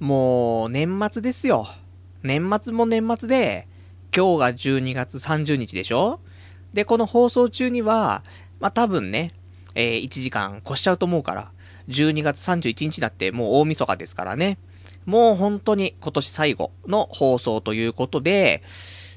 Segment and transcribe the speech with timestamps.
[0.00, 1.68] もう、年末ですよ。
[2.22, 3.68] 年末も年末で、
[4.16, 6.20] 今日が12月30日でしょ？
[6.72, 8.24] で、この放送中には、
[8.60, 9.32] まあ、多分ね、
[9.74, 11.52] えー、1時間越しちゃうと思うから、
[11.88, 14.56] 12月31日だってもう大晦日ですからね。
[15.04, 18.62] もう本当に今年最後の放送ということで、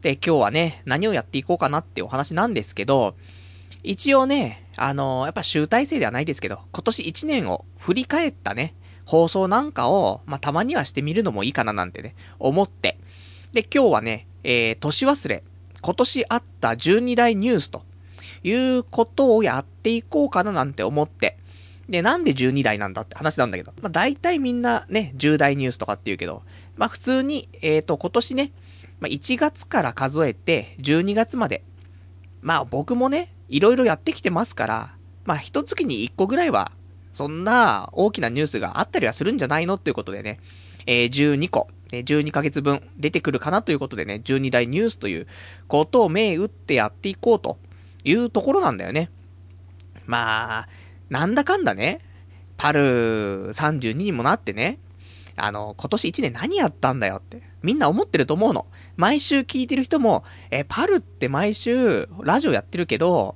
[0.02, 3.16] で、今日はね、何をやっていこうかなってお話なんですけど、
[3.84, 8.76] 一応ね、あのー、やっぱ集大成ではないですけど、今年1年を振り返ったね、
[9.06, 12.98] 放送なんかを、まあ、たまにはしてみるのもいいかななんてね、思って。
[13.54, 15.44] で、今日はね、えー、年忘れ、
[15.82, 17.84] 今年あった12大ニュースと
[18.44, 21.38] いうことをやっていこうかななんて思って。
[21.90, 23.74] で、なんで12代なんだって話なんだけど。
[23.82, 26.44] まあ、大体みんなね、10代ニュースとかって言うけど、
[26.78, 28.52] まあ、普通に、えっ、ー、と、今年ね、
[29.00, 31.64] まあ、1月から数えて12月まで。
[32.42, 36.72] まあ、僕もね、いろいろやってきてますから、まあ、一月に1個ぐらいは
[37.14, 40.40] そんな大きなニュースがあったりはするんじゃないのっていうことでね、
[40.86, 45.28] えー、12個、12ヶ月分出てくるかなということでね、12大ニュースという
[45.68, 47.58] ことを銘打ってやっていこうと
[48.04, 49.10] いうところなんだよね。
[50.06, 50.68] まあ、
[51.10, 52.02] なんだかんだね、
[52.58, 54.80] パル32にもなってね、
[55.36, 58.66] あの、今年1年何やったんだよって、みんな思ってると思うの。
[58.98, 63.36] 毎週聞いてる人も、え、パルって毎週ラジオやってるけど、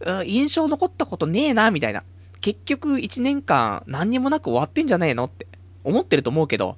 [0.00, 2.04] うん、印象残ったことねえな、みたいな。
[2.40, 5.46] 結局1年間何にもなく終わってんじゃねえのって
[5.84, 6.76] 思ってると思うけど、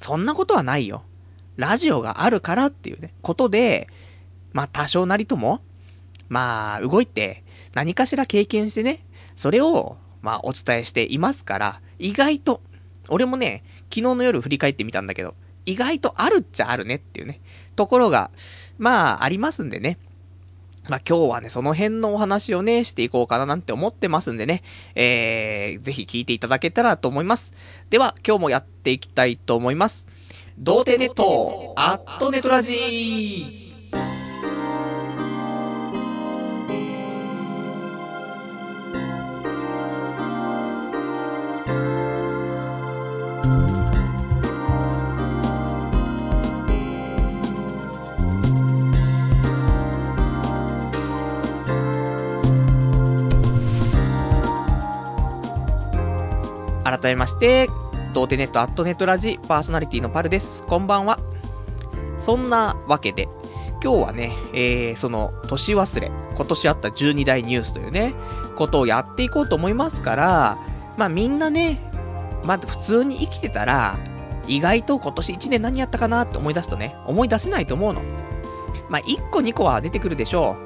[0.00, 1.02] そんなことはないよ。
[1.56, 3.88] ラジオがあるからっていうね、ことで、
[4.52, 5.60] まあ多少なりとも、
[6.28, 9.04] まあ動いて何かしら経験してね、
[9.36, 12.60] それをまあお伝えしていますから、意外と、
[13.08, 15.34] 俺もね、昨日の夜振り返ってみたんだけど、
[15.66, 17.40] 意外とあるっちゃあるねっていうね、
[17.76, 18.30] ところが、
[18.78, 19.98] まあありますんでね。
[20.88, 24.62] まあ、今日はね、その辺のお話をね、していこうかななんて思ってますんでね、
[24.94, 27.54] えー、ぜひ聞いていただけたらと思います。
[27.88, 30.06] では、今日もやっていきたいと思います。
[30.58, 34.23] 童貞ネット、アットネトラジー
[57.04, 57.68] 改めまして、
[58.14, 60.62] 童貞ネットアットネットラジパーソナリティのパルです。
[60.62, 61.18] こんばんは。
[62.18, 63.28] そんなわけで、
[63.82, 68.14] 今日はね、えー、その、年忘れ、今年あった12大ニュースというね、
[68.56, 70.58] ことをやっていこうと思いますから、
[70.96, 71.78] まあみんなね、
[72.42, 73.98] まず普通に生きてたら、
[74.46, 78.00] 意外と今年1年何やったかなって思い出すとね、思い出せないと思うの。
[78.88, 80.56] まあ1個2個は出てくるでしょ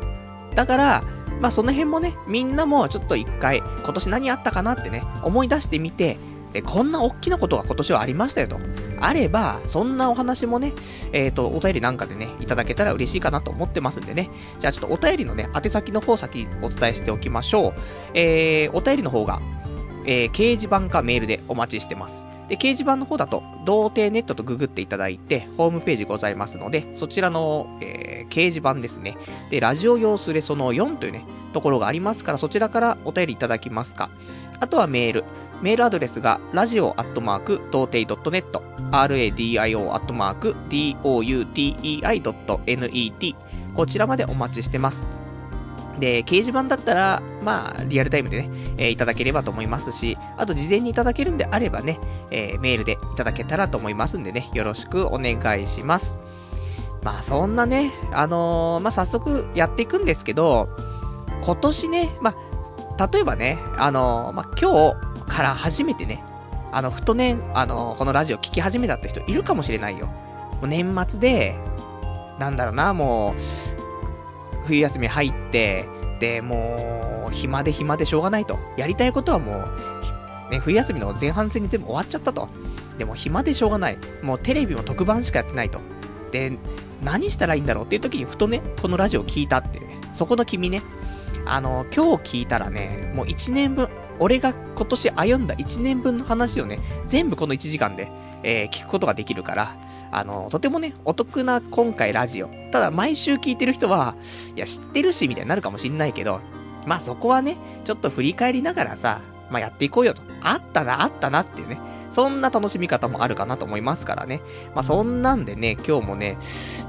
[0.53, 0.55] う。
[0.55, 1.03] だから、
[1.41, 6.19] まあその辺もね、みんなもちょっと一回、今年何あったかなってね、思い出してみて、
[6.53, 8.59] で、こんな大きなことが今年はありましたよと。
[9.01, 10.73] あれば、そんなお話もね、
[11.13, 14.31] えっ、ー、と、お便りなんかでね、いただけたら嬉しいかなと思ってますんでね。
[14.59, 17.75] じゃあちょっとお便りのね、宛先の方先お伝えしておきましょう。
[18.15, 19.41] えー、お便りの方が、
[20.07, 22.27] えー、掲示板かメールでお待ちしてます。
[22.49, 29.17] で、掲示板の方だと、童貞ネットとググっていただいて、ホームページございますので、そちらの、えー、掲示板ですね。
[29.51, 34.09] で、ラジオ用スレその4というね、ところがありますから、そちらからお便りいただきますか。
[34.61, 35.25] あとはメール。
[35.61, 38.45] メールアドレスが、radio アットマーク、童貞 .net、
[38.91, 43.35] radio アットマーク、doutei.net、
[43.75, 45.18] こちらまでお待ちしてます。
[45.99, 51.99] で、掲示板だったら、まあ、リアルタイムでね、えー、いただければと思いますし、あと事前にいただけるんであればね、
[52.31, 56.17] えー、メールでいただけたらと思いますんでね、よろしくお願いします。
[57.03, 60.69] まあ、そんなね、あのー、まあ、早速やっていくんですけど、
[61.45, 62.35] 今年ね、ま
[62.99, 66.23] あ、例えばね、あのまあ、今日から初めてね、
[66.73, 70.07] あの、ふとね、あのこのラジオ聞き始めたって人いるかもしれないよ。
[70.07, 71.57] もう年末で、
[72.39, 73.35] なんだろうな、もう、
[74.69, 75.87] 冬休み入って、
[76.21, 78.59] で、もう、暇で暇でしょうがないと。
[78.77, 79.65] やりたいことはも
[80.49, 82.49] う、ね、冬休みの前半戦に全部終わっちゃったと。
[82.99, 83.99] でも暇でしょうがない。
[84.23, 85.81] もうテレビも特番しかやってないと。
[86.33, 86.59] で、
[87.03, 89.87] 何したらいいんだろうっていう時にふとね、このラジオ聞いたってね。
[90.15, 90.83] そこの君ね、
[91.47, 93.89] あの、今日聞いたらね、もう1年分、
[94.19, 98.11] 俺が今年歩んだ1年分の話をね、全部この1時間で、
[98.43, 99.77] えー、聞くことができるから、
[100.11, 102.51] あの、とてもね、お得な今回ラジオ。
[102.73, 104.17] ただ、毎週聞いてる人は、
[104.57, 106.41] いや、知ってるし、みたいになるかもしんないけど、
[106.87, 109.21] まあそこはね、ちょっと振り返りながらさ、
[109.51, 110.23] まあやっていこうよと。
[110.43, 111.79] あったな、あったなっていうね。
[112.11, 114.41] そんな楽しみ方もあるかなと思いますからね。
[114.75, 116.39] まあそんなんでね、今日もね、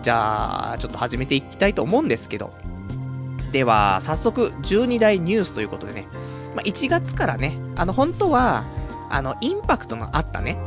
[0.03, 2.53] じゃあ、ちょっと始めていきたいと思うんですけど。
[3.51, 6.07] では、早速、12大ニュースということでね。
[6.55, 8.63] まあ1月からね、あの、本当は、
[9.09, 10.57] あの、インパクトのあったね、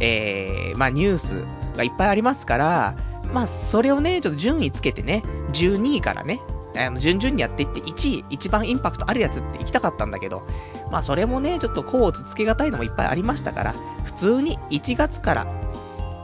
[0.00, 1.44] えー、まあニュース
[1.76, 2.96] がいっぱいありますから、
[3.32, 5.22] まあそれをね、ちょっと順位つけてね、
[5.52, 6.40] 12位からね、
[6.76, 10.46] あの、順々にやっていって、1位、一番インパクトあるやつって行きたかったんだけど、
[10.90, 13.74] まあそれもね、ちょっとコーツつけがたいのもいっぱいありましたから、
[14.04, 15.46] 普通に1月から、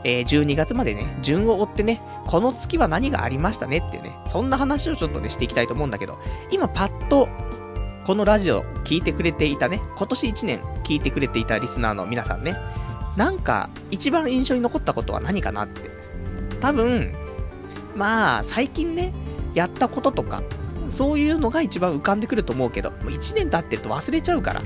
[0.03, 6.17] えー、12月までね、順を追ってね、この月は何がありましたねっていうね、そんな話をちょっとね、していきたいと思うんだけど、
[6.49, 7.29] 今パッと、
[8.05, 12.57] このラジオ聞いてくれていたね、今年1年聞いてくれていたリスナーの皆さんね、
[13.17, 15.89] なんか、一番印象に残ったことは何かなって。
[16.59, 17.13] 多分、
[17.95, 19.13] まあ、最近ね、
[19.53, 20.43] やったこととか、
[20.89, 24.61] そういうのが一番浮かんでくると思うけど、もう1年経ってると忘れちゃうから。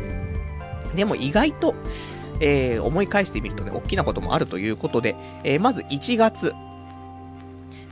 [0.96, 1.76] でも意外と、
[2.40, 6.54] えー、思い返してみるとね、大きなこともあるということで、えー、まず1月。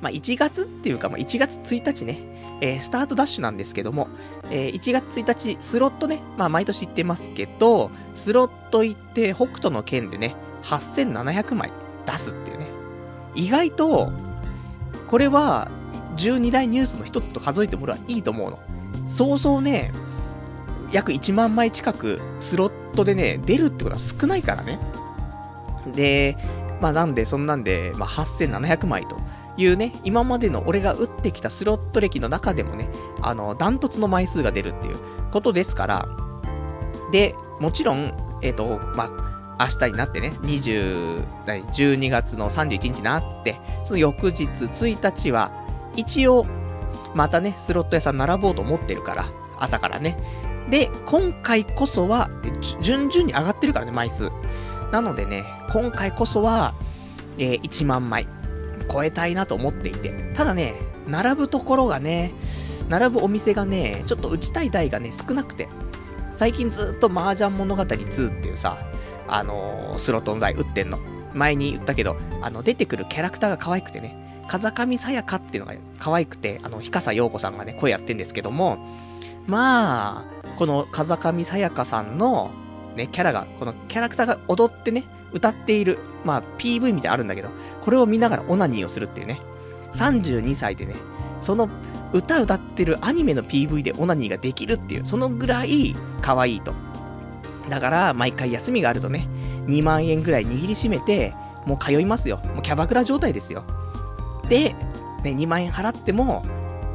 [0.01, 2.19] まあ、1月っていうか、まあ、1月1日ね、
[2.61, 4.07] えー、スタートダッシュなんですけども、
[4.49, 11.71] えー、1月1日、スロットね、まあ、毎年行ってますけど、スロット行って、北斗の剣でね、8700枚
[12.05, 12.67] 出すっていうね。
[13.35, 14.11] 意外と、
[15.07, 15.69] これは、
[16.17, 18.59] 12大ニュースの一つと数えてもらいいと思うの。
[19.07, 19.91] そうそうね、
[20.91, 24.79] 約1万枚近くスロットでね、出るってことは少ないからね。
[25.93, 26.37] で、
[26.79, 29.17] まあなんで、そんなんで、まあ8700枚と
[29.57, 32.89] いうね、今までの俺が打ってきたスロット歴の中でもね、
[33.21, 34.97] あの、ダントツの枚数が出るっていう
[35.31, 36.07] ことですから、
[37.11, 45.51] で、もちろん、えっ、ー、と、まあ、明日になってね、20、12月の31日になって、その翌日1日は、
[45.95, 46.45] 一応、
[47.13, 49.25] またね、スロット屋さん並ぼうと思ってるから、
[49.59, 50.17] 朝からね。
[50.69, 52.29] で、今回こそは、
[52.81, 54.31] 順々に上がってるからね、枚数。
[54.91, 56.73] なのでね、今回こそは、
[57.37, 58.27] えー、1万枚、
[58.91, 60.13] 超えたいなと思っていて。
[60.35, 60.75] ただね、
[61.07, 62.33] 並ぶところがね、
[62.89, 65.67] 並ぶお店がね、ちょっと打ちたい台がね、少なくて。
[66.31, 68.77] 最近ずっと麻雀物語2っていうさ、
[69.27, 70.99] あのー、スロットの台打ってんの。
[71.33, 78.77] 前に言ったけど、あの、出てくるキャラクターが可愛くてね、風上さやかっていうのが可愛くて、あの、ひかさようこさんがね、声やってんですけども、
[79.47, 80.25] まあ、
[80.57, 82.51] この風上さやかさんの、
[82.95, 87.49] ね、キャラが、このキャラクターが踊ってね、歌っている、まあ、PV みたいなあるんだけど、
[87.81, 89.41] これを見ながらオナニーをするっていうね。
[89.93, 90.95] 32歳でね、
[91.41, 91.69] その
[92.13, 96.73] 歌歌ってるアニメの PV でオナニーができるっていう、そのぐらい可愛いと。
[97.69, 99.27] だから、毎回休みがあるとね、
[99.67, 101.33] 2万円ぐらい握りしめて、
[101.65, 102.37] もう通いますよ。
[102.53, 103.63] もうキャバクラ状態ですよ。
[104.49, 104.75] で、
[105.23, 106.45] ね、2万円払っても、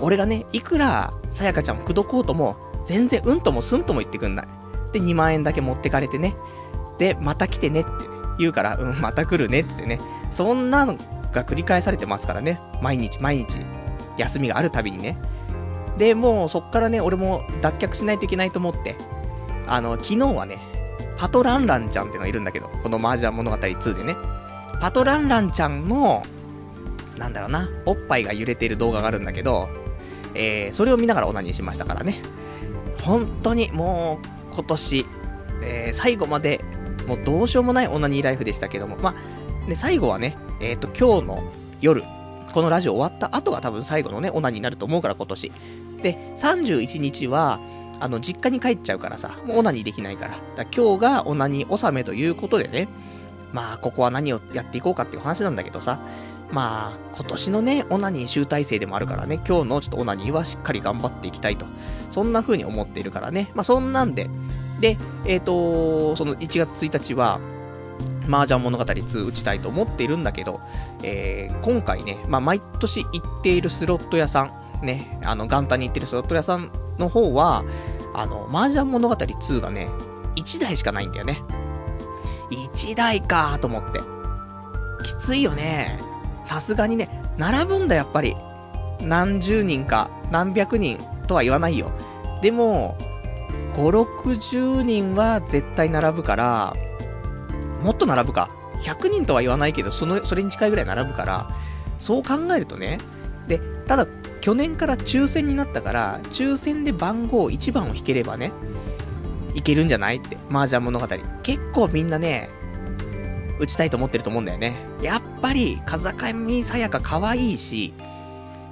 [0.01, 4.49] 俺がね、いくら、さやかちゃんを口説こうとも、全然うんともすんとも言ってくんない。
[4.93, 6.35] で、2万円だけ持ってかれてね。
[6.99, 7.91] で、また来てねって、
[8.39, 10.01] 言うから、うん、また来るねってね。
[10.31, 10.97] そんなの
[11.33, 12.61] が繰り返されてますからね。
[12.83, 13.61] 毎日毎日。
[14.17, 15.19] 休みがあるたびにね。
[15.97, 18.97] で、もうそっからね、俺も脱却しないといけないと思って。
[19.67, 20.59] あの、昨日はね、
[21.17, 24.17] パトランランちゃんっていうのがいるんだけど、この麻雀物語2でね。
[24.81, 26.23] パトランランちゃんの、
[27.19, 29.69] なんだろうな、おっぱいが揺れている動画があるんだけど、
[30.35, 32.23] えー、それを見ながらオナニーしましたからね。
[33.03, 35.07] 本当にもう、今年、
[35.63, 36.65] えー、最後まで、
[37.07, 42.03] もうどうしようもないオナニーライフでしたけども、まあ、で、最後はね、えっ、ー、と、今日の夜、
[42.53, 45.53] このラジオ終わった後が多分最後のね、オナニーになると思うから今年。
[46.03, 47.61] で、31日は、
[48.01, 50.33] あの、実家に帰っちゃうからさ、もうオナニーできないから。
[50.33, 52.89] だから今日がオナニー納めということでね、
[53.53, 56.01] まあ、ここは何をやっていこうかっていう話なんだけどさ、
[56.51, 61.67] まあ、今年のね、オナニー集大成でもあるからね、今日のちょっとオナニーはしっかり頑張っていきたいと。
[62.11, 63.51] そんな風に思っているからね。
[63.55, 64.31] まあ、そんなんで。
[64.81, 67.41] で、えっ、ー、とその1月1日は、
[68.29, 70.61] 麻雀物語2打ちたいと思っているんだけど、
[71.03, 74.43] えー、今回ね、まあ、毎年行っているスロット屋さ
[74.83, 77.65] ん、ね、あの、元旦に行ってるスロット屋さんの方は、
[78.15, 79.89] あの、麻雀物語2がね、
[80.37, 81.43] 1台しかないんだよね。
[82.51, 84.01] 1台かと思って。
[85.05, 85.99] きついよね。
[86.49, 88.35] さすがにね、並ぶんだやっぱり。
[89.03, 91.93] 何十人か、何百人とは言わないよ。
[92.41, 92.97] でも、
[93.77, 96.75] 5、60人は絶対並ぶから、
[97.83, 98.49] もっと並ぶか。
[98.81, 101.51] 100人とは言わないけど、その、それに近いぐらい並ぶから、
[102.01, 102.97] そう考えるとね、
[103.47, 104.07] で、ただ、
[104.41, 108.53] 去年から抽選になったから、抽選で番号1番を引ければね、
[109.53, 111.07] いけるんじゃないって、麻雀物語。
[111.43, 112.49] 結構みんなね、
[113.59, 114.75] 打ちたいと思ってると思うんだよね。
[115.03, 117.93] やっぱり、風上さやか可愛いし、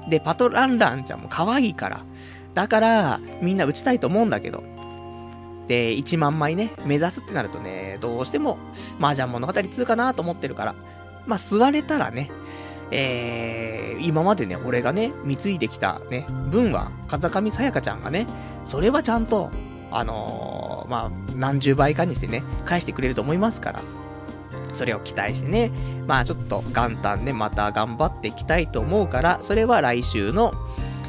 [0.09, 2.05] で、パトランランちゃんも可愛いから。
[2.55, 4.63] だから、みんな打ちたいと思うんだけど。
[5.69, 8.59] で、1万枚ね、目指すってなるとね、どうしても、
[9.01, 10.75] 麻雀物語2かなと思ってるから。
[11.27, 12.31] まあ、座れたらね、
[12.93, 18.27] えー、今までね、俺がね、貢いできたね、分は、風上さやかちゃんがね、
[18.65, 19.51] それはちゃんと、
[19.91, 23.81] あのー、まあ、何十倍かにしてね、返してくれると思いますから。
[24.77, 25.71] それを期待してね、
[26.07, 30.53] まあちょっと元旦ね、また頑張っていきたいと思うから、それは来週の、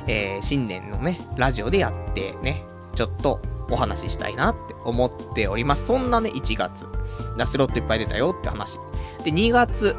[0.07, 2.63] えー、新年のね、ラジオでやってね、
[2.95, 5.85] ちょっとお話ししたいなって思っております。
[5.85, 6.87] そんなね、1月。
[7.37, 8.79] だスロットいっぱい出たよって話。
[9.23, 9.95] で、2月。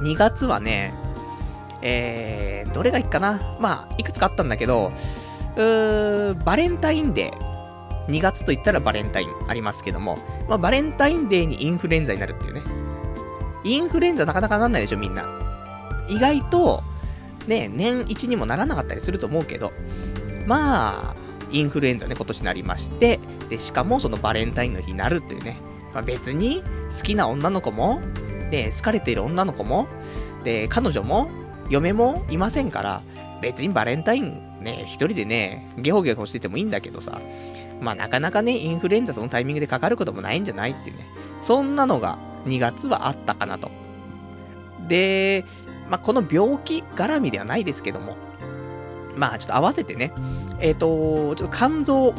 [0.00, 0.92] 2月はね、
[1.82, 4.92] えー、どれがいいかなまあ、いくつかあったんだけど、
[5.56, 7.53] うー、バレンタインデー。
[8.08, 10.18] 2月と言ったらバレンタインありますけども、
[10.48, 12.62] まあ、バレンタインデーにインフルエンザになるっていうね。
[13.64, 15.26] インフルエンザなかなかなんないでしょ、みんな。
[16.08, 16.82] 意外と、
[17.46, 19.72] ね、年1にもならなかったりすると思うけど、
[20.46, 21.16] まあ、
[21.50, 25.56] インフルエンザね、今年なりまして、で、しかもそのバレンタインの日になるっていうね。
[25.94, 26.62] まあ、別に、
[26.94, 28.00] 好きな女の子も、
[28.50, 29.86] で、好かれている女の子も、
[30.44, 31.28] で、彼女も、
[31.70, 33.00] 嫁もいませんから、
[33.40, 37.20] 別にバレンタインね、一人でね、ゲホゲホしててもいいんだけどさ、
[37.84, 41.04] まあなかなかね、インフルエンザそのタイミングでかかることもないんじゃないっていうね。
[41.42, 43.70] そんなのが2月はあったかなと。
[44.88, 45.44] で、
[45.88, 48.16] まあこの病気絡みではないですけども、
[49.16, 50.12] まあちょっと合わせてね、
[50.58, 52.14] えっ、ー、と、ちょっと肝臓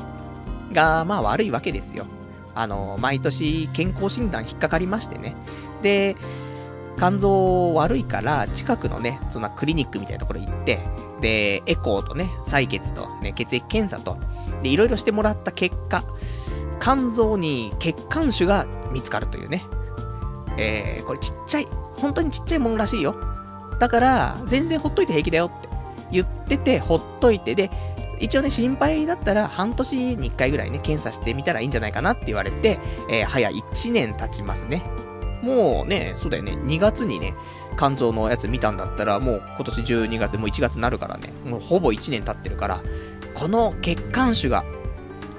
[0.71, 2.05] がまあ悪いわけですよ。
[2.53, 5.35] あの、毎年健康診断引っかかりましてね。
[5.81, 6.15] で、
[6.97, 10.79] 肝臓悪いから、近くのね、そんなクリニックみたいなところ行って、
[11.25, 14.19] で、エコーとね、採血と、ね、血液検査と、
[14.61, 16.03] で、いろいろしてもらった結果、
[16.79, 19.63] 肝臓に血管腫が見つかるというね。
[20.55, 21.67] えー、これちっちゃい、
[21.97, 23.15] 本当にちっちゃいものらしいよ。
[23.79, 25.67] だから、全然ほっといて平気だよって
[26.11, 27.71] 言ってて、ほっといて、で、
[28.19, 32.77] 一応ね、心配だったら半年に1回ぐらいね、検査してみたらいいんじゃないかなって言われて、
[33.09, 34.83] えー、早1年経ちますね。
[35.41, 37.33] もうね、そうだよね、2月にね、
[37.77, 42.81] 肝臓のやつ見たんだったら、もう今年12月、もう1月になるからね、もうほぼ1年経ってるから、
[43.33, 44.63] この血管腫が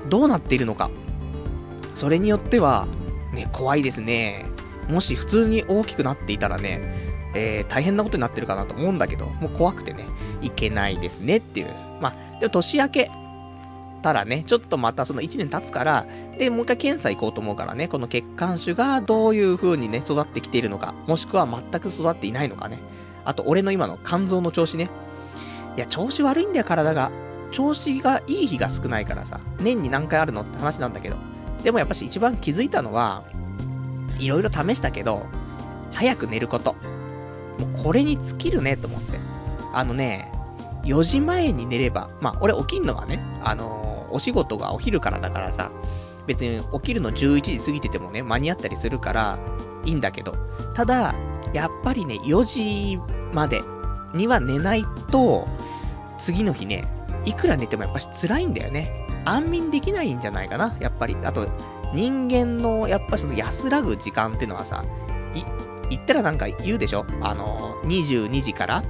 [0.09, 0.90] どうなっているのか、
[1.95, 2.87] それによっては、
[3.33, 4.45] ね、怖いですね。
[4.88, 6.81] もし普通に大きくなっていたらね、
[7.35, 10.05] えー、大変なことになってるかなと思うんだけど、もう怖くてね、
[10.43, 11.69] いけないですねっていう。
[12.00, 13.11] まあ、でも年明け、
[14.03, 16.07] たらね、ちょっとまたその1年経つから、
[16.38, 22.79] で、もう一回検査行こうと思うからね、この血管腫がどういう風にね、育ってきているのか、もしくは全く育っていないのかね。
[23.25, 24.91] あと、俺の今の肝臓の調子ね。
[25.76, 27.11] いや、調子悪いんだよ、体が。
[27.50, 31.17] 調子がいい日が少ないからさ、年に何回あるのって話なんだけど。
[31.62, 33.25] でもやっぱし一番気づいたのは、
[34.19, 35.26] いろいろ試したけど、
[35.93, 36.75] 早く寝ること。
[36.75, 39.19] もうこれに尽きるね、と思って。
[39.73, 40.31] あのね、
[40.85, 43.86] 4時前に寝れば、まあ、俺起きんのがね、あの
[44.16, 45.70] お仕事がお昼からだからさ、
[46.26, 49.38] 別に起きるの11時過ぎててもね、間に合ったりするから、
[49.85, 50.35] いいんだけど、
[50.75, 51.14] ただ、
[51.52, 52.99] やっぱりね、4時
[53.32, 53.62] まで
[54.14, 55.46] には寝ないと、
[56.18, 56.88] 次の日ね、
[57.25, 58.90] いくら寝てもやっぱし辛いんだよね。
[59.25, 61.16] 安眠できないんじゃないかな、やっぱり。
[61.25, 61.46] あと、
[61.94, 64.85] 人間の、やっぱその安らぐ時間ってのはさ、
[65.35, 65.44] い、
[65.90, 67.04] 言ったらなんか言うでしょ？
[67.20, 68.82] あの、22時から、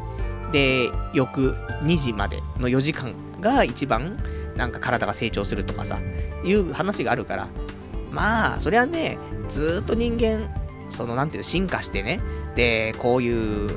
[0.53, 4.17] で、翌2時までの4時間が一番
[4.57, 5.99] なんか体が成長するとかさ、
[6.45, 7.49] いう話があるから、
[8.11, 10.49] まあ、そりゃね、ずっと人間、
[10.91, 12.21] その、なんていうの、進化してね、
[12.55, 13.71] で、こういう、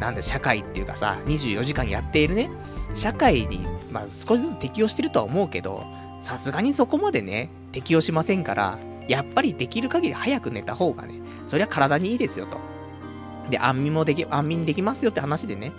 [0.00, 2.50] なんで、社会っていうかさ、24時間やっているね、
[2.94, 5.84] 社会に、まあ、少しずつ適応してるとは思うけど、
[6.20, 8.78] さすがにそこまでね、適応しませんから、
[9.08, 11.14] やっぱりできる限り早く寝た方がね、
[11.46, 12.58] そりゃ体にいいですよと。
[13.50, 15.72] で、安眠もでき、安眠できますよって話でね。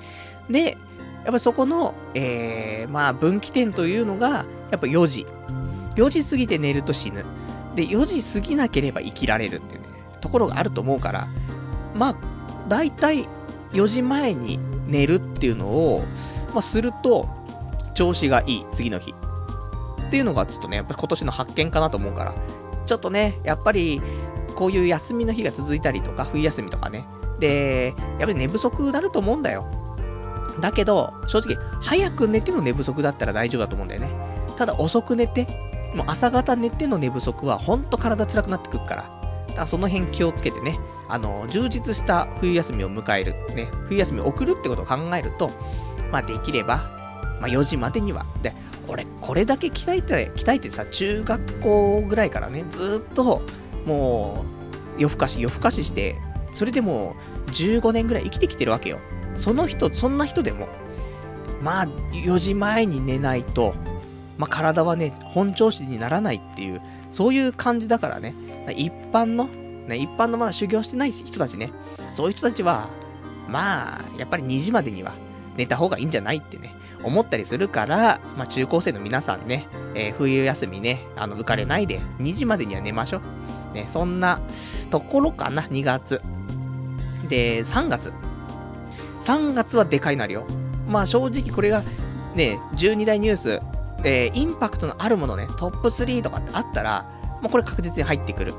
[0.50, 0.77] で、
[1.25, 5.27] やっぱそこの、えー、まあ分岐点というのが、やっぱ4時。
[5.96, 7.25] 4時過ぎて寝ると死ぬ。
[7.75, 9.88] で、4時過ぎなければ生きられるっていうね、
[10.22, 11.27] ところがあると思うから、
[11.96, 12.15] まあ、
[12.67, 13.27] 大体
[13.74, 16.03] 4時前に寝るっていうのを、
[16.53, 17.27] まあ、すると、
[17.94, 19.13] 調子がいい、次の日。
[20.08, 22.36] っていうのがちょっとね、やっぱ今年の発見かなと思うから、
[22.86, 24.01] ちょっとね、やっぱり、
[24.55, 27.05] こういう休みの日が続いたりとか、冬休みとかね。
[27.39, 29.85] で、やっぱり寝不足になると思うんだよ。
[30.62, 34.09] だけど、正直、早く寝ての寝不足だったら大丈夫だと思うんだよね。
[34.55, 35.47] ただ遅く寝て、
[35.93, 39.03] もう朝方寝ての寝不足はほんと体辛くなってくるから。
[39.47, 45.51] だからその辺気をつけてね、あの、充実した冬休みを迎える、ね、冬休みを送るってことを考えると、
[46.12, 46.77] まあできれば、
[47.41, 48.25] まあ4時までには。
[48.41, 48.53] で、
[48.88, 53.41] 俺、これだけ鍛えて、鍛えてさ、中学校ぐらいからね、ずっと、
[53.85, 54.45] も
[54.97, 56.15] う、夜更かし、夜更かしして、
[56.53, 57.15] それでも
[57.47, 59.00] う15年ぐらい生きてきてるわけよ。
[59.36, 60.68] その人、そんな人でも、
[61.62, 63.74] まあ、4時前に寝ないと、
[64.38, 68.34] まあ、体はね、本調子にならないっていう、そういう感じだからね、
[68.75, 69.46] 一般の、
[69.88, 71.72] ね、一般のまだ修行してない人たちね、
[72.13, 72.88] そういう人たちは、
[73.48, 75.13] まあ、やっぱり2時までには
[75.58, 83.22] 寝た方がいいんじゃないってね、思ったりするから、まあ、中高生の皆さんね、えー、冬休みね、あの、浮かれないで、2時までには寝ましょ
[83.72, 83.75] う。
[83.75, 84.42] ね、そんな
[84.89, 86.22] ところかな、2月。
[87.30, 88.12] で、3月。
[89.25, 90.46] 3月はでかいなるよ。
[90.88, 91.82] まあ正直これが、
[92.36, 93.62] ね、12大ニュース、
[94.03, 97.10] えー、インパクトのあるものね、トップ3とかってあったら、
[97.41, 98.53] もうこれ確実に入ってくる。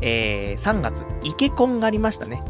[0.00, 2.42] えー、3月、イケコンがありましたね。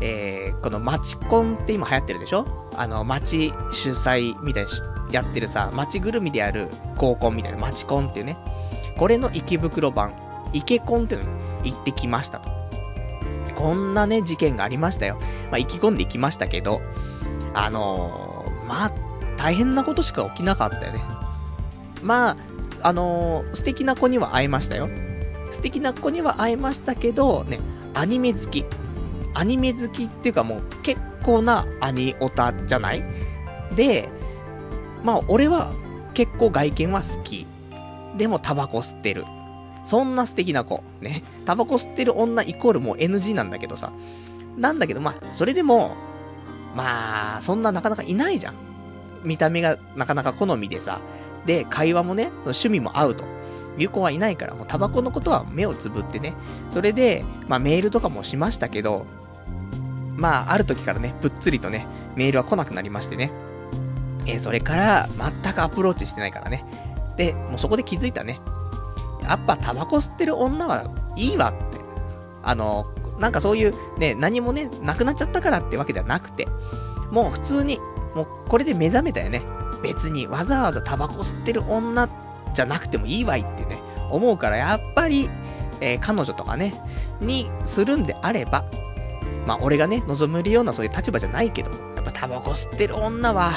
[0.00, 2.46] えー、このマチコンって今流行ってるでしょ？
[2.76, 4.70] あの、町主催みたいに
[5.12, 8.38] やってるさ、町ぐるみでやる合コンみたいな、マチコンっていうね。
[8.96, 10.14] これの池袋版、
[10.54, 11.30] イケコンっていうの
[11.62, 12.57] に行ってきましたと。
[13.58, 15.18] こんなね、事件がありましたよ。
[15.50, 16.80] まあ、意気込んでいきましたけど、
[17.54, 18.92] あのー、まあ、
[19.36, 21.00] 大変なことしか起きなかったよね。
[22.02, 22.36] まあ、
[22.82, 24.88] あのー、素敵な子には会えましたよ。
[25.50, 27.58] 素敵な子には会えましたけど、ね、
[27.94, 28.64] アニメ好き。
[29.34, 33.02] アニメ好きっていうかもう結構なアニオタじゃない？
[33.74, 34.08] で、
[35.02, 35.72] まあ俺は
[36.14, 37.46] 結構外見は好き。
[38.16, 39.24] でもタバコ吸ってる。
[39.88, 40.84] そんな素敵な子。
[41.00, 41.22] ね。
[41.46, 43.90] タバコ吸ってる女イコールもう NG なんだけどさ。
[44.58, 45.96] なんだけど、まあ、それでも、
[46.76, 48.54] まあ、そんななかなかいないじゃん。
[49.24, 51.00] 見た目がなかなか好みでさ。
[51.46, 53.24] で、会話もね、趣味も合うと。
[53.78, 56.34] いう子はいないから、もうタバコのことは目をつぶってね。
[56.68, 59.06] それで、まあメールとかもしましたけど、
[60.16, 63.30] まあ、ある時からね、ぷっつりとね、メールは来なくなりましてね。
[64.26, 65.08] え、それから、
[65.42, 66.64] 全くアプローチしてないからね。
[67.16, 68.40] で、もうそこで気づいたね。
[69.28, 71.78] やっぱタバコ吸ってる女はいいわって。
[72.42, 72.86] あの、
[73.18, 76.48] なんかそういうね、何もね、なくなっちゃったからってわけではなくて、
[77.10, 77.78] もう普通に、
[78.14, 79.42] もうこれで目覚めたよね。
[79.82, 82.08] 別にわざわざタバコ吸ってる女
[82.54, 83.80] じゃなくてもいいわいってね、
[84.10, 85.28] 思うからやっぱり、
[85.80, 86.74] えー、彼女とかね、
[87.20, 88.64] にするんであれば、
[89.46, 93.52] まあ俺がね、望むようなそういう立場じゃないけどやっぱタバコ吸ってる女は、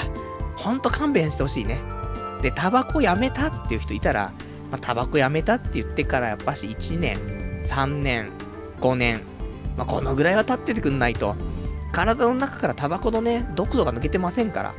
[0.55, 1.79] ほんと勘弁してほしいね。
[2.41, 4.31] で、タバコやめたっていう人いたら、
[4.71, 7.17] まあ、タバコやめたって言ってからやっぱし1年、
[7.63, 8.31] 3年、
[8.79, 9.21] 5年、
[9.77, 11.35] まあ、このぐらいは経っててくんないと、
[11.91, 14.73] 体の中からタバコのね、毒素が抜けてませんから。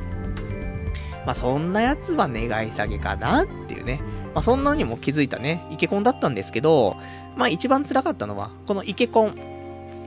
[1.25, 4.01] まあ、そんなやつは願い下げかなっていうね。
[4.33, 6.97] まあ、そんなにも気づいたね、イケコンだったんですけど、
[7.37, 9.35] まあ、一番辛かったのは、このイケコン、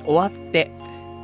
[0.04, 0.72] 終わって、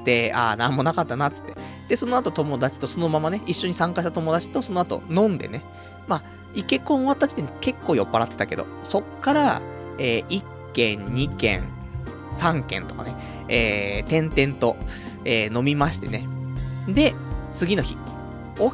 [0.05, 1.55] で、ああ、なんもなかったな、つって。
[1.88, 5.62] で、その後友達とそのままね、一緒に参加した友達とその後飲んでね。
[6.07, 6.22] まあ、
[6.55, 9.62] イケコン終わった時点で結構酔っ払ってたけど、そっから、
[9.99, 11.62] えー、1軒、2軒、
[12.33, 13.15] 3軒とかね、
[13.49, 14.77] えー、点々と、
[15.25, 16.29] えー、飲みましてね。
[16.88, 17.15] で、
[17.53, 17.97] 次の日、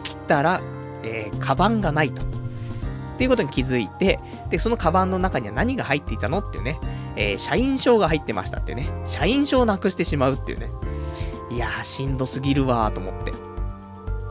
[0.03, 0.61] 起きたら、
[1.03, 2.23] えー、カバンがないと。
[2.23, 6.79] っていうことに気づいて、で、そのカバンの中には何が入っていたのっていうね、
[7.17, 10.71] えー、社員証が入ってましたってね、社員証をなくしてしまうっていうね。
[11.51, 13.33] いやー、しんどすぎるわーと思って。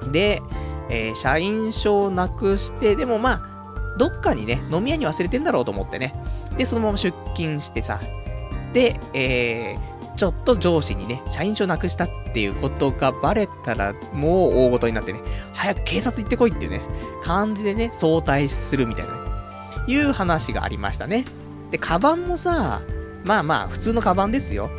[0.10, 0.42] で、
[0.89, 6.13] えー、社員証なくして、でもまあ、どっかにね、飲み屋に忘れてんだろうと思ってね。
[6.58, 8.00] で、そのまま出勤してさ。
[8.73, 15.19] で、えー、ちょっと上司にね、社員証なくしたっていうことがバレたら、もう大ごとになってね、
[15.54, 16.82] 早く警察行ってこいっていうね、
[17.23, 19.19] 感じでね、相対するみたいなね、
[19.88, 21.26] いう話がありましたね。
[21.71, 22.82] で、カバンもさ、
[23.26, 24.69] まあまあ、普通のカバンですよ。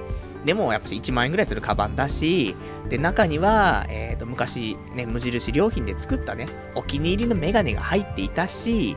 [0.44, 2.54] でも、やっぱ1万円ぐらいするカバンだし、
[2.88, 8.96] で、中には、えっ、ー、と、昔、ね、無印良品で作ったね、お気に入りのメガネが入っていたし、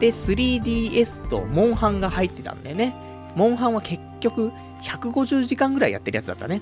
[0.00, 2.94] で、3DS とモンハンが入ってたんだよね。
[3.36, 4.50] モンハンは結局、
[4.82, 6.60] 150時間ぐらいやってるやつだったね。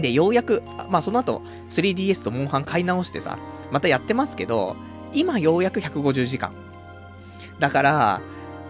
[0.00, 3.38] で、ようやく、まあその後、3DS とモンハン買い直してさ、
[3.70, 4.76] またやってますけど、
[5.14, 6.52] 今ようやく150時間。
[7.58, 8.20] だから、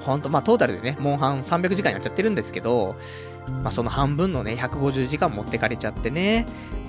[0.00, 2.96] ほんと、まあトータルでね、モンハン300時間やっちゃってるんですけど、
[3.62, 6.46] まあ、その半分のね、150時間持ってかれちゃってね、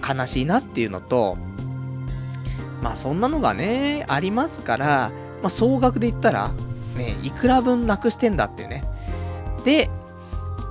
[0.08, 1.38] 悲しいなっていうのと、
[2.82, 5.12] まあ、そんなのがね、ありますから、
[5.42, 6.52] まあ、総額で言ったら、
[6.98, 8.84] ね、いくら分なくしてんだっていうね。
[9.64, 9.90] で、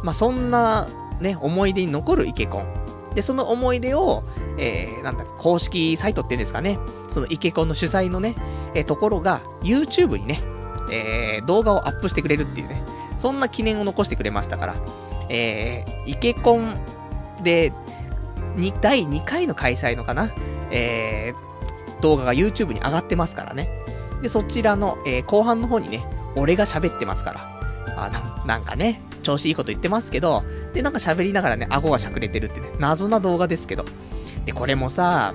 [0.02, 0.88] まあ、そんな、
[1.20, 2.82] ね、思い出に残るイケコン。
[3.14, 4.24] で、その思い出を、
[4.58, 6.78] えー、なんだ、公式サイトっていうんですかね、
[7.12, 8.34] そのイケコンの主催のね、
[8.74, 10.42] えー、ところが、YouTube にね、
[10.90, 12.82] えー、動画をアップしてくれるっていうね、
[13.18, 14.74] そんな記念を残してくれましたから、
[15.28, 16.76] えー、イケコン
[17.42, 17.72] で、
[18.56, 20.32] に、第2回の開催のかな、
[20.70, 23.68] えー、動画が YouTube に上がってますからね。
[24.22, 26.04] で、そちらの、えー、後半の方にね、
[26.36, 27.52] 俺が喋ってますから。
[27.96, 33.84] あの、なんかね、調子いいこと言ってますけど、で、なんか喋りながらね、顎がしゃくれてるってね、謎な動画ですけど。
[34.44, 35.34] で、これもさ、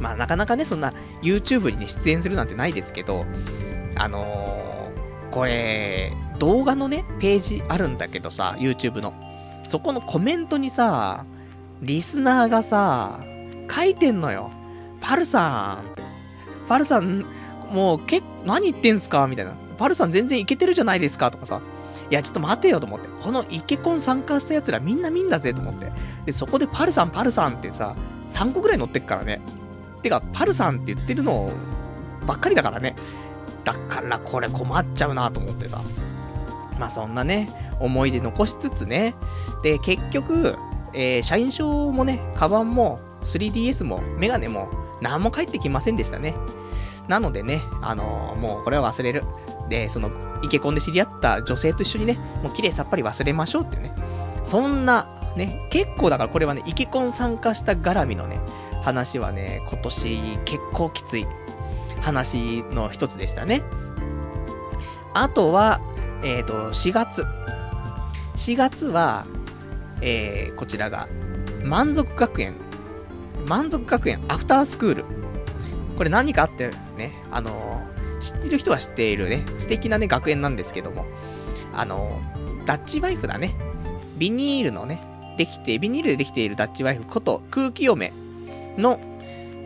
[0.00, 0.92] まあなかなかね、そんな
[1.22, 3.24] YouTube にね、出演するなんてないですけど、
[3.96, 4.71] あのー、
[5.32, 9.14] これ、動画のね、ページあるんだけどさ、YouTube の。
[9.68, 11.24] そこのコメントにさ、
[11.80, 13.18] リスナーがさ、
[13.74, 14.50] 書いてんのよ。
[15.00, 16.68] パルさん。
[16.68, 17.24] パルさん、
[17.72, 19.26] もう、け、何言ってんすか？
[19.26, 19.54] みたいな。
[19.78, 21.30] パルさん全然いけてるじゃないですか？
[21.30, 21.60] とかさ。
[22.10, 23.08] いや、ちょっと待てよと思って。
[23.20, 25.90] このイケコン参加した奴らみんな見んだぜと思って。
[26.26, 27.96] で、そこでパルさんパルさんってさ、
[28.28, 29.40] 3個ぐらい乗ってっからね。
[30.02, 31.50] てか、パルさんって言ってるの
[32.26, 32.94] ばっかりだからね。
[33.64, 35.80] だからこれ困っちゃうなと思ってさ。
[36.78, 37.48] まあそんなね、
[37.80, 39.14] 思い出残しつつね。
[39.62, 40.56] で、結局、
[40.94, 44.68] えー、社員証もね、カバンも、3DS も、メガネも、
[45.00, 46.34] 何も返ってきませんでしたね。
[47.08, 49.24] なのでね、あのー、もうこれは忘れる。
[49.68, 50.10] で、その、
[50.42, 53.94] イケコンで知り合った女性と一緒にね、もう綺麗さっぱり忘れましょうっていうね。
[54.44, 58.40] そんな、ね、結構だからこれはね、イケコン参加した絡みのね、
[58.82, 61.26] 話はね、今年結構きつい
[62.02, 63.62] 話の一つでしたね。
[65.14, 65.80] あとは、
[66.22, 67.26] えっ、ー、と、4月。
[68.36, 69.24] 4月は、
[70.00, 71.08] えー、こちらが、
[71.64, 72.54] 満足学園。
[73.46, 75.04] 満足学園アフタースクール。
[75.96, 81.06] これ何かあってね、あのー、知ってる人は知っているね、素敵なね、学園なんですけども、
[81.74, 83.54] あのー、ダッチワイフだね。
[84.18, 85.02] ビニールのね、
[85.36, 88.12] できて、ビニールでできているダッチワイフこと空気嫁
[88.78, 89.00] の、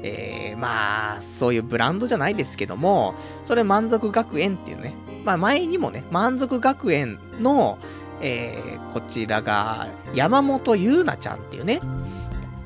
[0.06, 3.14] えー、まあ、そういうブランドじゃないですけども、
[3.44, 7.78] それ満足学園っていうね、まあ前にもね、満足学園の、
[8.20, 11.80] えー、こちらが、山本優奈ちゃんっていうね、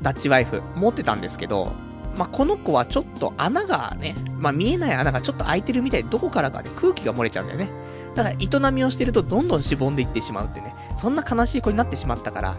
[0.03, 1.72] ダッチワイフ持ってたんですけど、
[2.16, 7.70] まあ、この子はちょっと穴がね、まあ、見えない穴がちょっと開いてるみたいで、どこからかで、ね、空気が漏れちゃうんだよね。
[8.14, 12.57] だから、営みをしてるとどんどんしぼんでいってしまうってね、そんな悲しい子になってしまったから、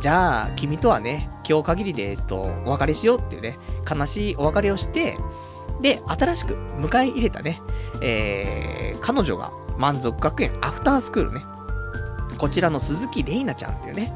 [0.00, 3.58] じゃあ、君とはね、今日限りで、ちょっと、お別れしようっていうね、
[3.88, 5.18] 悲しいお別れをして、
[5.80, 7.60] で、新しく迎え入れたね、
[8.00, 11.44] えー、彼女が満足学園アフタースクールね、
[12.38, 14.14] こちらの鈴木玲奈ちゃんっていうね、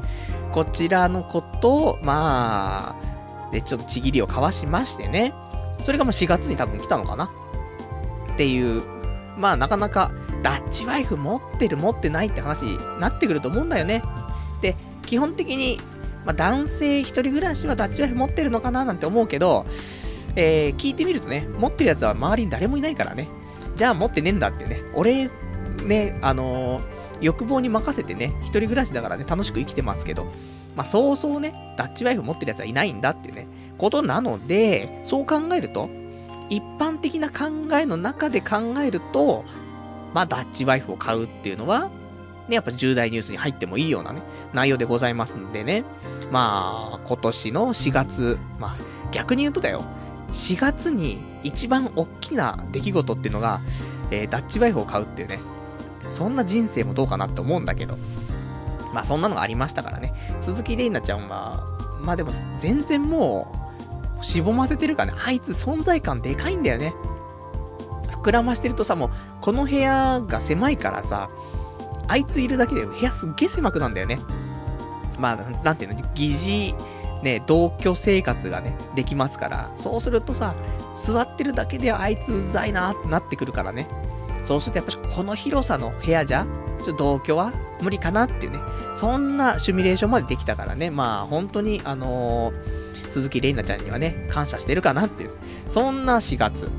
[0.51, 5.33] こちらのことを、まあ、で、ちょっとちぎりを交わしましてね、
[5.81, 7.31] それがもう4月に多分来たのかな。
[8.33, 8.83] っていう、
[9.37, 14.03] まあなかなか、ダッチワイフ持ってる持ってないって話になってくると思うんだよね。
[14.61, 14.75] で、
[15.13, 15.79] 基本的に、
[16.25, 19.67] まあ男性一人暮らしはダッチワイフ持ってるのかななんて思うけど、
[20.35, 23.27] えー、聞いてみるとね、持ってるやつは周りに誰もいないからね。
[23.75, 24.81] じゃあ持ってねえんだってね。
[24.95, 25.29] 俺、
[25.85, 30.25] ね、あのー欲望に任せてね、一人暮らしだからね、楽しく生きてますけど、
[30.75, 33.47] まあ、そうそうね、ダッチワイフ持ってるやつはいないんだっていうね、
[33.77, 35.89] ことなので、そう考えると、
[36.49, 37.45] 一般的な考
[37.79, 39.45] えの中で考えると、
[40.13, 41.89] まあ、ダッチワイフを買うっていうのは、
[42.47, 44.21] ね、やっぱ重大ニュースに入ってもいいようなね、
[44.53, 45.83] 内容でございますんでね。
[46.31, 48.77] まあ、今年の4月、まあ、
[49.11, 49.83] 逆に言うとだよ、
[50.33, 53.59] 4月に一番大きな出来事っていうのが、
[54.11, 55.39] えー、ダッチワイフを買うっていうね、
[56.09, 57.97] そんな人生もどうかなって思うんだけど。
[58.93, 60.13] まあそんなのがありましたからね。
[60.39, 61.63] 鈴木玲奈ちゃんは、
[61.99, 63.51] まあでも全然も
[64.21, 65.19] う、しぼませてるからね。
[65.25, 66.93] あいつ存在感でかいんだよね。
[68.11, 69.09] 膨らましてるとさ、もう、
[69.41, 71.29] この部屋が狭いからさ、
[72.07, 74.19] あいついるだけで部屋すっげえ狭くなんだよね。
[75.17, 76.75] まあ、なんていうの、疑似、
[77.23, 80.53] ね、同居生活がね、できますから、そうするとさ、
[80.93, 83.87] 座ってるだけであいつうざいなってなってくるからね。
[84.43, 86.45] そうするとやっぱこの広さの部屋じゃ、
[86.83, 88.59] ちょ同居は無理かなっていうね、
[88.95, 95.31] そんなシミュレーションまでできたからね、まあ本当にあのー、鈴木玲奈ちゃんにはね、感謝してるかなっていう、
[95.69, 96.69] そんな4月。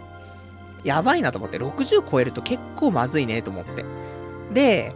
[0.85, 3.85] やばいなと思って、60超えると結構まずいねと思って。
[4.53, 4.95] で、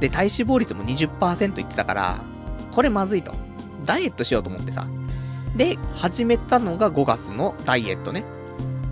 [0.00, 2.20] で、体脂肪率も20%いってたから、
[2.70, 3.34] これまずいと。
[3.84, 4.86] ダイエットしようと思ってさ。
[5.56, 8.24] で、始めたのが5月のダイエットね。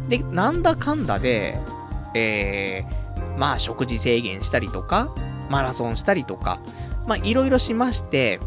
[0.08, 1.58] で、なんだかんだで、
[2.14, 5.14] えー、まあ食事制限したりとか、
[5.48, 6.60] マラソンしたりとか、
[7.06, 8.40] まあいろいろしまして、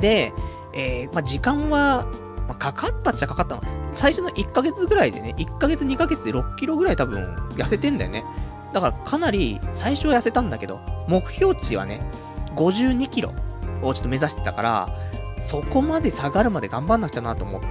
[0.00, 0.32] で、
[0.72, 2.06] えー、まあ時間は
[2.48, 3.62] まあ、かかったっちゃかかったの。
[3.94, 8.24] 最初の1ヶ月ぐらいでね、1ヶ月2ヶ月で6キロぐらい多分痩せてんだよね。
[8.72, 12.00] だからかなり最初は痩せたんだけど、目標値はね、
[12.54, 13.32] 52キロ
[13.82, 14.88] をちょっと目指してたから、
[15.38, 17.68] そこまで下がるまで頑張んなくちゃなと思って。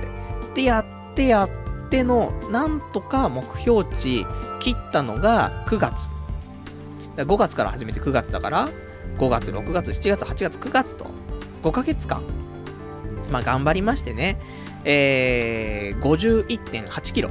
[0.54, 4.26] で、やってやっての、なんとか目標値
[4.60, 6.10] 切ったのが9月。
[7.16, 8.70] だ5月から始めて9月だから、
[9.18, 11.08] 5月、6月、7月、8月、9月と、
[11.64, 12.22] 5ヶ月間。
[13.32, 14.40] まあ頑張りましてね。
[14.84, 17.30] えー、51.8キロ。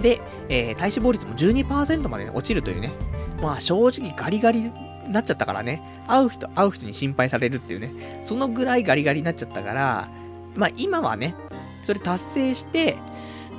[0.00, 2.92] で、えー、体脂肪率も12%まで、ね、落ちるというね。
[3.40, 4.70] まあ正直ガリガリ
[5.08, 5.82] なっちゃったからね。
[6.08, 8.20] 会う人、会う人に心配されるっていうね。
[8.22, 10.08] そのぐらいガリガリになっちゃったから、
[10.54, 11.34] まあ今はね、
[11.82, 12.96] それ達成して、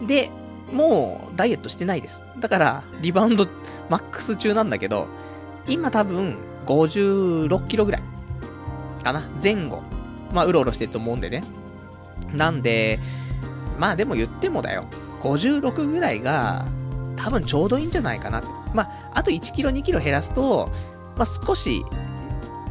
[0.07, 0.29] で、
[0.71, 2.23] もうダイエットしてないです。
[2.39, 3.47] だから、リバウンド
[3.89, 5.07] マックス中なんだけど、
[5.67, 8.01] 今多分56キロぐらい。
[9.03, 9.83] かな前後。
[10.33, 11.43] まあ、うろうろしてると思うんでね。
[12.33, 12.99] なんで、
[13.77, 14.85] まあでも言ってもだよ。
[15.21, 16.65] 56ぐらいが、
[17.15, 18.43] 多分ちょうどいいんじゃないかな。
[18.73, 20.71] まあ、あと1キロ2キロ減らすと、
[21.15, 21.85] まあ少し、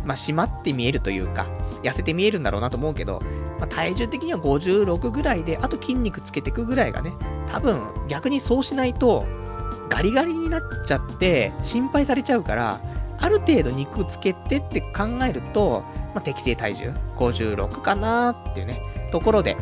[0.04, 1.46] まあ締まって見えるというか、
[1.82, 3.20] 痩せて見えるんだろうなと思うけど、
[3.58, 7.12] まあ体重的には56ぐらいで、あと筋肉つけていくぐらいがね、
[7.50, 9.26] 多分逆にそうしないと、
[9.88, 12.80] ガリガリになっちゃって心配されちゃうから、
[13.18, 18.80] ある程度肉つけてって考えると、まあ、適正体重56かなっていうね、
[19.10, 19.56] ところで。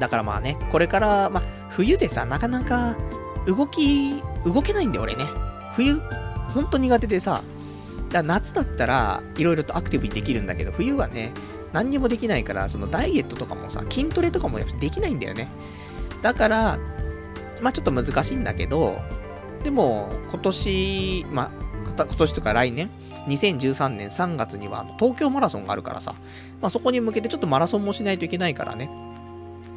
[0.00, 2.96] だからまあね、これから、まあ、冬でさ、なかなか
[3.46, 5.26] 動き、動けないんだよ俺ね。
[5.72, 6.00] 冬、
[6.52, 7.42] ほんと苦手でさ、
[8.14, 11.32] だ夏だったら、いろいろとアクティブにできるんだけど、冬はね、
[11.72, 15.48] 何にもできないから、そのダイエットとかもさ、筋トレとかもやっぱできないんだよね。
[16.22, 16.78] だから、
[17.60, 19.00] まあちょっと難しいんだけど、
[19.64, 21.50] でも、今年、ま
[21.98, 22.88] あ、今年とか来年、
[23.26, 26.14] 2013年3月には東京マラソンがあるからさ、
[26.60, 28.88] まあそこに向けてちょっとマラソンもしないといけないからね。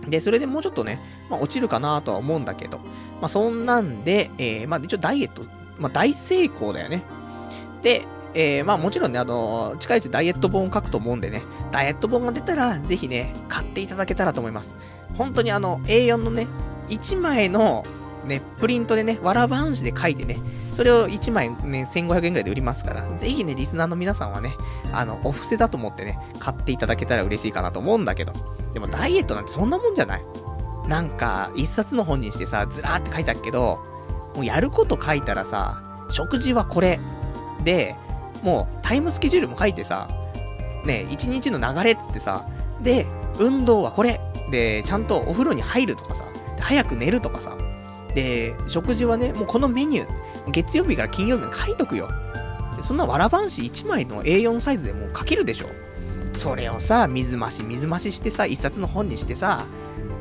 [0.08, 5.43] で、それでもうちょっとね、まあ落ちるかなとは思うんだけど、まあそんなんで、えー、まあ一応ダイエット、
[5.80, 7.04] まあ大成功だよね。
[7.82, 8.06] で、
[8.39, 14.76] えー、まあもちろんね、あのー近いうちダイエット本を書くと思うんでね、ダイエット本が出たら、ぜひね、買っていただけたらと思います。
[15.15, 16.45] 本当にあの、A4 のね、
[16.89, 17.84] 1枚の、
[18.28, 20.38] ね、プリントでね、わらばんしで書いてね、
[20.71, 24.54] それを1枚ね、1500円ぐらいで売りますから、ぜひね、リスナーの皆さんはね、
[24.93, 28.34] あの、お布施だと思ってね、買っていただけたら嬉しいかなと思うんだけど、
[28.76, 30.21] でもダイエットなんてそんなもんじゃない
[30.88, 33.80] なんか、一冊の本にしてさ、ずらーって書いてあるけど、
[34.36, 37.00] もうやること書いたらさ、食事はこれ。
[37.63, 37.95] で、
[38.43, 40.08] もうタイムスケジュールも書いてさ、
[40.86, 42.45] ね、一日の流れっつってさ、
[42.82, 43.06] で、
[43.39, 44.19] 運動はこれ。
[44.52, 46.26] で、ちゃんとお風呂に入るとかさ、
[46.60, 47.58] 早く寝るとかさ、
[48.15, 52.10] で、食事はね、もうこのメニュー、月曜日から金曜日に書いとくよ。
[52.82, 55.69] そんなわらばんし1枚の A4 サイズでもう書けるでしょ。
[56.34, 59.65] それをさ、水増し水増ししてさ、一冊の本にしてさ、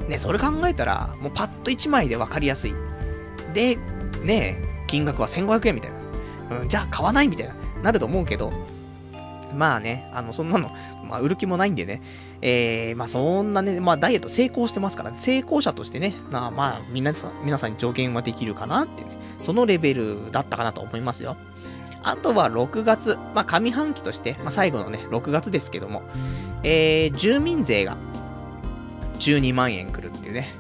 [0.09, 2.75] ね、それ考えたら、もうパッと1枚で分かりやすい。
[3.55, 3.79] で、
[4.23, 5.91] ね、金額は1500円みたい
[6.51, 6.59] な。
[6.59, 8.53] うん、じゃあ買わないみたいな、なると思うけど、
[9.55, 10.71] まあね、あの、そんなの、
[11.09, 12.03] まあ、売る気もないんでね、
[12.43, 19.11] えー、まあそんなね、まあダイエット成功してますから、成功者としてね、まあまあ、皆さん、皆さんに助言はできるかなってね、
[19.43, 21.37] そのレベルだったかなと思いますよ。
[22.03, 26.03] あとは6月、まあ上半期として、まあ最後のね、6月ですけども、
[26.63, 27.97] えー、住民税が
[29.19, 30.53] 12万円来るっていうね。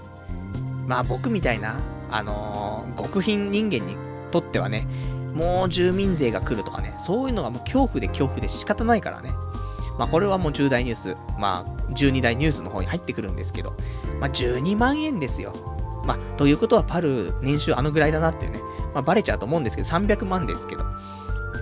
[0.86, 1.74] まあ僕みたいな、
[2.10, 3.96] あのー極貧人間に
[4.30, 4.86] とってはね、
[5.36, 9.32] もう住民税が来るとかね、そういうのがもう恐怖で恐怖で仕方ないからね。
[9.98, 13.74] まあこれはもう重大ニュース、まあ12大ニュースの方に入ってくるんですけど、
[14.18, 15.52] まあ12万円ですよ。
[16.06, 18.60] まあということはパル年収あのぐらいだなっていうね、
[18.94, 20.84] まあバレちゃうと思うんですけど、300万ですけど。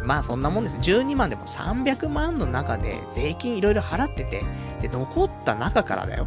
[0.05, 0.77] まあそんなもんです。
[0.77, 4.45] 12万でも300万の中で税金いろいろ払ってて、
[4.83, 6.27] で、残った中からだよ。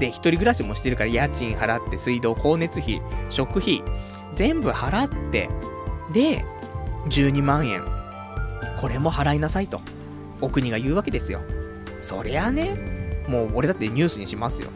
[0.00, 3.82] で、一人暮らしもしてるから家賃払って、水道、光熱費、食費、
[4.34, 5.48] 全部払って、
[6.12, 6.44] で、
[7.08, 7.84] 12万円。
[8.80, 9.80] これも払いなさいと。
[10.40, 11.40] お国が言うわけですよ。
[12.00, 14.70] そりゃね、もう俺だってニュースにしますよ。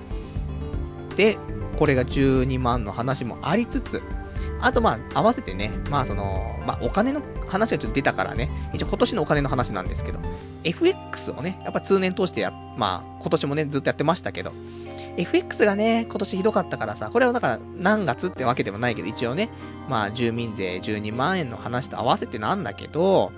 [1.17, 1.37] で、
[1.77, 4.01] これが12万の話もありつつ、
[4.61, 10.19] あとまあ、合わせてね、まあその、まあお金の話がちょっと出たからね、一応今年のお金の話なんですけど、
[10.64, 14.53] FX をね、やっぱ通年通してや、まあ今年もね、ずっとやってましたけど、
[15.18, 19.50] FX がね、今年ひどかったからさ、これはだから何月ってわけでもないけど、一応ね、
[19.88, 23.33] まあ住民税12万円の話と合わせてなんだけど、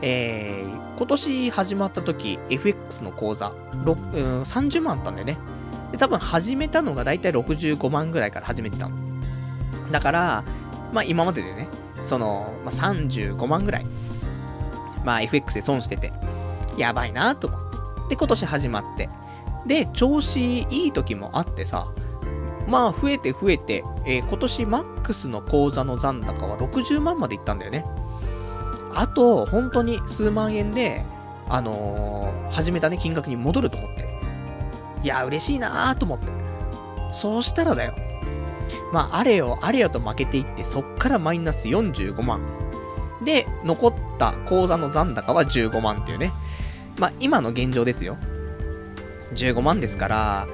[0.00, 5.36] えー、今年始まった時、FX の口座、うん、30万あったんだよね。
[5.92, 8.96] で、多分始めたのがだいたい65万ぐらいから始めてたの。
[9.92, 10.44] だから、
[10.94, 11.68] まあ今まででね、
[12.02, 13.86] その、まあ35万ぐらい、
[15.04, 16.14] まあ FX で損してて、
[16.78, 17.74] やばいなと思って。
[18.10, 19.10] で、今年始まって。
[19.66, 21.88] で、調子いい時もあってさ、
[22.68, 27.84] まあ増えて増えて、えー今年マックスの口座の残高は60万までいったんだよね。
[28.94, 31.04] あと、本当に数万円で、
[31.48, 34.08] あのー始めたね、金額に戻ると思って。
[35.02, 36.26] いや、嬉しいなーと思って。
[37.10, 37.94] そうしたらだよ。
[38.92, 42.40] まあ、あれよ、あれよと負けていって、そっからマイナス45万。
[43.24, 46.32] で、残った口座の残高は15万っていうね。
[46.98, 48.16] まあ、今の現状ですよ。
[49.32, 50.48] 15万ですから、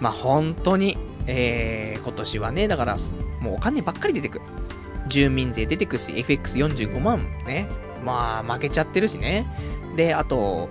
[0.00, 2.96] まあ、本当に、えー、今年はね、だから、
[3.40, 4.44] もうお金ばっかり出てくる。
[5.08, 7.66] 住民税出てくるし、FX45 万ね。
[8.04, 9.46] まあ、負けちゃってるしね。
[9.96, 10.68] で、あと、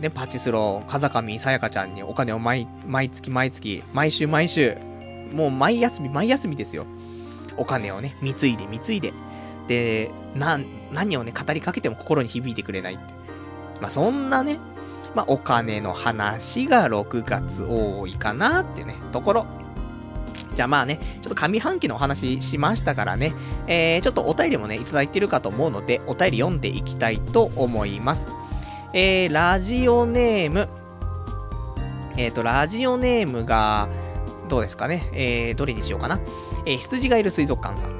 [0.00, 4.76] ね、パチスロ、風上さやかちゃんにお金を毎、毎月毎月、毎週毎週、
[5.32, 6.86] もう毎休み毎休みですよ。
[7.56, 9.12] お金をね、貢いで貢いで。
[9.66, 10.58] で、な、
[10.92, 13.02] 何をね、語りかけても心に響いてくれないって。
[13.80, 14.58] まあ、そんなね、
[15.14, 19.46] まあ、お金の話が6月多いかなっていうね、ところ。
[20.54, 23.32] じゃあまあね、ちょっと上半期のお話しましたからね、
[23.68, 28.28] えー、ちょっとお便りもね、いただいてるかと思うので、お便り読んでいきたいと思います。
[28.92, 30.68] えー、ラジオネーム、
[32.16, 33.88] えっ、ー、と、ラジオネームが、
[34.48, 36.18] どうですかね、えー、どれにしようかな。
[36.66, 37.92] えー、羊がいる水族館さん。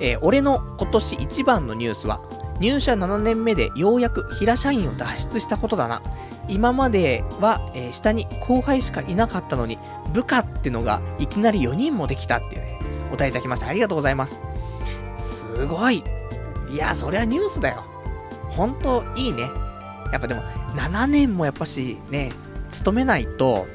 [0.00, 2.20] えー、俺の今年一番のニュースは、
[2.62, 6.00] 入社7年目でようやく平社員を脱出したことだな。
[6.48, 9.78] 今までは、えー、下に後輩しかいなかったのに、
[10.12, 13.66] 部下ってのがいきなり4人もできたっていうね、お答えいただきました。
[13.66, 14.40] ありがとうございます。
[15.16, 16.04] すごい。
[16.70, 17.84] いや、そりゃニュースだよ。
[18.50, 19.50] ほんと、いいね。
[20.12, 20.42] やっぱでも、
[20.76, 22.30] 7年もやっぱし、ね、
[22.70, 23.66] 勤めないと、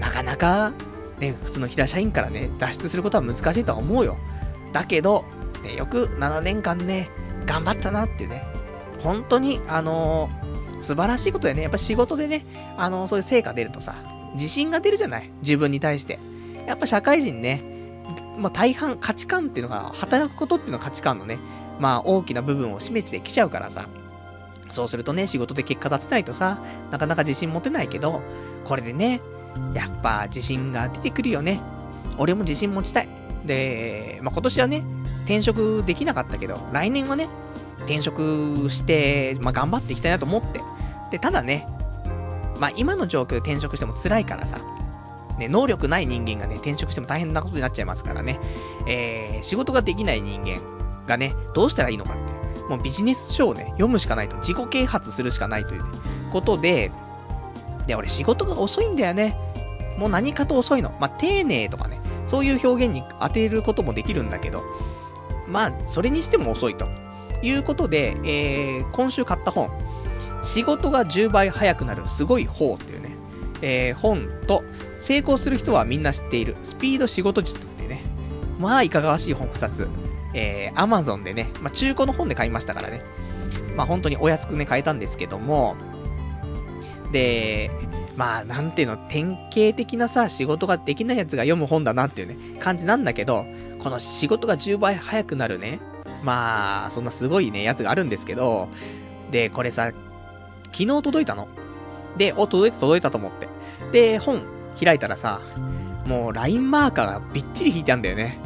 [0.00, 0.72] なかなか、
[1.20, 4.16] ね、普通の平社員からね、脱出することは難しいとは思うよ。
[4.72, 5.24] だけど、
[5.62, 7.10] ね、よく7年間ね、
[7.46, 8.44] 頑張ったなっていうね、
[9.00, 12.44] 本当に、あのー、素晴らしいことでね、やっぱ仕事でね、
[12.76, 13.94] あのー、そういう成果出るとさ、
[14.34, 15.30] 自信が出るじゃない？
[15.40, 16.18] 自分に対して。
[16.66, 17.62] やっぱ社会人ね、
[18.36, 21.38] まあ、大半価値観っていうのが、働くことっていうのは価値観のね、
[21.78, 23.88] まあ大きな部分を占めてきちゃうからさ、
[24.68, 26.58] そうするとね、仕事で結果出せないとさ、
[26.90, 28.20] なかなか自信持てないけど、
[28.64, 29.20] これでね、
[29.72, 31.60] やっぱ自信が出てくるよね。
[32.18, 33.08] 俺も自信持ちたい。
[33.46, 34.84] で、まあ、今年はね、
[35.24, 37.28] 転職できなかったけど、来年はね、
[37.80, 40.60] 転職して、まあ、頑張っていきたいなと思って。
[41.10, 41.66] で、ただね、
[42.58, 44.58] まあ、今の状況で転職しても辛いからさ、
[45.38, 48.40] ね、能力ない人間がね、転職しても大変なことになっちゃいますからね、
[48.86, 50.60] えー、仕事ができない人間
[51.06, 52.36] がね、どうしたらいいのかって。
[52.68, 54.36] もうビジネス書をね、読むしかないと。
[54.38, 55.88] 自己啓発するしかないという、ね、
[56.32, 56.90] ことで、
[57.86, 59.36] で、俺仕事が遅いんだよね。
[59.98, 60.92] もう何かと遅いの。
[61.00, 64.62] まあ、丁寧とかね、そういう表現に当てることもできるんだけど、
[65.48, 66.88] まあ、それにしても遅いと。
[67.42, 69.70] いうことで、えー、今週買った本、
[70.42, 73.16] 仕事が10倍早くなるすごい方っていうね、
[73.62, 74.62] えー、本と、
[74.98, 78.02] 成功する人はみんな知っているスピード仕事術っていうね、
[78.58, 79.88] まあ、いかがわしい本2つ。
[80.34, 83.00] えー、アマゾンでね、まあ、中古の本で買いましたからね。
[83.74, 85.76] まあ、本当にお安くね、買えたんですけども、
[87.10, 87.70] で、
[88.16, 93.44] まあ、なんていうの、典型的なさ、仕事ができないやつが読む本だなっていうね、感じなんだけど、
[93.78, 95.80] この仕事が10倍早くなるね、
[96.24, 98.68] まあ、そんなすごいね、やつがあるんですけど、
[99.30, 99.92] で、これさ、
[100.72, 101.48] 昨日届いたの。
[102.16, 103.48] で、お、届いた届いたと思って。
[103.92, 104.42] で、本
[104.82, 105.40] 開いたらさ、
[106.06, 108.38] もう LINE マーカーがびっちり引いてあんだよね。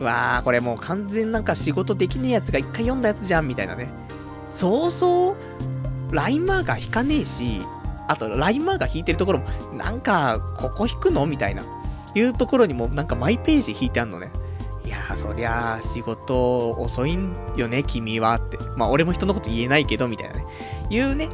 [0.00, 3.90] うわー、これもう完全なんか仕事できねえやつが一回読んだやつじゃん、みたいなね。
[4.48, 7.62] そうそう、ラインマーカー引かねえし、
[8.10, 11.26] あと、ラインマーカー引いてるところも、なんか、ここ引くの？
[11.26, 11.62] みたいな。
[12.14, 14.32] いうところにも、なんかマイページ引いてあんのね。
[14.84, 18.58] いやー、そりゃあ、仕事遅いんよね、君はって。
[18.76, 20.44] まあ、俺も人のこと言えないけど、みたいなね。
[20.90, 21.28] いうね、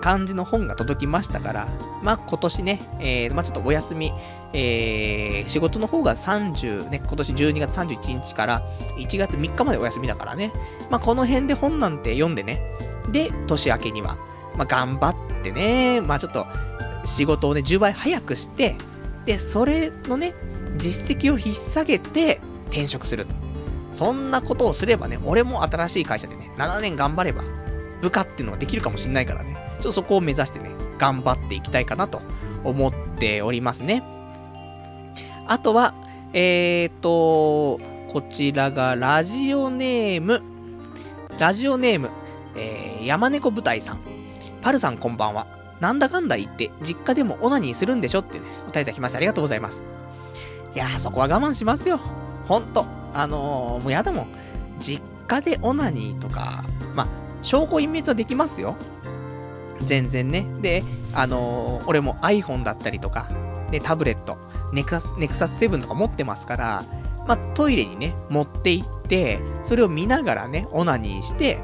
[0.00, 1.68] 感じの本が届きましたから、
[2.00, 4.12] まあ、今年ね、えー、まあ、ちょっとお休み、
[4.52, 8.62] えー、仕事の方が30、ね、今年12月31日から
[8.98, 10.52] 1月3日までお休みだからね。
[10.90, 12.62] まあ、この辺で本なんて読んでね。
[13.10, 14.16] で、年明けには、
[14.56, 16.46] まあ、頑張ってね、まあ、ちょっと、
[17.04, 18.76] 仕事をね、10倍早くして、
[19.24, 20.34] で、それのね、
[20.76, 23.34] 実績を引っ提げて転職すると。
[23.92, 27.42] そんなことをすればね、俺も新しい会社でね、7年頑張れば、
[28.00, 29.56] 部下っていうのができるかもしんないからね。
[29.74, 32.22] ちょっとそこを目指してね、頑張っていきたいかなと
[32.64, 34.02] 思っておりますね。
[35.46, 35.94] あとは、
[36.32, 37.80] えーと、
[38.12, 40.42] こちらがラジオネーム、
[41.38, 42.10] ラジオネーム、
[42.56, 44.19] えー、山猫舞台さん。
[44.62, 45.46] パルさんこんばんは。
[45.80, 49.86] なんだかんだ言って、実家でもオナニーするんでしょってね、答えいただきましてありがとうございます。
[50.74, 51.98] いやー、そこは我慢しますよ。
[52.46, 52.84] ほんと。
[53.14, 54.26] あのー、もうやだもん。
[54.78, 57.08] 実家でオナニーとか、まあ、
[57.42, 58.76] 証拠隠滅はできますよ。
[59.80, 60.46] 全然ね。
[60.60, 63.28] で、あのー、俺も iPhone だったりとか、
[63.70, 64.36] で、タブレット、
[64.72, 66.84] ネクサス、ネクサス7とか持ってますから、
[67.26, 71.58] まあ、トイレにね、持って行って、それを見ながらね、オナニーして、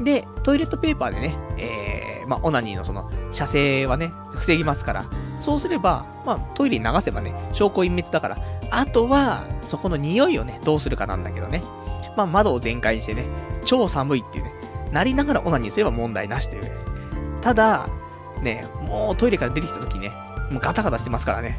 [0.00, 5.04] で、トイレットペーパーでね、えー、まあ、オナニーのその、射精はね、防ぎますから、
[5.40, 8.38] そうすれば、まあ、トイレに流せばね、証拠隠滅だから、
[8.70, 11.62] あとは、そこの匂いをね、どうするかなんだけどね。
[12.16, 13.24] まあ、窓を全開にしてね、
[13.64, 14.52] 超寒いっていうね、
[14.92, 16.70] なりながらオナニーすれば問題なしという、ね。
[17.40, 17.88] ただ、
[18.42, 20.10] ね、もうトイレから出てきた時ね、
[20.50, 21.58] もうガタガタしてますからね。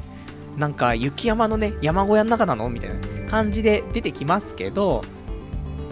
[0.58, 2.70] なんか雪山のね、山小屋の中なの？
[2.70, 2.96] みたいな
[3.32, 5.02] 感じで出てきますけど、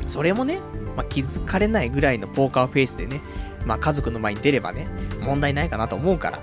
[0.06, 0.60] それもね、
[0.96, 3.22] まあ、気づかれないぐらいのポーカーフェイスでね、
[3.66, 4.88] まあ家族の前に出ればね、
[5.22, 6.40] 問題ないかなと思うから。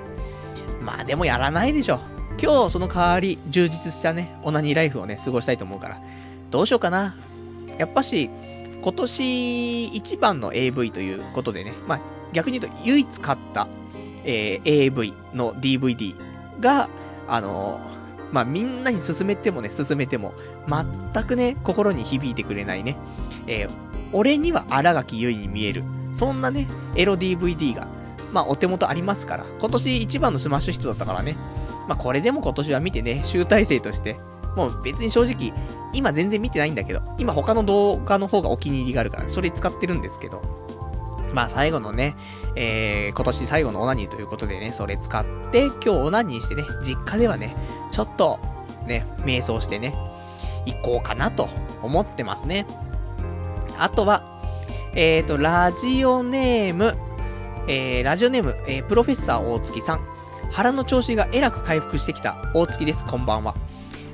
[0.80, 2.00] まあでもやらないでしょ。
[2.40, 6.00] 今日その代わり充実したね、オナニーライフをね、過ごしたいと思うから。
[6.50, 7.16] どうしようかな。
[7.78, 8.30] やっぱし、
[8.80, 12.00] 今年一番の AV ということでね、まあ、
[12.32, 13.68] 逆に言うと唯一買った、
[14.24, 16.14] えー、AV の DVD
[16.60, 16.88] が、
[17.26, 20.34] あのー、まあ、みんなに勧めてもね、勧めても、
[20.68, 22.96] 全くね、心に響いてくれないね、
[23.46, 23.70] えー、
[24.12, 27.86] 俺には新垣結衣に見える、そんなね、エロ DVD が、
[28.32, 31.36] まあ、お手元ありますから、今年一番のスマッシュヒットだったからね、
[31.88, 34.16] まあ、これでも今年は見てね、集大成として、
[34.56, 35.52] もう別に正直、
[35.92, 40.42] 今全然見てないんだけど、今他の動画の方がお気に入りがあるから、それ使ってるんですけど、
[41.32, 42.16] まあ最後のね、
[42.56, 47.54] えー、今年最後のオナニーということでね、それ使って、今日オナニーしてね、実家ではね、
[47.92, 48.40] ちょっと、
[48.86, 49.94] ね、瞑想してね、
[50.66, 51.48] 行こうかなと
[51.82, 52.66] 思ってますね。
[53.78, 54.37] あとは、
[54.94, 56.96] えっ、ー、と、ラジオネーム、
[57.68, 60.00] えー、ラジオネーム、えー、プロフェッサー大月さん。
[60.50, 63.04] 腹の調子がえらく回復してきた大月です。
[63.04, 63.54] こんばんは。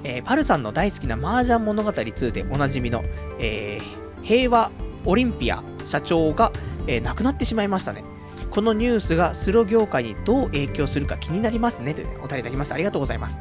[0.03, 3.03] えー、パルさんの大好きな麻雀物語2でおなじみの、
[3.39, 4.71] えー、平和
[5.05, 6.53] オリンピア社長が、
[6.87, 8.05] えー、亡くなってしまいましたね。
[8.51, 11.95] このニュースがスロ業界にどう影響するか気になりますね。
[11.95, 12.75] というね、お便りいただきました。
[12.75, 13.41] ありがとうございます。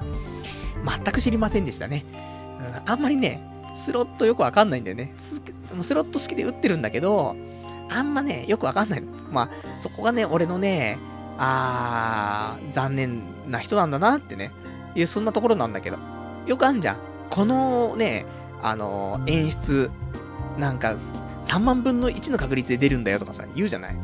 [0.85, 2.05] 全く知りませんでしたね。
[2.85, 3.41] うん、あんまりね、
[3.75, 5.13] スロットよくわかんないんだよね。
[5.81, 7.35] スロット好きで打ってるんだけど、
[7.89, 9.03] あんまね、よくわかんない。
[9.31, 9.49] まあ、
[9.81, 10.99] そこがね、俺のね、
[11.37, 14.51] あー、残念な人なんだなってね、
[14.95, 15.97] いう、そんなところなんだけど。
[16.45, 16.97] よくあんじゃん。
[17.29, 18.25] このね、
[18.61, 19.89] あのー、演出、
[20.57, 20.95] なんか、
[21.43, 23.95] 3万分の1の確率で出るんだよとかさ、言うじゃない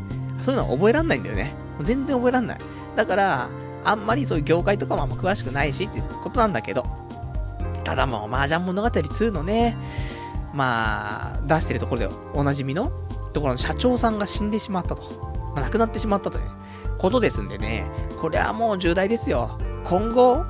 [0.42, 1.54] そういうのは覚えらんないんだよね。
[1.82, 2.60] 全然覚えらんない。
[2.96, 3.50] だから、
[3.86, 6.86] あんまりそういう業界とかもあんま詳しくないしってことなんだけど、
[7.84, 9.78] ただもう、麻雀物語2のね、
[10.54, 12.92] まあ、出してるところでおなじみの
[13.34, 15.30] ところの社長さんが死んでしまったと。
[15.56, 16.46] まあ、亡くなってしまったという
[16.98, 17.86] ことですんでね、
[18.20, 19.58] これはもう重大ですよ。
[19.84, 20.46] 今後、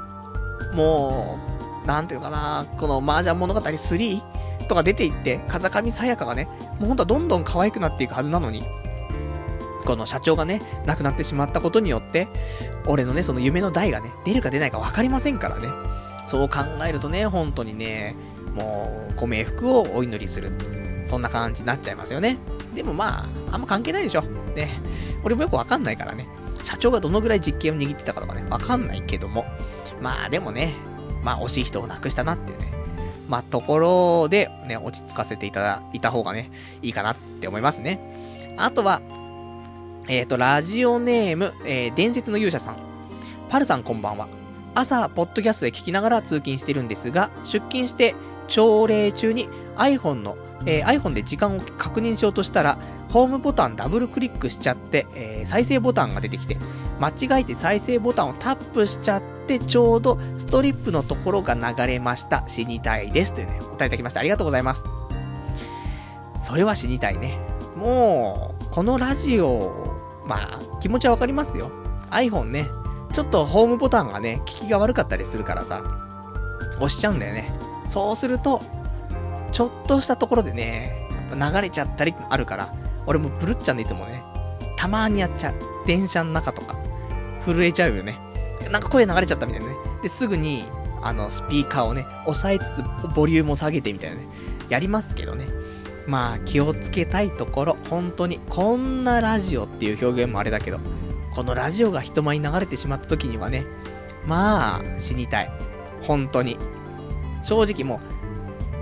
[0.73, 1.39] も
[1.83, 4.21] う、なんていうのかな、この麻雀物語3
[4.67, 6.45] とか出ていって、風上さやかがね、
[6.79, 8.63] もうほんとはどんどん可愛くなっていくはずなのに、
[9.85, 12.27] この社長がね、亡くなってしまったことによって、
[12.85, 15.67] 俺のね、その夢の代がね、出るか出ないか分かりませんからね。
[16.25, 18.15] そう考えるとね、本当にね、
[18.53, 20.51] もう、ご冥福をお祈りする。
[21.05, 22.37] そんな感じになっちゃいますよね。
[22.75, 24.21] でもまあ、あんま関係ないでしょ。
[24.55, 24.79] ね。
[25.23, 26.27] 俺もよくわかんないからね。
[26.63, 29.45] 社長がどのぐらい実権を握ってたかとかね、わかんないけども。
[30.01, 30.73] まあでもね、
[31.23, 32.71] まあ惜しい人を亡くしたなっていうね。
[33.27, 38.55] まあところでね、落ち着かせていただいた方がね、いいかなって思いますね。
[38.57, 39.01] あとは、
[40.07, 42.77] えっ、ー、と、ラジオネーム、えー、伝説の勇者さん。
[43.49, 44.27] パルさんこんばんは。
[44.75, 48.15] 朝、ポッドキャストで聞きながら通勤してるんですが、出勤して
[48.49, 49.47] 朝礼中に
[49.77, 52.77] iPhone の、えー、iPhone で時間を確認しようとしたら、
[53.09, 56.57] ホームボタンダブルクリックしちゃって、えー、再生ボタンが出てきて、
[56.99, 62.43] 間違えて再生ボタンをタップしちゃって、ちょうどストリップのところが流れました。
[62.47, 63.33] 死にたいです。
[63.33, 64.19] というね、お答えいただきました。
[64.19, 64.85] ありがとうございます。
[66.43, 67.39] それは死にたいね。
[67.75, 69.95] もう、このラジオ、
[70.25, 71.71] まあ、気持ちはわかりますよ。
[72.11, 72.67] iPhone ね、
[73.13, 75.83] ちょっとホームボタンがね、効きが悪かったりするからさ、
[76.77, 77.51] 押しちゃうんだよね。
[77.89, 78.61] そうすると、
[79.51, 82.73] ちょっとしたところでね、流れちゃったりあるから、
[83.07, 84.23] 俺もブルッちゃんでいつもね、
[84.77, 85.55] たまーにやっちゃう。
[85.87, 86.77] 電車の中とか、
[87.43, 88.19] 震えちゃうよね。
[88.71, 89.75] なんか声流れちゃったみたいなね。
[90.03, 90.65] で、すぐに、
[91.01, 94.27] あの、スピーカーをね、押さえつつ、ボリュームを下げてみたいなね、
[94.69, 95.47] やりますけどね。
[96.05, 100.79] まあ、気をつけたいところ、本当に、こんなラジオっていう表現もあれだけど、
[101.33, 103.65] このラジオが人前に流れてしまった時にはね、
[104.27, 105.51] まあ、死にたい。
[106.03, 106.57] 本当に。
[107.43, 107.99] 正直も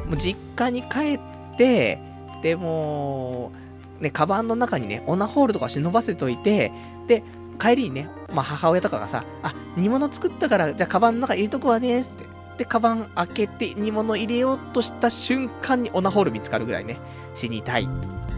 [0.05, 1.99] う、もう実家に帰って、
[2.41, 3.51] でも、
[3.99, 6.71] ね、カバンの中にね、オナホールとか忍ばせといて、
[7.07, 7.23] で、
[7.59, 12.25] 帰りにね、まあ母親とかがさ、あ、煮物作ったから、じゃあカバンの中入れとくわね、つって。
[12.57, 16.97] で、カバン開けて煮物入れようとした瞬間にオナホール見つかるぐらいね、
[17.35, 17.89] 死にたい。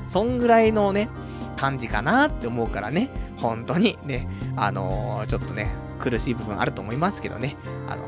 [0.06, 1.10] そんぐらいのね、
[1.56, 7.58] 感じかなって思うからね、本当にね、あのー、ちょっとね、苦しい部分あると思いますけどね、
[7.88, 8.06] あのー、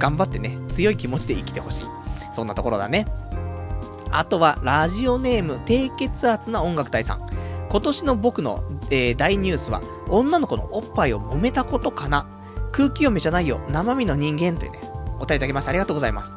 [0.00, 1.86] 頑張ってね、強い気持ちで生きてほしい。
[2.32, 3.06] そんなところだね。
[4.10, 7.28] あとは、ラジオネーム、低血圧な音楽隊さん。
[7.70, 12.26] 今年の僕の、えー、大ニュースは、女の子のおっぱいを揉めたことかな
[12.72, 14.80] 空気読めじゃないよ、生身の人間というね、
[15.16, 15.70] お答えいただきました。
[15.70, 16.36] ありがとうございます。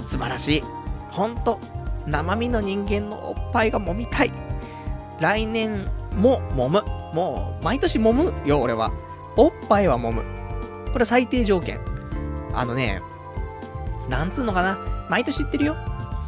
[0.00, 0.62] 素晴らしい。
[1.10, 1.60] ほんと、
[2.06, 4.32] 生身の人間のおっぱいが揉みたい。
[5.20, 6.82] 来年も揉む。
[7.14, 8.90] もう、毎年揉むよ、俺は。
[9.36, 10.24] おっぱいは揉む。
[10.92, 11.78] これ最低条件。
[12.54, 13.02] あのね、
[14.08, 14.78] なんつうのかな？
[15.08, 15.76] 毎年言ってるよ。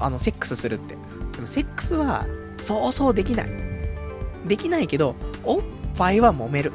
[0.00, 0.96] あの、セックスするって。
[1.34, 2.26] でも、セックスは、
[2.58, 3.50] そうそうできない。
[4.46, 5.14] できないけど、
[5.44, 5.62] おっ
[5.96, 6.72] ぱいは揉める。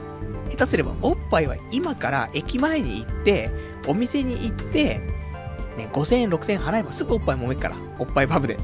[0.52, 3.50] 下手すれば、おっぱいは今から駅前に行って、
[3.88, 5.02] お店に行って、
[5.78, 7.76] ね、5000円、6000円払えばすぐおっぱい揉めるから。
[8.00, 8.58] おっぱいパブで。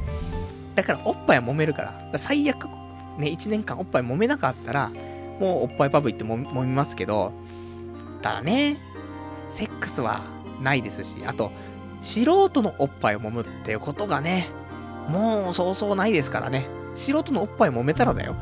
[0.75, 1.89] だからおっぱいは揉めるから。
[1.89, 2.65] から最悪、
[3.17, 4.89] ね、1年間おっぱい揉めなかったら、
[5.39, 7.33] もうおっぱいパブ行って揉みますけど、
[8.21, 8.77] ただね、
[9.49, 10.21] セックスは
[10.61, 11.51] ないですし、あと、
[12.01, 14.49] 素人のおっぱいを揉むっていうことがね、
[15.07, 16.67] もうそうそうないですからね。
[16.95, 18.35] 素人のおっぱい揉めたらだよ。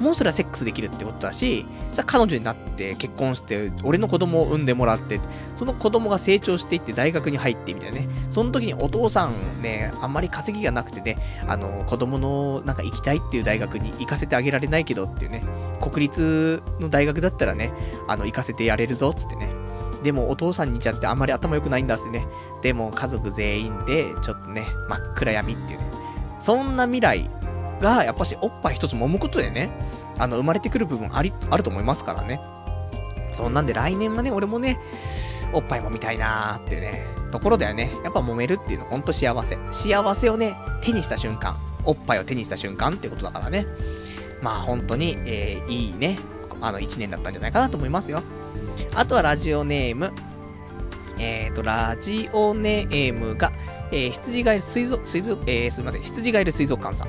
[0.00, 5.20] もうそれはセックスできるってことだし、さ、彼女になって結婚して、俺の子供を産んでもらって、
[5.56, 8.08] その子供が成長していって大学に入ってみたいなね。
[8.30, 15.44] その時にお父さんね、あんまり稼ぎがなくてね、あの、子供のなんか行きたいっていう大学に行かせてあげられないけどっていうね、
[15.82, 17.70] 国立の大学だったらね、
[18.08, 19.69] あの、行かせてやれるぞっ、つってね。
[20.02, 22.26] でもお父さんにちゃってあんまり頭良くないんだってね。
[22.62, 25.84] でも家族全員で、ちょっとね、真っ暗闇っていうね。
[26.38, 27.30] そんな未来
[27.80, 29.70] が、やっぱしおっぱい一つ揉むことでね、
[30.18, 32.40] あの、生まれてくる部分あり、あると思いますからね。
[33.32, 34.78] そんなんで来年はね、俺もね、
[35.52, 37.92] おっぱいも見たいなーっていうね、ところだよね。
[38.04, 39.58] やっぱ揉めるっていうのほんと幸せ。
[39.72, 43.66] 幸せをね、手にした瞬間、おっぱいを手にした瞬間ってことだからね。
[44.42, 46.18] まあ本当に、えー、いいね、
[46.60, 48.22] あの1年だったんじゃないかなと思いますよ。
[48.94, 50.12] あとはラジオネーム、
[51.18, 53.52] えっ、ー、と、ラジオネームが、
[53.92, 57.08] えー、羊がいる水族、水族、えー、すみません、羊がいる水族館さん。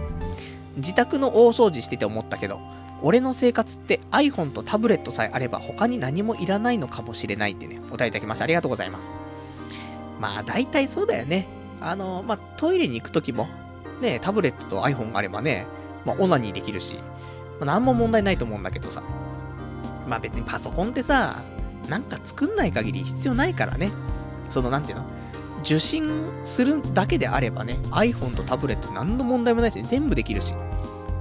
[0.78, 2.60] 自宅の大掃除してて思ったけど、
[3.02, 8.44] 俺の生活って iPhone とタブレットさえあれば他に何もいらないのかもしれないってね、お答えいただきました。
[8.44, 9.12] ありがとうございます。
[10.20, 11.48] まあ、大体そうだよね。
[11.82, 13.48] あの、まあ、トイレに行くときも、
[14.02, 15.66] ね、タブレットと iPhone があればね、
[16.06, 16.98] まあ、オナニーできるし、
[17.60, 19.04] まあ、何も問題ないと思うんだけどさ。
[20.08, 21.43] まあ別にパソコンってさ、
[21.89, 23.91] なんか作んない限り必要ないからね。
[24.49, 25.06] その、なんていうの？
[25.64, 30.56] 受信するだけであればね、iPhone とタブレット何の問題もないし、全部できるし。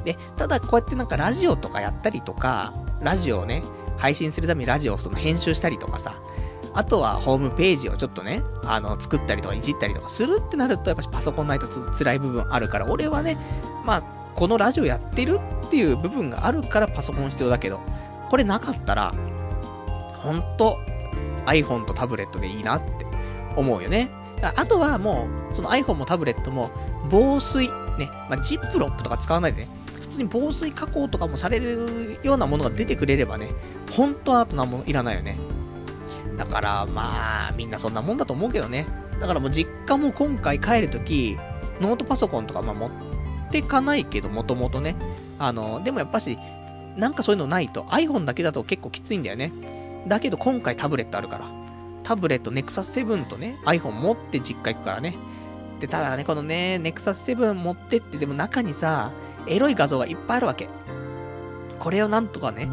[0.04, 2.72] で、ただこうやってなんかラジオとかやったりとか、
[3.02, 3.62] ラジオをね、
[3.98, 6.14] 配信するためにラジオをその編集したりとかさ、
[6.72, 13.36] あとはホームページをちょっとね、あの、作ったりとかいじったりとかするってなると、やっぱパソコンないと辛い部分あるから、俺はね、
[13.84, 14.02] まあ、
[14.36, 17.80] このラジオやってるっていう部分があるからパソコン必要だけど、
[18.30, 19.12] これなかったら、
[20.14, 20.78] ほんと、
[21.46, 23.04] iPhone とタブレットでいいなって
[23.56, 24.10] 思うよね。
[24.42, 26.70] あとはもう、その iPhone もタブレットも、
[27.10, 27.68] 防水、
[27.98, 29.68] ね、まあ、ジップロックとか使わないでね、
[30.00, 33.50] 普通に防水加工とかもされるようなものが出てくれればね、
[33.92, 35.38] 本当はあと何ものいらないよね。
[36.36, 38.86] だから、まあ、みんなそんなもんだと思うけどね。
[39.20, 41.36] だからもう実家も今回帰るとき、
[41.80, 42.90] ノートパソコンとかまあ持っ
[43.50, 44.96] てかないけど、もともとね。
[45.38, 46.38] あの、でもやっぱし、
[47.00, 49.50] なんかそういうのないと iPhone だけだと結構きついんだよね。
[50.06, 51.60] だけど今回タブレットあるから。
[52.02, 55.16] タブレット Nexus 7とね、iPhone 持って実家行くからね。
[55.80, 59.12] で、ただね、このね、Nexus 7持ってって、でも中にさ、
[59.46, 60.68] エロい画像がいっぱいあるわけ。
[61.78, 62.68] これをなんとかね、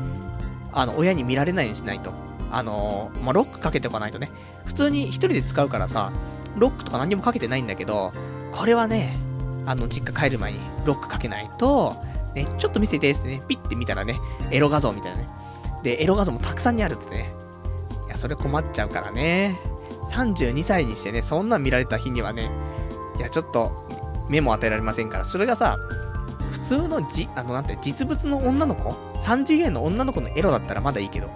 [0.73, 2.13] あの、親に見られないようにしないと。
[2.51, 4.31] あのー、まあ、ロックかけておかないとね。
[4.65, 6.11] 普通に一人で使うからさ、
[6.55, 8.13] ロックとか何にもかけてないんだけど、
[8.51, 9.17] これはね、
[9.65, 11.95] あの、実家帰る前にロックかけないと、
[12.35, 14.19] ね、ちょっと見せてってね、ピッて見たらね、
[14.51, 15.29] エロ画像みたいなね。
[15.83, 17.31] で、エロ画像もたくさんにあるってね。
[18.07, 19.59] いや、それ困っちゃうからね。
[20.07, 22.49] 32歳にしてね、そんなん見られた日にはね、
[23.17, 23.87] いや、ちょっと、
[24.29, 25.77] 目も与えられませんから、それがさ、
[26.51, 31.29] 普通のじ、あの、なんて、実物の女の子 ?3 次元の女の子のエロだったらまだいいけど、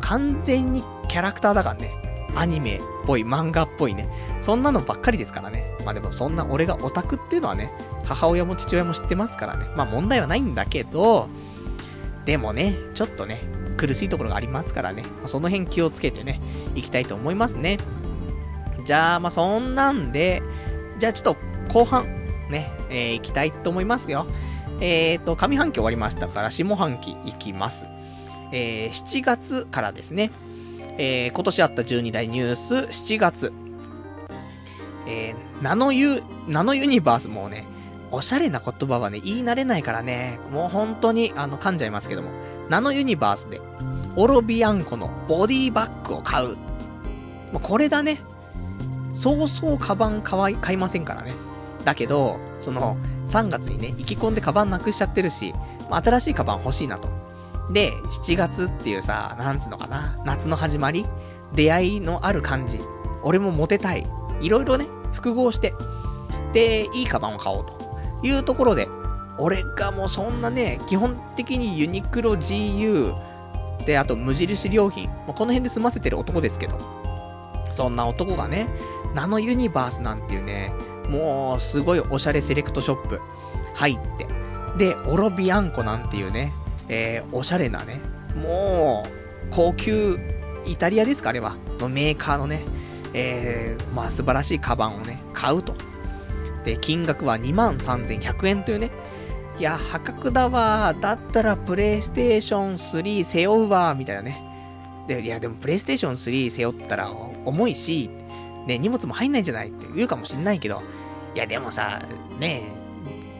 [0.00, 1.90] 完全にキャラクターだからね。
[2.34, 4.08] アニメっぽい、漫画っぽいね。
[4.42, 5.74] そんなのばっかりですからね。
[5.84, 7.72] まあでもそんな俺がオタクっていうのはね、
[8.06, 9.66] 母親も父親も知ってますからね。
[9.76, 11.28] まあ問題はないんだけど、
[12.24, 13.42] でもね、ちょっとね、
[13.76, 15.04] 苦しいところがありますからね。
[15.26, 16.40] その辺気をつけてね、
[16.74, 17.78] いきたいと思いますね。
[18.84, 20.42] じゃあ、まあそんなんで、
[20.98, 21.36] じゃあちょっと
[21.72, 22.04] 後半、
[22.50, 24.26] ね、えー、いきたいと思いますよ。
[24.80, 27.86] えっ、ー、と、上半期終わりましたから、下半期いきます。
[28.52, 30.30] えー、7月からですね、
[30.98, 33.52] えー、今年あった12大ニュース、7月。
[35.08, 37.64] えー、ナノユ、ナノユニバースもね、
[38.10, 42.30] おしゃれな言葉はね、言い慣れないからね、もう本当に、あの、噛んじゃいますけども、
[42.68, 43.60] ナノユニバースで、
[44.16, 46.56] オロビアンコのボディバッグを買う。
[47.52, 48.20] もうこれだね。
[49.14, 51.32] そうそうカバン買い、買いませんからね。
[51.84, 52.96] だけど、その、
[53.26, 55.52] 3月にね、意気込んでカバンなくしちゃってるし、
[55.90, 57.08] まあ、新しいカバン欲しいなと。
[57.72, 61.06] で、7月っていうさ、なんつうのかな、夏の始まり
[61.54, 62.80] 出会いのある感じ。
[63.22, 64.06] 俺もモテたい。
[64.40, 65.74] いろいろね、複合して。
[66.52, 67.75] で、いいカバンを買おうと
[68.22, 68.88] いうところで、
[69.38, 73.14] 俺がもうそんなね、基本的にユニクロ GU、
[73.84, 76.78] で、あと無印良品、この辺で済ませてる男ですけど、
[77.70, 78.66] そんな男がね、
[79.14, 80.72] ナノユニバースなんていうね、
[81.08, 83.20] もう、すごいおしゃれセレクトショップ
[83.74, 84.26] 入って、
[84.76, 86.52] で、オロビアンコなんていうね、
[86.88, 88.00] えー、おしゃれなね、
[88.34, 89.10] もう、
[89.50, 90.18] 高級、
[90.66, 92.64] イタリアですかあれは、のメーカーのね、
[93.14, 95.74] えー、まあ素晴らしいカバンをね、買うと。
[96.66, 98.90] で、金額は23,100円というね。
[99.58, 100.94] いや、破格だわ。
[101.00, 103.94] だったらプレイステーション3背負うわ。
[103.96, 104.42] みたいなね。
[105.06, 107.08] で、いや、でもプレイステーション3背負ったら
[107.44, 108.10] 重いし、
[108.66, 110.82] ね、荷物も入んないんじゃないって言うかもしんないけど、
[111.36, 112.02] いや、でもさ、
[112.40, 112.62] ね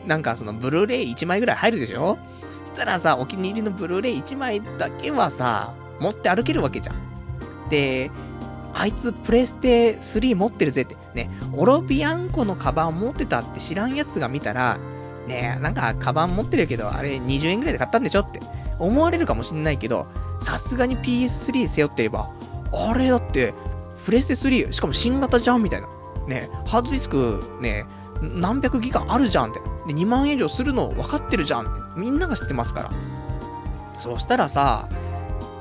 [0.05, 2.17] なんかそのブルーレイ1枚ぐらい入るでしょ？
[2.63, 6.95] そしたらさ、お気に入りのブルーレイ1枚だけはさ、持って歩けるわけじゃん。
[7.69, 8.09] で、
[8.79, 14.77] あいつプレステ3持ってるぜって、ね、オロビアンコのカバン持ってたって知らんやつが見たら、
[15.27, 18.39] ねなんかカバン持ってるけど、あれ20円ぐらいで買ったんでしょって
[18.79, 20.07] 思われるかもしんないけど、
[20.41, 22.29] さすがに PS3 背負ってれば、
[22.71, 23.53] あれだって、
[24.05, 25.87] プレステ3、しかも新型じゃんみたいな。
[26.27, 27.85] ね、ハードディスク、ね、
[28.21, 29.59] 何百ギガあるじゃんって。
[29.87, 31.69] で、2万円以上するの分かってるじゃんって。
[31.95, 32.91] みんなが知ってますから。
[33.97, 34.87] そしたらさ、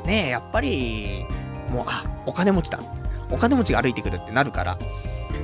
[0.04, 1.24] ね、やっぱり、
[1.70, 2.78] もう、あ、お金持ちだ。
[3.30, 4.78] お金持ちが歩いてくるってなるから、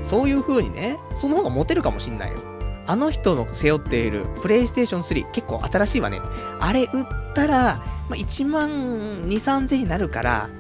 [0.02, 2.38] そういう風にね、その方がモテるかもしんないよ。
[2.86, 6.20] あの人の背負っているプレイステーション3、結構新しいわね。
[6.60, 7.76] あれ売ったら、
[8.08, 10.50] まあ、1万2、3000円になるから、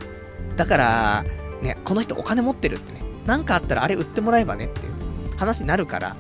[0.56, 1.24] だから、
[1.62, 3.02] ね、この人お金持ってるってね。
[3.26, 4.92] なんかあったらあれ売ってもらえばねっていう
[5.36, 6.16] 話になるから。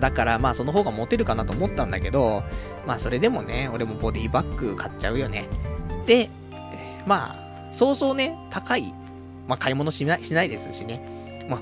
[0.00, 2.44] だからまあその方がモテるかなと思ったんだけど、
[2.86, 5.48] まあそれでもね、俺もボディバッグ買っちゃうよね。
[6.06, 6.30] で、
[7.06, 8.94] まあ、そうそうね、高い、
[9.48, 11.46] まあ買い物しない、しないですしね。
[11.48, 11.60] まあ、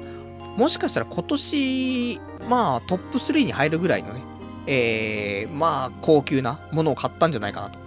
[0.58, 2.20] もしかしたら今年、
[2.50, 4.22] まあトップ3に入るぐらいのね、
[4.66, 7.78] えー、まあ高級なものを買ったんじゃないかなと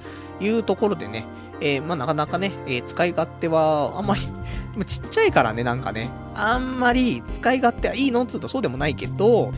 [0.43, 1.25] いうところでね、
[1.61, 4.21] えー、まあなかなかね、えー、使い勝手はあんまり
[4.85, 9.51] ちっちゃいからね、なんかね、あんまり使い勝手はいいのっつうとそうでもないけど、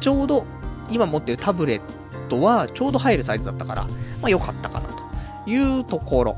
[0.00, 0.46] ちょうど
[0.90, 1.80] 今持ってるタブレッ
[2.28, 3.82] トはちょうど入るサイズだったから、
[4.22, 6.36] まあ良かったかなというところ。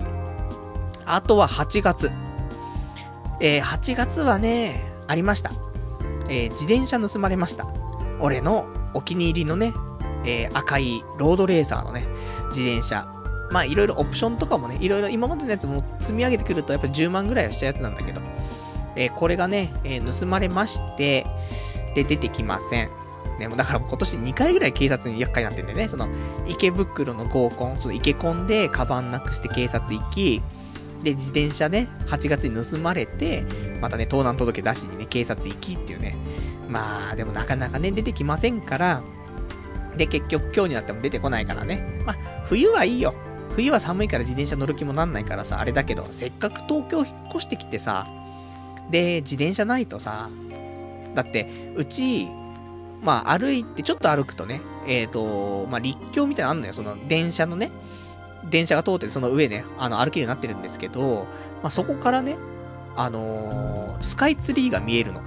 [1.04, 2.10] あとは8月。
[3.40, 5.52] えー、8月はね、ありました。
[6.28, 7.66] えー、自転車盗まれました。
[8.20, 9.74] 俺のお気に入りのね、
[10.24, 12.06] えー、赤いロードレーサーのね、
[12.48, 13.06] 自転車。
[13.50, 18.20] まあいろいろオプションとかもね、いろいろ今までのやつも積み上げてくるとやっぱり10万ぐらいはしたやつなんだけど、
[18.96, 21.26] えー、これがね、えー、盗まれまして、
[21.94, 22.90] で、出てきません。
[23.38, 25.88] ね、もうだから今年2回ぐらい警察に厄介になってんだよね。
[25.88, 26.08] その、
[26.46, 30.42] 池袋の合コン、その池コンでカバンなくして警察行き、
[31.06, 33.44] で、自転車ね、8月に盗まれて、
[33.80, 36.16] またね、盗難届出しにね、警察行きっていうね。
[36.68, 39.02] まあ、でもなかなかね、出てきませんから、
[39.96, 42.02] で、結局今日になっても出てこないからね。
[42.04, 43.14] まあ、冬はいいよ。
[43.54, 48.08] 冬は寒いから自転車乗る気もなんないからさ、あれだけど、せっかく東京引っ越してきてさ、
[48.90, 50.28] で、自転車ないとさ、
[51.14, 52.26] だって、うち、
[53.00, 56.72] まあ、歩いて、ちょっと歩くとね、えっ、ー、と、まあ、立教みたいなのあんのよ。
[56.72, 57.70] その、電車のね、
[58.50, 61.26] 電車が通ってその上ね、あの、歩けるようになってるんですけど、
[61.62, 62.36] まあ、そこからね、
[62.96, 65.20] あのー、スカイツリーが見えるの。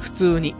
[0.00, 0.54] 普通に。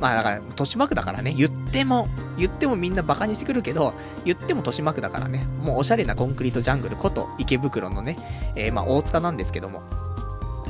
[0.00, 3.94] まあだから、豊島区だからね、言っても、言ってもみんなバカにしてくるけど、
[4.24, 8.16] 言っても豊島区だからね、もうおしゃれなコンクリートジャングルこと池袋のね、
[8.56, 9.82] えー、まあ大塚なんですけども。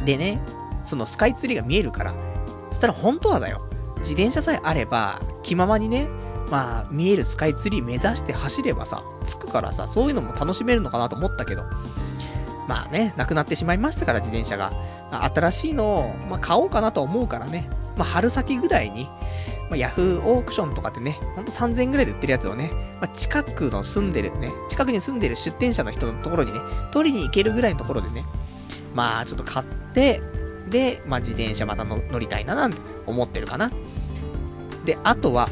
[0.05, 0.43] でね、
[0.85, 2.15] そのスカイツリーが見えるから、
[2.71, 3.67] そしたら本当はだよ。
[4.01, 6.09] 自転車さえあれば、気ままにね、
[6.53, 11.65] まあ、見えるスカイツリー目指して走ればさ、着くからさ、そういうのも楽しめるのかなと思ったけど、
[12.69, 14.71] まあね、なくなってしまいましたから、自転車が。
[15.35, 19.05] 新しいのを、まあ、買おうかなと思うからね、まあ、春先ぐらいに、
[19.71, 28.27] まあ、ヤフーオークションとかでね、ほんと3000円ぐらいで売ってるやつをね、まあ、近くの住んでるね、近くに住んでる出店者の人のところにね、取りに行けるぐらいのところでね、
[28.95, 30.21] まあちょっと買って、
[30.69, 33.71] で、まあ自転車また乗りたいななんて思ってるかな。
[34.85, 35.49] で、あとは、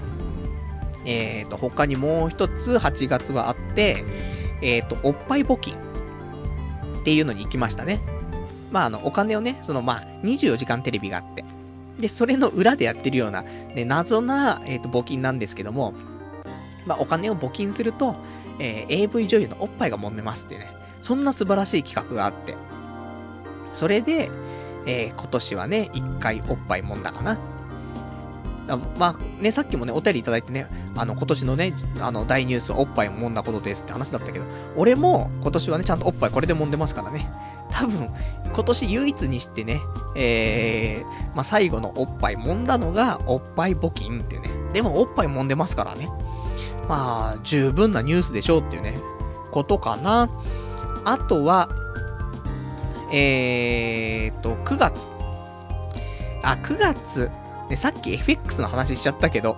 [1.05, 4.05] えっ、ー、と、他にもう一つ8月はあって、
[4.63, 8.01] えっ、ー、と、おっぱい募金っていうのに行きましたね。
[8.71, 11.45] まあ、あの、お金をね、その、まあ、24時間テレビがあって、
[11.99, 15.95] で、それの裏でやってるような、ね、謎な、えっ、ー、と、募金なんですけども、
[16.87, 18.17] まあ、お金を募金すると、
[18.59, 20.69] えー、AV 女優のおっぱいが揉めますってね、
[21.01, 22.55] そんな素晴らしい企画があって、
[23.73, 24.31] それで、
[24.87, 27.39] えー、今年はね、一回おっぱい揉んだかな。
[28.77, 30.67] まあ、ね、さっきもね、お便りいただいてね、
[30.97, 34.45] あの、今年のね、あの、大ニュースはおっぱいを揉んだことですって話だったけど、
[34.77, 37.31] 俺も今年はね、ちゃんとおっぱいこれで揉んでますからね。
[37.71, 38.11] 多分、
[38.53, 39.81] 今年唯一にしてね、
[40.17, 44.51] えー、まあ、最後のおっぱい揉んだのが、おっぱい募金っていうね。
[44.73, 46.09] でも、おっぱい揉んでますからね。
[46.89, 48.99] まあ、十分なニュースでしょうっていうね、
[49.53, 50.29] ことかな。
[51.05, 51.69] あとは、
[53.13, 55.11] えーと、9月。
[56.43, 57.31] あ、9月。
[57.71, 59.57] ね、さっき FX の話しちゃったけど、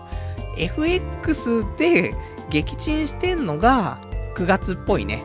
[0.57, 2.15] FX で
[2.51, 3.99] 撃沈してんのが
[4.37, 5.25] 9月っぽいね。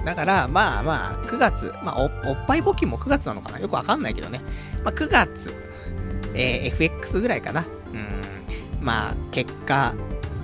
[0.00, 3.58] うんだから、まあまあ、9月、まあお、おっぱい募金も9月なのかな？
[3.58, 4.40] よくわかんないけどね。
[4.84, 5.52] まあ、9月、
[6.34, 7.66] えー、FX ぐらいかな。
[7.92, 8.06] うん。
[8.80, 9.92] まあ、結果、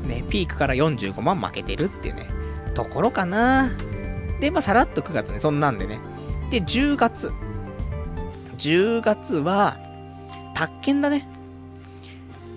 [0.07, 2.28] ね、ピークから45万負けてるっていうね、
[2.74, 3.70] ところかな。
[4.40, 6.00] で、まあ、さらっと9月ね、そんなんでね。
[6.50, 7.32] で、10月。
[8.59, 9.78] 10月は、
[10.55, 11.28] 宅建だね。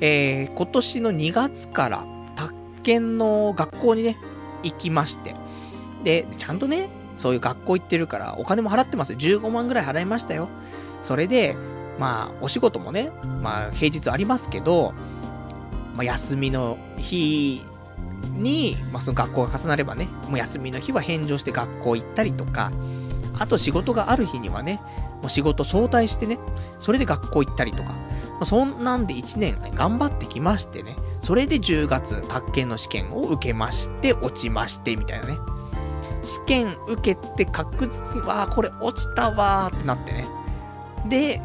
[0.02, 4.18] えー、今年の2月から、宅建の学校にね、
[4.64, 5.36] 行きまして。
[6.04, 9.18] で、ちゃんとね、そういう学校行ってるから、お金も払ってますよ。
[9.18, 10.50] 15万ぐらい払いましたよ。
[11.02, 11.56] それで、
[12.00, 14.94] まあ、お仕事もね、まあ、平日ありますけど、
[15.96, 17.64] まあ、休みの日
[18.34, 22.72] に、まあ、その学校が重なればね、もう休みの日は返上して学校行ったりとか、
[23.40, 24.80] あと仕事がある日にはね、
[25.22, 26.38] もう仕事早退してね、
[26.80, 27.96] それで学校行ったりとか、
[28.46, 35.38] そんなんで1年ね、頑張ってきましてね、それで10月、宅建の試験を受けまして、落ちまして、みたいなね。
[36.24, 40.28] 試験受けて確実に、わあ、これ落ちたわーってなってね。
[41.08, 41.42] で、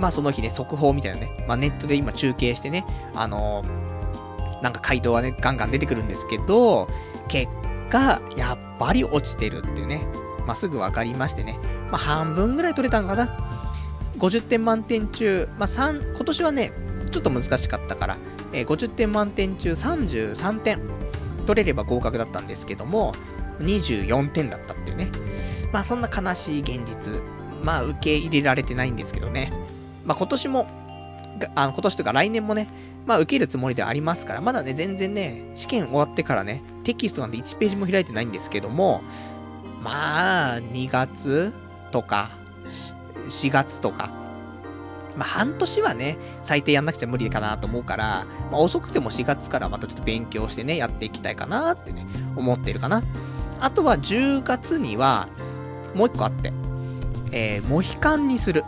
[0.00, 6.88] まあその日ね、速報みたいなね、まあネットで今中継してね、あのー、なんか回答がね、ガンガン出てくるんですけど、
[7.28, 7.50] 結
[7.90, 10.06] 果、やっぱり落ちてるっていうね、
[10.46, 11.58] まあすぐ分かりましてね、
[11.90, 13.72] まあ半分ぐらい取れたのかな。
[14.18, 16.72] 50点満点中、まあ3、今年はね、
[17.10, 18.16] ちょっと難しかったから、
[18.52, 20.80] えー、50点満点中33点
[21.46, 23.14] 取れれば合格だったんですけども、
[23.60, 25.10] 24点だったっていうね。
[25.72, 27.14] まあそんな悲しい現実。
[27.62, 29.52] まあ受け入れられてないんですけどね。
[30.04, 30.66] まあ今年も、
[31.54, 32.68] あの今年とか来年もね、
[33.06, 39.02] まあ受けるつもりではありますから、まだね、全然ね、試験終わってからね、テキストなんで1ページも開いてないんですけども、
[39.82, 41.52] まあ、2月
[41.92, 42.30] とか、
[43.28, 44.10] 4月とか、
[45.16, 52.06] まあ半年はね、最低やんなくちゃ無理かなと思うから、まあ遅くても4月からまたちょっと勉強してね、やっていきたいかなってね、
[52.36, 53.02] 思ってるかな。
[53.60, 55.28] あとは10月には、
[55.94, 56.52] もう一個あって、
[57.32, 58.64] えー、モヒカンにする。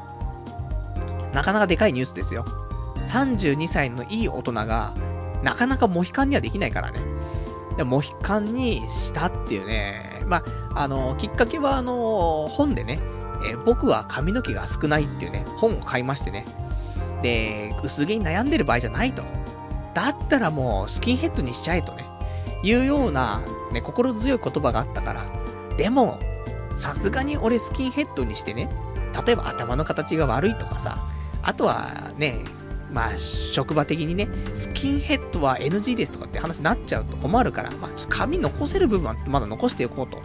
[1.32, 2.44] なかなかでかいニュースですよ。
[3.02, 4.94] 32歳のいい大人が、
[5.42, 7.00] なかなかモヒカンにはできないからね。
[7.76, 10.22] でモヒカンにしたっていうね。
[10.26, 10.42] ま
[10.74, 13.00] あ、あの、きっかけはあの、本でね、
[13.45, 16.45] えー、僕は髪の毛が少ないっていうね、本を買いましてね。
[17.22, 19.22] で、薄毛に悩んでる場合じゃないと。
[19.95, 22.05] だったらもうスキンヘッドにしちゃえとね、
[22.62, 25.24] いうような、ね、心強い言葉があったから。
[25.76, 26.18] でも、
[26.76, 28.70] さすがに俺スキンヘッドにしてね、
[29.26, 30.99] 例えば頭の形が悪いとかさ、
[31.43, 32.36] あとはね、
[32.93, 40.22] まあ、職場的にね、スキンヘッドは NG ですとかって話になっちゃうと困るから、まあ、髪残せる部分はまだ残しておこうと。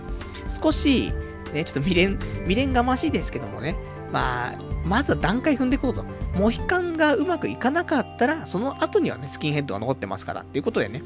[0.49, 1.11] 少し、
[1.53, 3.75] ね、ちょっと未練、未練がましいですけどもね、
[4.11, 6.05] まあ、まずは段階踏んでいこうと。
[6.35, 11.01] モヒカンがうまくいかなかったら、その後にはね、スキンヘッドが残ってますから、っていうことでね。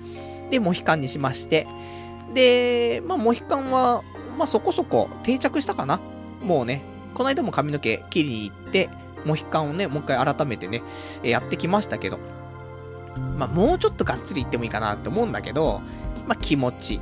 [0.51, 1.67] で、モヒカンにしまして。
[2.33, 4.01] で、まあ、モヒカンは、
[4.37, 5.99] まあ、そこそこ定着したかな。
[6.41, 6.81] もうね、
[7.13, 8.89] この間も髪の毛切りに行って、
[9.25, 10.81] モヒカンをね、もう一回改めてね、
[11.23, 12.19] やってきましたけど。
[13.37, 15.81] まあ、もうちょっとがっつり行ってもいいかなって思うんだけど、
[16.27, 16.99] まあ、気持ち。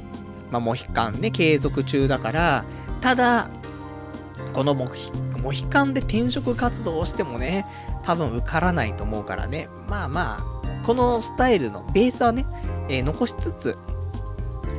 [0.51, 2.65] まあ、モヒカンね、継続中だから、
[3.01, 3.49] ただ、
[4.53, 7.65] このモヒモヒカンで転職活動をしてもね、
[8.03, 9.69] 多分受からないと思うからね。
[9.87, 12.45] まあまあ、このスタイルのベースはね、
[12.89, 13.77] えー、残しつつ、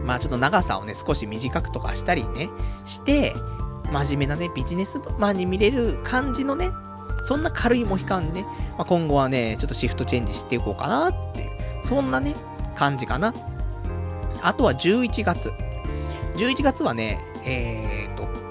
[0.05, 2.51] まあちょっと長さをね、少し短くとかしたりね、
[2.85, 3.35] して、
[3.93, 6.71] 真面目なね、ビジネスマンに見れる感じのね、
[7.25, 8.43] そんな軽いモヒカンね、
[8.77, 11.51] まあ、今後はね、ちょっとシフトチェンジしていこうかなって、
[11.83, 12.35] そんなね、
[12.75, 13.35] 感じかな。
[14.41, 15.53] あとは11月。
[16.37, 18.08] 11月はね、え、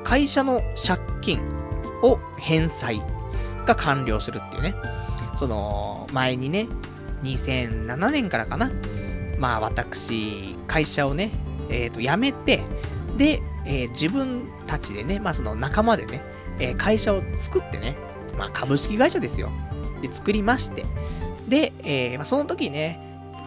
[0.07, 1.41] 会社の借金
[2.01, 3.01] を返済
[3.65, 4.73] が完了するっていうね。
[5.35, 6.65] その、前にね、
[7.23, 8.71] 2007年からかな。
[9.37, 11.31] まあ私、会社をね、
[11.67, 12.63] えっ、ー、と、辞めて、
[13.17, 16.21] で、えー、自分たちでね、まあその仲間でね、
[16.57, 17.97] えー、会社を作ってね、
[18.37, 19.49] まあ株式会社ですよ。
[20.01, 20.85] で、作りまして。
[21.49, 22.97] で、えー、まあその時ね、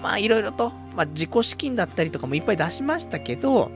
[0.02, 3.70] まあいろいろと、まあ自己資金だったりとかもいっぱい出しましたけど、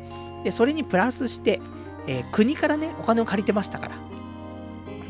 [0.44, 1.62] で、それにプラスして、
[2.06, 3.96] えー、国からね、お金を借りてましたから。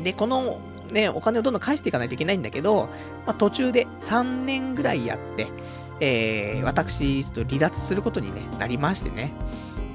[0.03, 0.59] で、この、
[0.91, 2.89] ね、お金をどんどん返していかないといけないんだけど、
[3.25, 5.47] まあ途中で3年ぐらいやって、
[5.99, 9.31] えー、私、ちょっと離脱することに、ね、なりましてね。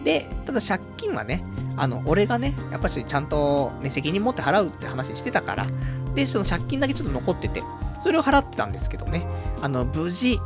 [0.04, 1.44] で、ただ借金はね、
[1.76, 5.66] あの、俺がね、やっぱりちゃんとね、責任持って払うって話してたから、
[6.14, 7.62] で、その借金だけちょっと残ってて、
[8.02, 9.26] それを払ってたんですけどね、
[9.60, 10.40] あの、無事、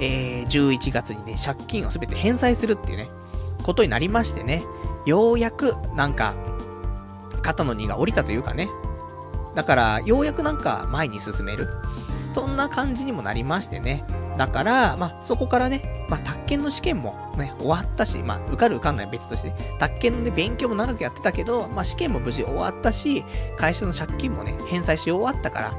[0.00, 3.08] えー、11月にね、借金をすべて返済するっていうね、
[3.62, 4.62] ことになりましてね、
[5.06, 6.34] ようやく、なんか、
[7.42, 8.68] 肩の荷が下りたというかね、
[9.54, 11.68] だから、ようやくなんか前に進める。
[12.30, 14.04] そんな感じにもなりましてね。
[14.38, 23.24] だから、まあ、そこからね、まあ、宅建の試験もね、終わったし、まあ、受かる受かんない別として、宅建の、ね、勉強も長くやってたけど、まあ、試験も無事終わったし、
[23.58, 25.74] 会社の借金もね、返済し終わったから、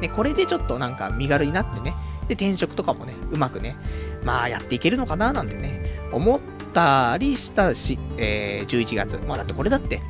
[0.00, 1.92] ね、これでちょっとなんか身軽になってね、
[2.28, 3.76] で、転職とかもね、うまくね、
[4.24, 6.40] まあ、やっていけるのかななんてね、思っ
[6.78, 9.18] たりしたし、えー、11月。
[9.26, 10.00] まあ、だってこれだって、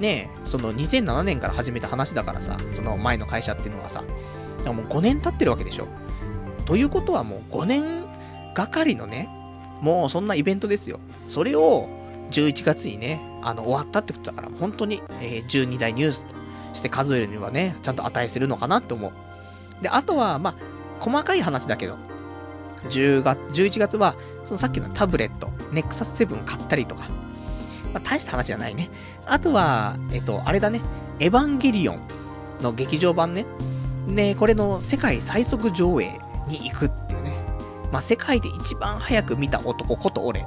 [0.00, 4.02] ねその2007年から始めた話だからさ、その前の会社っていうのはさ、
[4.66, 5.86] もう5年経ってるわけでしょ。
[6.66, 8.04] ということはもう5年
[8.54, 9.28] がかりのね、
[9.80, 10.98] もうそんなイベントですよ。
[11.28, 11.88] それを
[12.32, 16.34] 11月にね、あの、終わったってことだから、本当に、えー、12大ニュースと
[16.72, 19.12] して数えるにはね、ちゃんと値するのかなって思う。
[19.82, 20.54] で、あとは、まあ、
[21.00, 21.96] 細かい話だけど、
[22.88, 24.14] 10月、11月は、
[24.44, 27.08] そのさっきのタブレット、ネクサス7買ったりとか、
[27.92, 28.90] まあ、大した話じゃないね。
[29.26, 30.80] あとは、えっと、あれだね、
[31.18, 32.00] エヴァンゲリオン
[32.60, 33.46] の劇場版ね。
[34.08, 36.18] で、これの世界最速上映
[36.48, 37.36] に行くっていうね。
[37.92, 40.46] まあ、世界で一番早く見た男こと俺。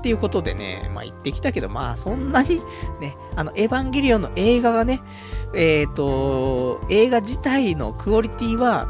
[0.00, 2.60] っていうことでね、まあ、行ってきたけど、まあ、そんなに、
[3.00, 5.02] ね、あの、エヴァンゲリオンの映画がね、
[5.54, 8.88] えっ、ー、と、映画自体のクオリティは、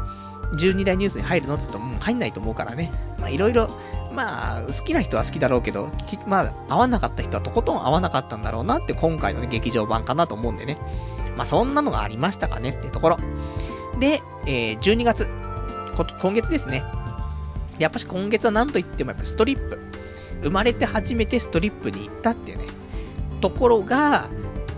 [0.53, 2.91] 12大ニュースに入るのって言うと、もう入んないと思うからね。
[3.19, 3.69] まあ、いろいろ、
[4.13, 5.89] まあ、好きな人は好きだろうけど、
[6.27, 10.77] まあ、合わなかった人はとことん合わなかったんだろうなって、今回の、ね、劇場版かなと思うんでね。
[11.37, 13.17] まあ、そんなのがありましたかねっていうところ。
[13.99, 15.27] で、えー、12月。
[16.21, 16.83] 今月ですね。
[17.77, 19.79] やっぱし今月は何と言ってもやっぱストリップ。
[20.43, 22.65] 生まれて初めてストリップに行ったっていうね、
[23.41, 24.27] ところが、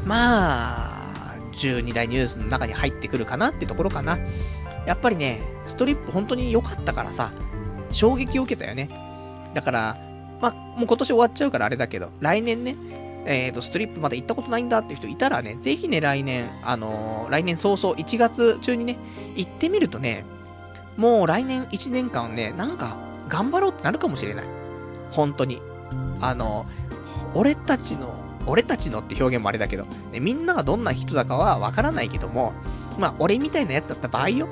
[0.06, 4.18] まあ、12大ニュースの中に入ってくるかなってところかな。
[4.86, 7.32] やっぱりね、ストリップ本当に良かったからさ、
[7.92, 8.90] 衝撃を受けたよね。
[9.54, 9.98] だから、
[10.42, 12.76] まあ、もう今年終わっちゃうからあれだけど、来年ね、
[13.26, 18.98] えっ、ー、と、ストリップまだ行ったことないんだっていう人いたらね、ぜひね、来年、あのー、来年早々、1月中にね、
[19.36, 20.26] 行ってみるとね、
[20.98, 22.98] もう来年1年間ね、なんか、
[23.30, 24.46] 頑張ろうってなるかもしれない。
[25.12, 25.62] 本当に。
[26.20, 28.14] あのー、俺たちの、
[28.46, 32.52] 俺たちのって表現もあれだけど、ね、みんながどんな人だかはわからないけども、
[33.00, 34.48] まあ、俺みたいなやつだった場合よ。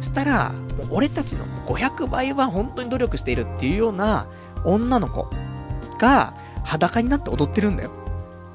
[0.00, 4.26] したら、もう俺たちの500倍は本当に努力しているっていうような
[4.64, 5.28] 女の子
[5.98, 7.90] が裸になって踊ってるんだよ。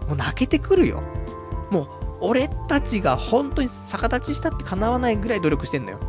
[0.08, 1.04] もう泣けてくるよ。
[1.70, 1.88] もう、
[2.22, 6.00] 俺たちが本当に逆立ちしたって叶わないぐらい努力してんだよ。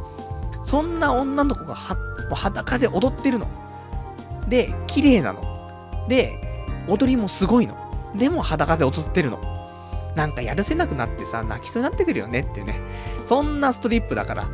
[0.64, 2.00] そんな女の子がは、も
[2.32, 3.46] う裸で踊ってるの。
[4.48, 6.06] で、綺麗なの。
[6.08, 7.76] で、踊りもすごいの。
[8.16, 9.38] でも裸で踊ってるの。
[10.16, 12.80] なんかやるせなくなってさ、泣きそうになってくるよねっていうね。
[13.24, 14.48] そんなストリップだから、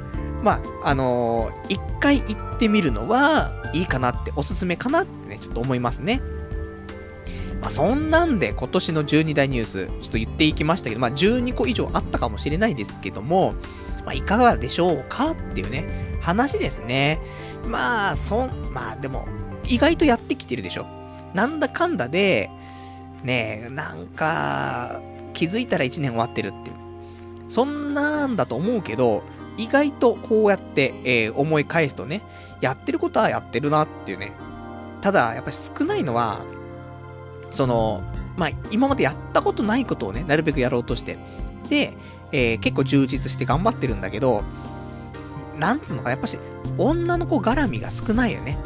[0.47, 6.22] まあ、あのー、一回行ってみるのはいいかなって、おすすめかなってね、ちょっと思いますね。
[7.61, 13.55] まあ、そんなんで今年の12大ニュース、ちょっと言っていきましたけど、まあ、12個以上あったかもしれないですけども、
[14.05, 17.18] まあ、いかがでしょうかっていうね、話ですね。
[17.66, 19.26] まあ、そん、まあでも、
[19.64, 20.86] 意外とやってきてるでしょ。
[21.34, 22.51] なんだかんだで、
[23.24, 25.01] ねえ、なんか、
[25.32, 26.76] 気づいたら1年終わってるっていう。
[27.49, 29.24] そんなんだと思うけど、
[29.57, 32.23] 意外とこうやって、えー、思い返すとね、
[32.61, 34.33] やってることはやってるなっていうね。
[35.01, 36.45] ただ、やっぱり少ないのは、
[37.51, 38.03] その、
[38.37, 41.19] まあ、今までやったことないことをね、なるべくやろうとして。
[41.69, 41.97] で、
[42.33, 44.43] えー、結構充実して頑張ってるんだけど、
[45.59, 46.39] なんつうのか、やっぱし、
[46.77, 48.59] 女の子絡みが少ないよね。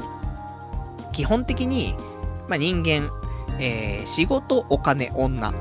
[1.13, 1.95] 基本的に、
[2.49, 3.11] まあ、人間、
[3.59, 5.53] えー、仕事、お金、女。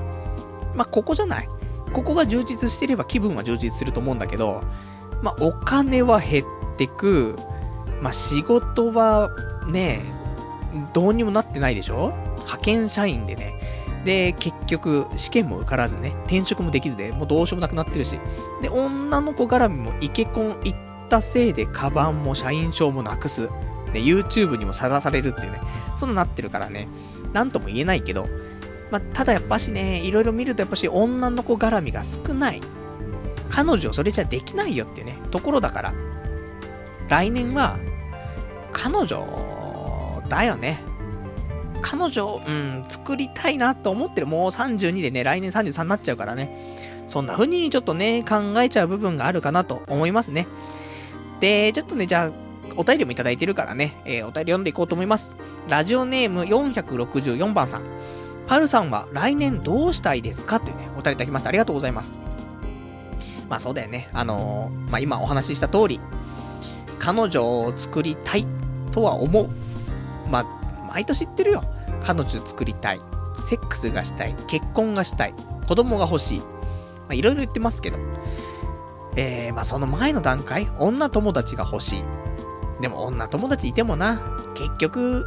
[0.75, 1.49] まあ、ここじゃない。
[1.93, 4.63] ここが充実してれば気分は充実すると思うんだけど、
[5.21, 6.45] まあ、お金は減っ
[6.77, 7.35] てく。
[8.01, 9.29] まあ、仕事は、
[9.67, 10.01] ね、
[10.93, 12.13] どうにもなってないでしょ？
[12.37, 13.55] 派遣社員でね。
[14.05, 18.17] で、結局、試験も受からずね、転職もできずで、もうどうしようもなくなってるし。
[18.61, 20.75] で、女の子絡みもイケコン行っ
[21.09, 23.49] たせいで、カバンも社員証もなくす。
[23.91, 25.61] で、YouTube にもさらされるっていうね、
[25.97, 26.87] そんななってるからね、
[27.33, 28.29] なんとも言えないけど、
[28.89, 32.61] まあ、ただやっぱしね、いろいろ見るとやっぱし女の子絡みが少ない。
[33.49, 35.93] 彼女それじゃできないよっていうね、ところだから、
[37.07, 37.77] 来年は、
[38.71, 39.25] 彼女、
[40.29, 40.79] だよね。
[41.81, 44.27] 彼女、うん、作りたいなと思ってる。
[44.27, 46.77] もう32でね、来年33になっちゃうからね。
[47.07, 50.47] そんな風にちょっとね、考えちゃう部分があるかなと思いますね。
[51.39, 52.31] で、ちょっとね、じゃあ、
[52.75, 55.33] お便りもいただいてるからね、えー、お便り読んでいこうと思います。
[55.67, 57.83] ラジオネーム464番さん。
[58.45, 61.49] パルさんは来年どうしたいですかっていうね、お便りいただきました。
[61.49, 62.17] ありがとうございます。
[63.49, 64.09] まあそうだよね。
[64.13, 65.99] あのー、まあ今お話しした通り、
[66.99, 68.45] 彼女を作りたい
[68.91, 69.49] とは思う。
[70.29, 70.45] まあ、
[70.93, 71.63] 毎年言ってるよ。
[72.03, 73.01] 彼女作りたい。
[73.43, 74.35] セックスがしたい。
[74.47, 75.33] 結婚がしたい。
[75.67, 76.39] 子供が欲しい。
[76.39, 76.45] ま
[77.09, 77.97] あいろいろ言ってますけど。
[79.15, 82.03] えー、まあ、その前の段階、女友達が欲しい。
[82.81, 84.21] でも女友達いてもな、
[84.55, 85.25] 結局、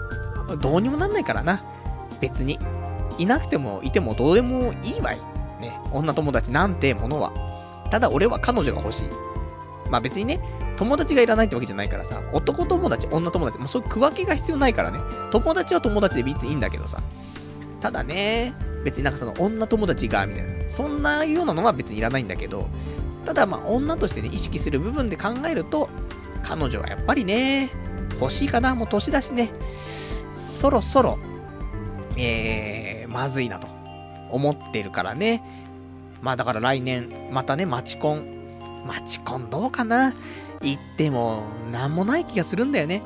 [0.61, 1.62] どうにもなんないからな。
[2.20, 2.59] 別に。
[3.18, 5.18] いなくてもいてもどうでもいいわい。
[5.61, 7.33] ね、女友達なんてものは。
[7.93, 9.05] ただ俺は彼女が欲しい。
[9.90, 10.40] まあ別にね、
[10.78, 14.99] 友達がいらないってわけじゃないからさ、男友達、女友達、まあそういう区分けが必要ないからね。
[15.30, 17.03] 友達は友達で別にいいんだけどさ。
[17.82, 20.70] ただね、別になんかその女友達が、みたいな。
[20.70, 22.66] そんなようなのは別にいらないんだけど、
[23.26, 25.90] ただまあ女としてね、意識する部分で考えると、
[26.43, 27.68] 彼女はやっぱりね、
[28.18, 29.51] 欲しいかな、もう年だしね、
[30.30, 31.18] そろそろ、
[32.16, 33.68] えー、まずいなと
[34.30, 35.62] 思ってるからね。
[36.23, 38.25] まあだから来年、またね、マチコン。
[38.87, 40.14] マチコンどうかな？
[40.62, 43.03] 言っても、なんもない気がするんだよね。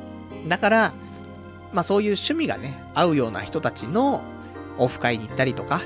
[0.47, 0.93] だから、
[1.73, 4.23] まあそういう趣味がね、合うような人たちの
[4.79, 5.81] オフ会に行ったりとか、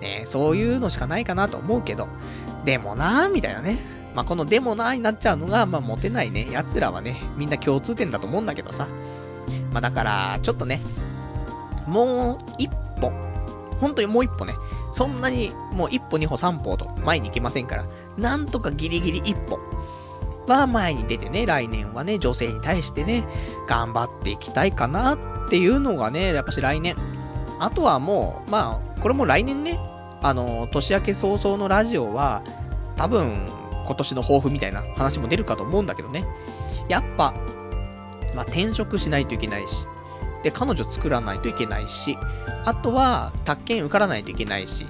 [0.00, 2.08] ね、そういうのしかないかなと思うけど、
[2.64, 3.96] でもなーみたいなね。
[4.14, 8.88] まあ、このでもなーになっちゃうのが、まあ、モテないね、奴らはね、みんな共通点だと思うんだけどさ。
[9.70, 10.80] まあ、だから、ちょっとね、
[11.86, 12.68] もう一
[13.00, 13.12] 歩、
[13.80, 14.54] 本当にもう一歩ね、
[14.92, 19.58] そんなにもう一歩二歩三歩と前に行きませんから、なんとかギリギリ一歩
[20.48, 23.24] は前に出てね、来年はね、女性に対してね、
[23.68, 25.18] 頑張っていきたいかなっ
[25.48, 26.96] ていうのがね、やっぱし来年。
[27.60, 29.78] あとはもう、まあ、これも来年ね、
[30.22, 32.42] あの、年明け早々のラジオは、
[32.96, 33.46] 多分、
[33.86, 36.26] 今年の抱負みたいな話も出るかと思うんだけどね。
[36.88, 37.34] やっぱ、
[38.34, 39.86] まあ、転職しないといけないし、
[40.42, 42.18] で、彼女作らないといけないし、
[42.64, 44.86] あとは、宅建受からないといけないし、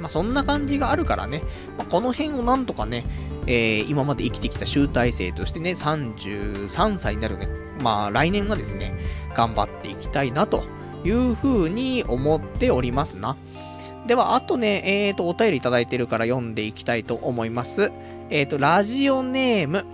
[0.00, 1.42] まあ、そんな感じがあるからね、
[1.78, 3.04] まあ、この辺をなんとかね、
[3.46, 7.48] えー、今まで生きてきた集大成としてね、33歳になるね、
[7.82, 8.94] まあ、来年はですね、
[9.34, 10.64] 頑張っていきたいなと
[11.04, 13.36] いうふうに思っておりますな。
[14.06, 17.90] では、あとね、えーと、お便りいただいてるから読んでいきたいと思います。
[18.30, 19.84] えーと、ラジオネーム、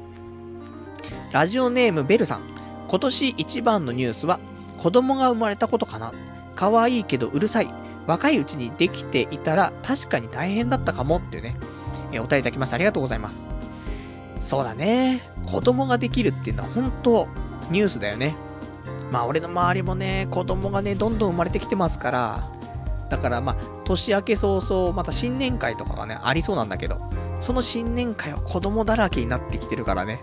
[1.33, 2.52] ラジオネームベルさん。
[2.93, 4.38] 今年一番のニュースは、
[4.76, 6.12] 子供が生まれたことかな。
[6.55, 7.72] 可愛いけどうるさい。
[8.07, 11.57] 若いうちにできていたら確かに大変だったかもっていうね、
[12.12, 13.49] え、お便りいただきましてありがとうございます。
[14.43, 15.22] そうだね。
[15.47, 17.28] 子供ができるっていうのは本当
[17.70, 18.34] ニュースだよね。
[19.11, 22.51] まあ俺の周りもね、子供がね、どんどん生まれてきてますから、
[23.09, 27.01] だからまあ、年明け早々、また新年会とかがね、ありそうなんだけど、
[27.40, 30.22] その新年会は子供だらけになってきてるからね。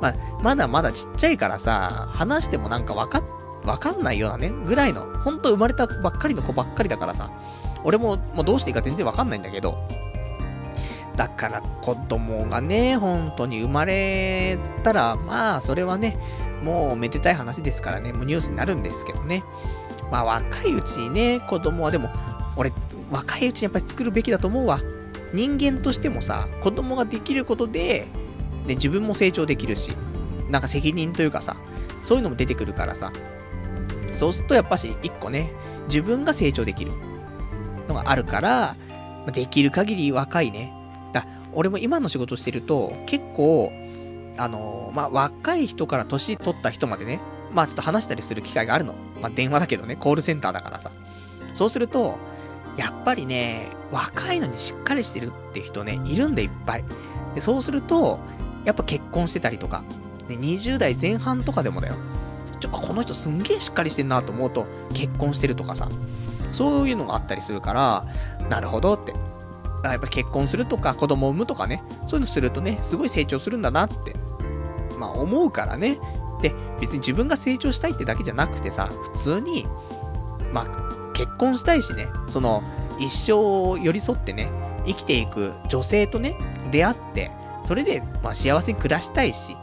[0.00, 3.22] まあ、まだまだちっちゃいからさ、話してもなんかわか、
[3.64, 7.30] わかんないようなね、ぐらいの、ほんと生まれたばっかりの子ばっかりだからさ、
[7.84, 9.78] 俺も、もうどうしていいか全然わかんないんだけど、
[11.16, 16.16] だから子供がね、本当に生まれたら、まあ、それはね、
[16.62, 19.42] もうめでたい話ですからね、もうニュースになるんですけどね。
[20.10, 22.10] まあ若いうちにね、子供はでも、
[22.56, 22.72] 俺、
[23.10, 24.80] 若いうちにやっぱり作るべきだと思うわ。
[25.32, 28.06] 人間としてもさ、子供ができることで、
[28.70, 29.96] で、自分も成長できるし、
[30.48, 31.56] なんか責任というかさ、
[32.04, 33.12] そういうのも出てくるからさ、
[34.14, 35.52] そうするとやっぱし、一個ね、
[35.88, 36.92] 自分が成長できる
[37.88, 38.76] のがあるから、
[39.32, 40.72] できる限り若いね。
[41.12, 43.72] だ、俺も今の仕事してると、結構、
[44.36, 47.20] あのー、まあ、若い人から年取った人までね、
[47.52, 48.94] まあちょっと話したりする機会があるの。
[49.20, 50.92] まあ電話だけどね、コールセンターだからさ。
[51.54, 52.18] そうすると、
[52.76, 56.84] やっぱりね、若いのにしっかりしてるって人ね、いるんでいっぱい。
[57.34, 58.20] でそうすると、
[58.70, 59.82] やっぱ結婚してたりとか、
[60.28, 61.94] ね、20代前半とかでもだよ。
[62.60, 65.88] ちょ、この人すんげえしっかりしてんなと思うと、結婚してるとかさ、
[66.52, 68.06] そういうのがあったりするから、
[68.48, 69.12] なるほどって。
[69.82, 74.14] やっぱ結婚するとか、子供産むとかね、そういうのするとね、すごい成長するんだなって、
[75.00, 75.98] まあ思うからね。
[76.42, 79.66] で、別に自分が成長したいってだけじゃなくてさ、普通に、
[80.52, 82.62] まあ、結婚したいしね、その、
[83.00, 84.48] 一生寄り添ってね、
[84.86, 86.36] 生きていく女性とね、
[86.70, 87.30] 出会って、
[87.64, 89.56] それで、まあ、幸せに暮らしたいし、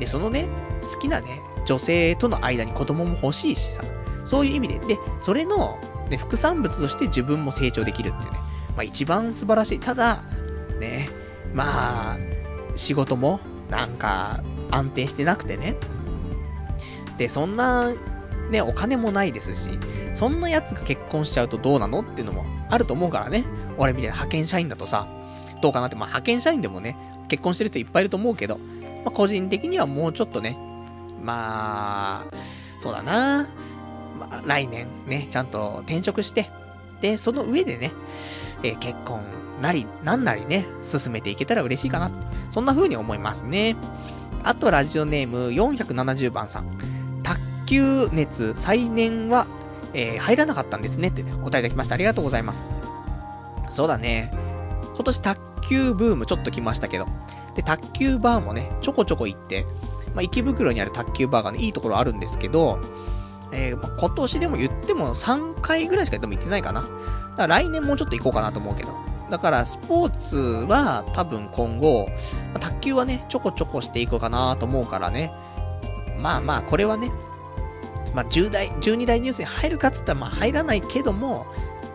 [0.00, 0.46] で、そのね、
[0.94, 3.82] 好きなね、女性との間に子供も欲しいしさ、
[4.24, 5.78] そういう意味で、で、それの、
[6.10, 8.38] ね、副産物として自分も成長できるっていうね、
[8.76, 9.78] まあ一番素晴らしい。
[9.78, 10.22] ただ、
[10.80, 11.08] ね、
[11.54, 12.16] まあ、
[12.76, 13.40] 仕事も、
[13.70, 15.76] なんか、安定してなくてね、
[17.18, 17.92] で、そんな、
[18.50, 19.78] ね、お金もないですし、
[20.14, 23.44] そんなやつが結婚しちゃうとどうなのっていうのもあると思うからね。
[23.78, 25.06] 俺みたいな派遣社員だとさ、
[25.62, 26.96] どうかなって、まあ派遣社員でもね、
[27.32, 28.64] 結婚してる人いっぱいいると思うけど、ま
[29.06, 30.58] あ個人的にはもうちょっとね、
[31.22, 32.36] まあ、
[32.78, 33.48] そうだな、
[34.20, 36.50] まあ来年ね、ちゃんと転職して、
[37.00, 37.92] で、その上でね、
[38.62, 39.22] えー、結婚
[39.62, 42.10] なり、なんなりね、進めていけたら嬉しいかな。
[42.50, 43.76] そんな風に思いますね。
[44.42, 46.66] あと、ラジオネーム470番さん。
[47.22, 49.46] 卓球熱再燃は、
[49.94, 51.94] えー、入らなかったんですねってね、お答えいただきました。
[51.94, 52.68] ありがとうございます。
[53.70, 54.30] そうだね。
[54.94, 57.06] 今年卓球ブームちょっと来ましたけど、
[57.54, 59.66] で、卓球バーもね、ちょこちょこ行って、
[60.14, 62.78] まあ、池袋にある卓球バーがね、いいところあるんですけど、
[63.52, 66.82] えー、まあ、今年でも言っても3回ぐらいしかでも行ってないかな。
[66.82, 66.92] だか
[67.36, 68.92] ら来年もうちょっと行こうかなと思うけど。
[69.30, 72.06] だからスポーツは多分今後、
[72.52, 75.32] まあ、卓球はね、ちょこちょこしていこうかなと思うからね。
[76.18, 77.10] まあまあ、これはね、
[78.14, 81.46] まあ10代、12代ニュースに入るかっつったらまあ入らないけども、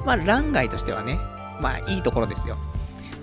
[0.05, 1.19] まあ欄外としてはね、
[1.61, 2.55] まあいいところですよ。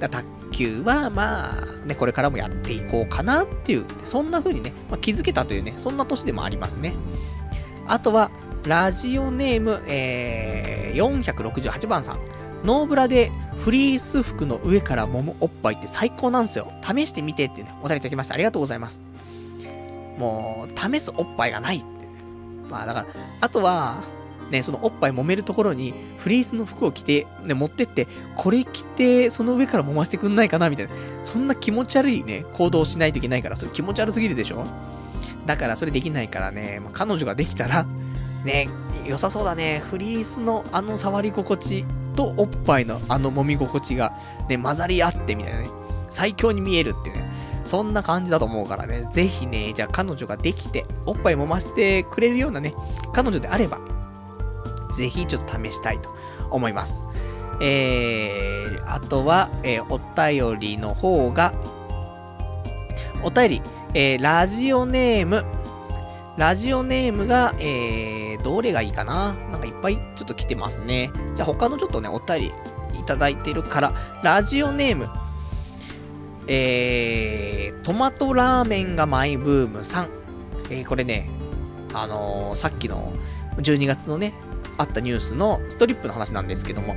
[0.08, 6.94] だ卓球はまあね、これからもやっていこうかなっていう、そんな風にね、まあ、気づけたというね、そんな年でもありますね。
[7.86, 8.30] あとは、
[8.66, 12.18] ラジオネーム、えー、468番さん。
[12.64, 16.72] ノーブラでフリース服の上から揉むおっぱいって最高なんですよ。
[16.82, 18.34] 試してみてってね、お便りいただきました。
[18.34, 19.02] ありがとうございます。
[20.18, 21.86] もう、試すおっぱいがないって。
[22.70, 23.06] まあだから、
[23.42, 24.02] あとは、
[24.50, 30.92] ね、そのおっぱい揉めるところに、フリースの服を着て、ね、持ってって、これ着て、その上から揉ませてくんないかなみたいな。
[31.22, 34.64] そんな気持ち悪いね、行動しないといけないから、それ気持ち悪すぎるでしょ？
[35.46, 37.86] だからそれできないからね、まあ、彼女ができたら、
[38.44, 38.68] ね、
[39.04, 39.82] 良さそうだね。
[39.90, 41.84] フリースのあの触り心地
[42.16, 44.12] とおっぱいのあの揉み心地が、
[44.48, 45.68] ね、混ざり合ってみたいなね。
[46.10, 47.24] 最強に見えるっていうね。
[47.66, 49.08] そんな感じだと思うからね。
[49.12, 52.74] ぜひね、じゃあ彼女ができて、おっぱい揉ませてくれるようなね、
[53.12, 53.80] 彼女であれば、
[54.96, 56.14] ぜひちょっと試したいと
[56.50, 57.06] 思います。
[57.60, 61.52] えー、あとは、えー、お便りの方が、
[63.22, 63.62] お便り、
[63.94, 65.44] えー、ラジオネーム、
[66.36, 69.34] ラジオネームが、えー、どれがいいかな？
[69.52, 71.12] なんかいっぱいちょっと来てますね。
[71.36, 72.52] じゃあ他のちょっとね、お便り
[72.98, 75.08] いただいてるから、ラジオネーム、
[76.48, 80.08] えー、トマトラーメンがマイブーム3。
[80.70, 81.30] えー、これね、
[81.92, 83.12] あのー、さっきの
[83.58, 84.34] 12月のね、
[84.78, 86.96] あったニュースのストリップの話なんですけども、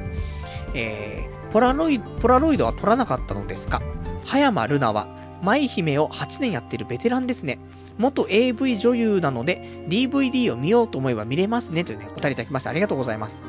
[0.73, 3.81] えー、ポラロイ、ポラロイドは取らなかったのですか？
[4.25, 5.07] 葉山ルナは、
[5.41, 7.59] 舞姫を8年やってるベテランですね。
[7.97, 11.83] 元 AV 女優なので、DVD を見ようと思えば見れますね。
[11.83, 13.45] というね、お便りいただきましてありがとうございます。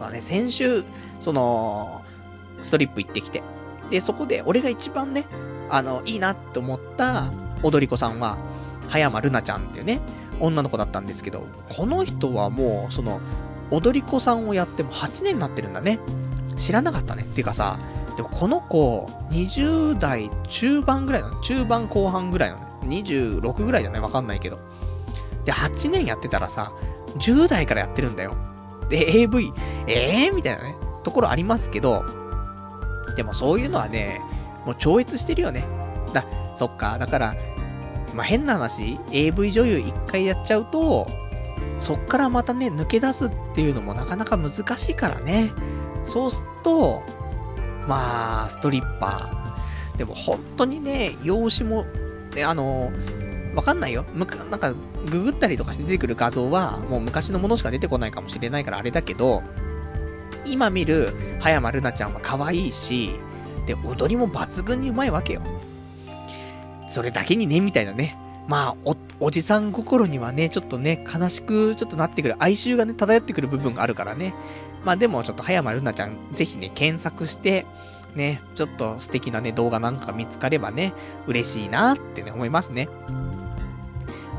[0.00, 0.84] まあね、先週、
[1.20, 2.02] その、
[2.62, 3.42] ストリップ行ってきて、
[3.90, 5.26] で、そこで俺が一番ね、
[5.70, 7.30] あの、いいなって思った
[7.62, 8.36] 踊り子さんは、
[8.88, 10.00] 葉山ルナちゃんっていうね、
[10.40, 13.20] 女の子だったんですけど、この人はもう、その、
[13.70, 15.98] 踊り子さんをやっても8年になってるんだね。
[16.56, 17.22] 知らなかったね。
[17.22, 17.76] っていうかさ、
[18.16, 24.58] でもこの子、20代中盤ぐらいなの中盤後半ぐらいなの ?26 ぐらいじゃないわかんないけど。
[25.44, 26.72] で、8年やってたらさ、
[27.18, 28.34] 10代からやってるんだよ。
[28.88, 29.52] で、AV、
[29.86, 30.34] えー？
[30.34, 32.04] みたいなね、ところありますけど、
[33.16, 34.20] でもそういうのはね、
[34.64, 35.64] もう超越してるよね。
[36.12, 36.24] だ、
[36.54, 37.34] そっか、だから、
[38.16, 41.06] まあ、変な話、AV 女優一回やっちゃうと、
[41.80, 45.52] そっからまたね、抜け出すっていうのもなかなか難しいからね。
[46.02, 47.02] そうすると、
[47.86, 49.98] まあ、ストリッパー。
[49.98, 51.84] でも本当にね、容姿も、
[52.34, 52.90] ね、あの、
[53.54, 54.06] わかんないよ。
[54.14, 54.72] むか、なんか、
[55.10, 59.42] ググったりとかして出てくる画像は、もう昔のものしか出てこないかもしれないからあれだけど、
[60.46, 63.10] 今見る葉山るなちゃんは可愛いし、
[63.66, 65.42] で、踊りも抜群にうまいわけよ。
[66.88, 68.16] それだけにね、みたいなね。
[68.48, 74.34] まあ、お、おじさん心にはね、ちょっとね、悲しくちょっとなってくる、哀愁がね、漂ってくる部分があるからね。
[74.84, 77.66] まあでも、ちょっと、葉山るなちゃん、ぜひね、検索して、
[78.14, 80.92] ね、ちょっと素敵なね、動画なんか見つかればね、
[81.26, 82.88] 嬉しいなってね、思いますね。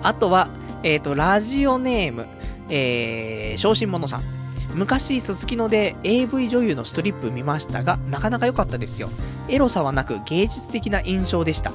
[0.04, 0.50] あとは、
[0.84, 2.28] えっ、ー、と、ラジオネーム、
[2.70, 4.47] えー、昇進者さん。
[4.78, 9.10] 昔、すすきので AV 女優のストリップ見ましたが、なかなか良かったですよ。
[9.50, 11.72] エロさはなく芸術的な印象でした。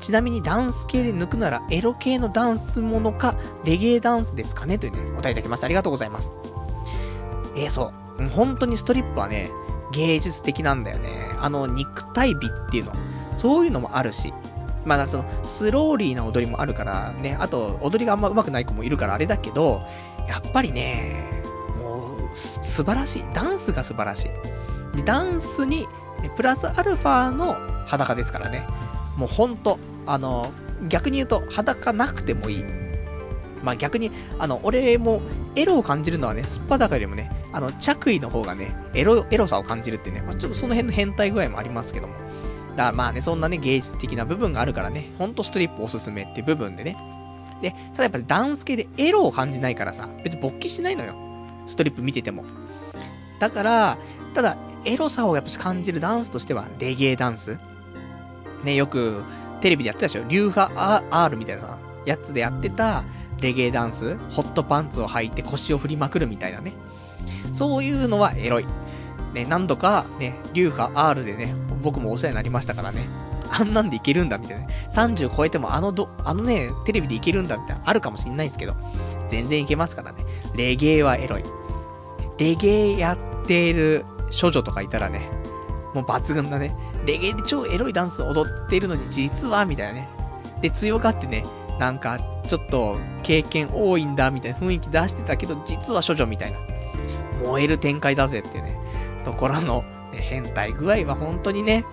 [0.00, 4.78] ちなみにダンス系で抜くならエロ系のダンスものか、レゲエダンスですかね？
[4.78, 5.66] というね、お答えいただきました。
[5.66, 6.34] ありがとうございます。
[7.56, 8.28] えー、そう。
[8.28, 9.50] 本当にストリップはね、
[9.92, 11.34] 芸術的なんだよね。
[11.40, 12.92] あの、肉体美っていうの。
[13.34, 14.34] そういうのもあるし。
[14.84, 17.36] まあ、その、スローリーな踊りもあるからね。
[17.40, 19.82] あと、踊りがあんま上手くない子もいるからあれだけど、
[20.28, 21.41] やっぱりね、
[22.34, 23.24] 素晴らしい。
[23.34, 24.28] ダンスが素晴らし
[24.94, 24.96] い。
[24.96, 25.86] で、ダンスに、
[26.36, 27.56] プラスアルファの
[27.86, 28.66] 裸ですからね。
[29.16, 30.52] もうほんと、あの、
[30.88, 32.64] 逆に言うと、裸なくてもいい。
[33.62, 35.20] まあ逆に、あの、俺も、
[35.54, 42.14] エロを感じるのはね、すっぱだかよりもね、あの、着衣の方がね、エロ、エロさを感じるってね、まあ、ちょっとその辺の変態具合もありますけども。
[42.76, 46.96] だからまあね、そんなね、芸術的な部分があるからね、ほんとストリップおすすめっていう部分でね。
[47.60, 51.14] で、ただやっぱダンス系でエロを感じないからさ、別に勃起しないのよ。
[51.66, 52.44] ストリップ見てても。
[53.38, 53.98] だから、
[54.34, 57.58] ただ、エロさをやっぱ感じるダンスとしては、レゲエダンス。
[58.64, 59.24] ね、よく、
[59.60, 60.24] テレビでやってたでしょ？
[60.28, 63.04] 流派 R みたいな、やつでやってた、
[63.40, 66.72] レゲエダンス、ホットパンツを履いて腰を振りまくるみたいなね。
[67.52, 68.66] そういうのはエロい。
[69.34, 73.06] ね、何度かね、流派 R でね、僕もお世話になりましたからね。
[73.52, 74.66] あんなんでいけるんだみたいな。
[74.90, 78.74] 30超えてもあのど、あのね、テレビでいけるんだってあるかもしんないですけど、
[79.28, 80.24] 全然いけますからね。
[80.54, 81.44] レゲエはエロい。
[82.38, 84.04] レゲエやってる
[84.40, 85.20] 処女とかいたらね、
[85.94, 86.74] もう抜群だね。
[87.04, 90.08] レゲエで超エロいダンス踊ってるのに実は、みたいなね。
[90.60, 91.44] で、強がってね、
[91.78, 96.58] なんか、ちょっと、経験多いんだ、みたいな雰囲気出してたけど、実は処女みたいな。
[97.46, 98.76] 燃える展開だぜっていうね、
[99.24, 101.84] ところの、変態具合は本当にね、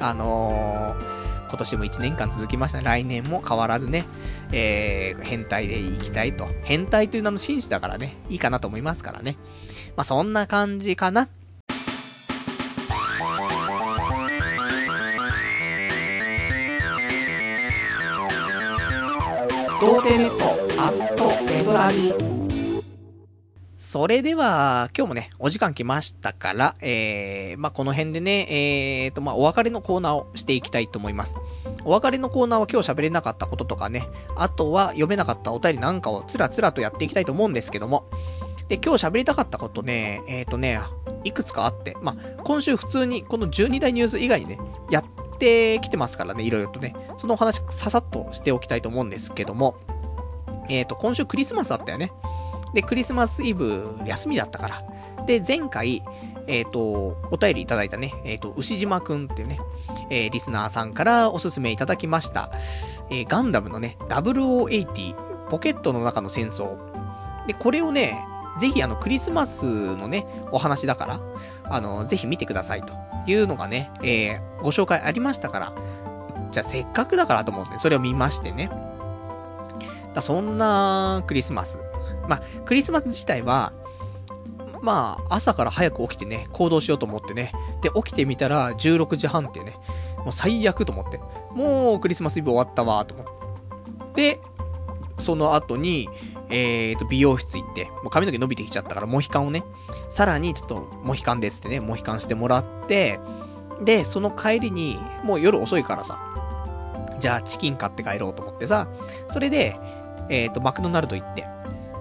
[0.00, 2.84] あのー、今年も1年間続きましたね。
[2.84, 4.04] 来年も変わらずね、
[4.52, 6.48] えー、変態でいきたいと。
[6.62, 9.36] 変態という名の紳士だからね、いいかなと思いますからね。
[9.96, 11.28] まあ、そんな感じかな。
[19.80, 22.37] 童貞ネットアットネトラジ
[23.78, 31.36] それでは、今日もね、お時間来ましたから、えー、まあ、この辺でね、えーと、まあ、お別れのコーナーをしていきたいと思います。
[31.84, 38.10] お別れのコーナーは今日喋れなかったこととかね、あとは読めなかったお便りなんかをつらつらとやっていきたいと思うんですけども、
[38.66, 40.80] で、今日喋りたかったことね、えーとね、
[41.22, 44.58] いくつかあって、まあ、今週普通にこの12大ニュース以外にね、
[44.90, 49.76] やってきてますからね、いろいろとね、そのお話ささっとしておきたいと思うんですけども、
[50.68, 52.10] えっ、ー、と、今週クリスマスだったよね。
[52.74, 54.82] で、クリスマスイブ休みだったから。
[55.26, 56.02] で、前回、
[56.46, 59.60] えっ、ー、と、お便りいただいたね、えっ、ー、と、牛島くんっていうね、
[60.10, 62.50] えー、リスナーさんからおすすめいただきました、
[63.10, 65.14] えガンダムのね、0080、
[65.50, 66.76] ポケットの中の戦争。
[67.46, 68.24] で、これをね、
[68.58, 71.20] ぜひあの、クリスマスのね、お話だから、
[71.64, 72.94] あの、ぜひ見てくださいと
[73.26, 75.72] いうのがね、えご紹介ありましたから、
[76.50, 78.70] じゃあせっかくだからと思って、それを見ましてね。
[80.14, 81.80] だそんなクリスマス。
[82.28, 83.72] まあ、クリスマス自体は、
[84.82, 87.52] まあ、朝から早く起きてね、行動しようと思ってね。
[87.82, 89.76] で、起きてみたら16時半ってね、
[90.18, 91.18] もう最悪と思って。
[91.52, 93.26] もうクリスマスイブ終わったわと思っ
[94.14, 94.34] て。
[94.36, 94.40] で、
[95.18, 96.08] その後に、
[96.50, 99.64] えーと、美容室行って、もう髪の毛伸びてきちゃったから、モヒカンをね、
[100.08, 103.18] さらにちょっと、モヒカンですってね、モヒカンしてもらって、
[103.84, 106.18] で、その帰りに、もう夜遅いからさ、
[107.20, 108.88] じゃあチキン買って帰ろうと思ってさ、
[109.28, 109.78] それで、
[110.28, 111.46] えっ、ー、と、マクドナルド行って、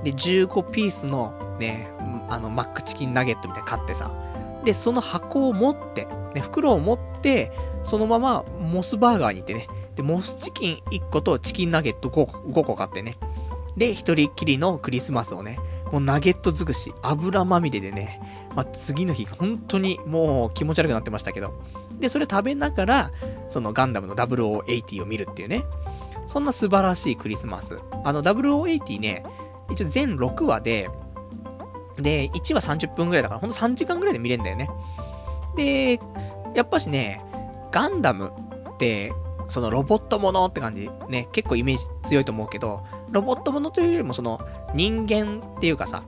[0.08, 1.92] で、15ピースのね、
[2.30, 4.10] あの、マックチキンナゲットみたいな買ってさ、
[4.64, 7.52] で、その箱を持って、ね、袋を持って、
[7.84, 9.68] そのままモスバーガーに行ってね、
[9.98, 13.18] で、モスチキン1個とチキンナゲット 5, 5個買ってね、
[13.76, 15.60] で、一人っきりのクリスマスをね、
[15.92, 18.22] もうナゲット尽くし、油まみれでね、
[18.56, 21.54] まあ、次の日、本当にもう気持ち悪くなってましたけど。
[22.00, 23.12] で、それ食べながら、
[23.50, 25.66] そのガンダムの0080を見るっていうね。
[26.28, 27.80] そんな素晴らしいクリスマス。
[28.06, 29.24] あの、0080ね、
[29.72, 30.90] 一応全6話で、
[31.98, 34.70] で、1話30分くらいだから、ほんと3時間くらいで見れるんだよね。
[35.56, 36.00] で、
[36.56, 37.24] やっぱしね、
[37.72, 38.32] ガンダム
[38.76, 39.14] って、
[39.48, 40.90] そのロボットものって感じ。
[41.10, 44.42] ね、結構イメージ強いと思うけど、ロボットものというよりもその
[44.76, 46.04] 人間っていうかさ、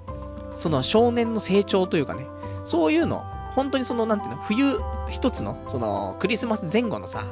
[0.54, 2.26] その少年の成長というかね、
[2.66, 3.24] そういうの、
[3.56, 4.80] 本当にその、なんていうの、冬
[5.10, 7.24] 一つの、その、クリスマス前後のさ、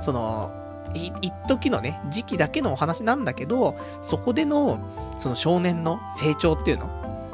[0.00, 0.52] その、
[0.94, 4.78] 一時のね、時期だけのお話なんだけど、そこでの、
[5.18, 6.86] その少年の成長っていうの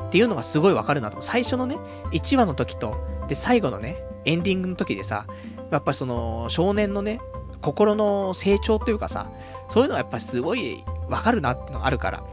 [0.09, 1.23] っていうのがすごいわかるなと。
[1.23, 1.77] 最初のね、
[2.13, 2.97] 1話の時と、
[3.29, 5.27] で、最後のね、エンディングの時でさ、
[5.71, 7.21] やっぱその、少年のね、
[7.63, 9.31] 心の成長というかさ、
[9.69, 12.25] そういうのはやっぱすごいわかるなっていうのがあるから。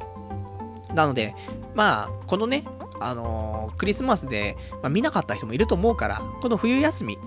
[0.93, 1.35] なので、
[1.75, 2.63] まあ、このね、
[2.99, 7.19] あのー、クリスマスで、まあ、見なかった人もいると思うから、この冬休み、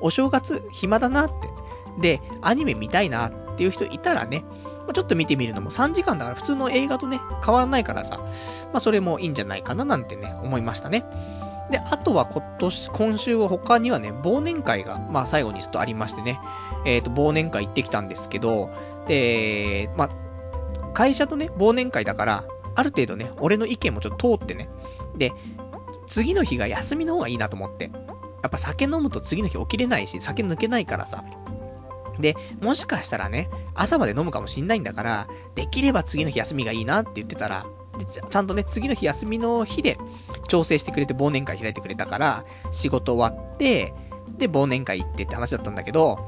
[0.00, 1.48] お正月暇だなって、
[1.98, 4.44] で、アニメ見たいなってっていう人いたらね、
[4.86, 8.28] ま、ちょっと見てみるのも3時間だから普通の映画とね、変わらないからさ、ま
[8.74, 11.04] あそれもいいんじゃないかななんてね、思いましたね。
[11.70, 16.38] で、あとは今年、今週は他にはね、忘年会が、まあ最後にちょっとありましてね、
[16.84, 18.70] えっ、ー、と、忘年会行ってきたんですけど、
[19.08, 24.68] で、まあ、会社とね、忘年会だから、ある程度ね、俺の意見もちょっと通ってね、
[25.16, 25.32] で、
[26.06, 27.90] 次の日が休みの方がいいなと思って。
[28.42, 31.24] やっぱ酒飲むと次の日起きれないし、酒抜けないからさ。
[32.18, 37.66] で、もしかしたらね、朝まで飲むかもしんないんだから、できれば次の日休みがいいなって言ってたら、
[38.30, 39.98] ちゃんとね、次の日休みの日で
[40.48, 43.94] 調整してくれて忘年会開いてくれたから、仕事終わって、
[44.38, 46.18] で、忘年会行ってって話だったんだけど、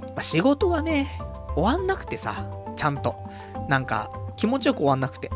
[0.00, 1.18] まあ、仕事はね、
[1.54, 3.14] 終わんなくてさ、ちゃんと。
[3.68, 5.30] なんか、気持ちよく終わんなくて。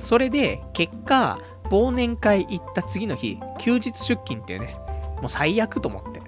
[0.00, 4.76] それで、結果、忘年会行った次の日、休日出勤っていうね、
[5.20, 6.19] もう最悪と思って。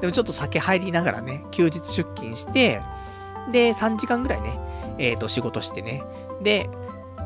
[0.00, 2.80] でもちょっと酒入りながらね、休日出勤して、
[3.52, 4.58] で、3時間ぐらいね、
[4.98, 6.02] えっ、ー、と、仕事してね。
[6.42, 6.68] で、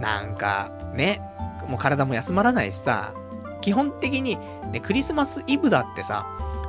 [0.01, 1.21] なんか、ね、
[1.69, 3.15] もう体も休まらないしさ、
[3.61, 4.37] 基本的に、
[4.73, 6.27] ね、クリスマスイブだってさ、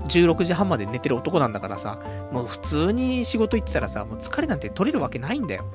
[0.08, 2.00] 16時半まで寝てる男なんだからさ、
[2.32, 5.66] もう普通に仕事行ってたらさ、もう疲れなんて取れるわけないんだよ。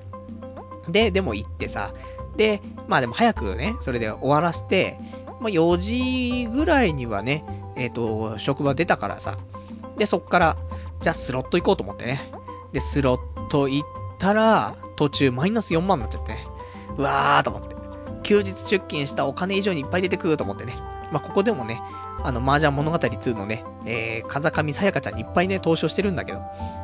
[0.88, 1.92] で、でも行ってさ、
[2.36, 4.98] で、まあでも早くね、それで終わらせて、
[5.40, 7.44] まあ4時ぐらいにはね、
[7.76, 9.38] えっ、ー、と、職場出たからさ、
[9.98, 10.56] で、そっから、
[11.00, 12.32] じゃあスロット行こうと思ってね。
[12.72, 13.88] で、スロット行っ
[14.18, 16.46] たら、途中マイナス4万になっちゃってね。
[16.96, 17.76] うわーと思って。
[18.22, 20.76] 休日出勤したお金以上にいっぱい出てくると思ってね。
[21.10, 21.80] まあ、ここでもね、
[22.22, 26.40] あの、麻雀物語2のね、えー、風上さやかちゃんにいっぱいね、投資をしてるんだけど。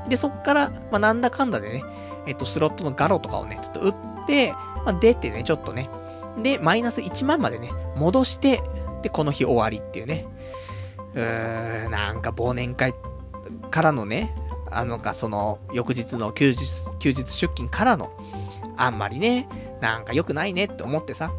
[0.09, 1.85] で、そっから、まあ、なんだかんだでね、
[2.27, 5.91] えっと、スロットのガロとかをね、ちょっと打って、まあ、出てね、ちょっとね。
[6.43, 8.63] で、マイナス1万までね、戻して、
[9.03, 10.27] で、この日終わりっていうね。
[11.15, 12.95] うーん、なんか忘年会
[13.71, 14.35] からのね、
[14.71, 16.67] あのか、その、翌日の休日、
[16.99, 18.11] 休日出勤からの、
[18.77, 19.49] あんまりね、
[19.81, 21.33] なんか良くないねって思ってさ。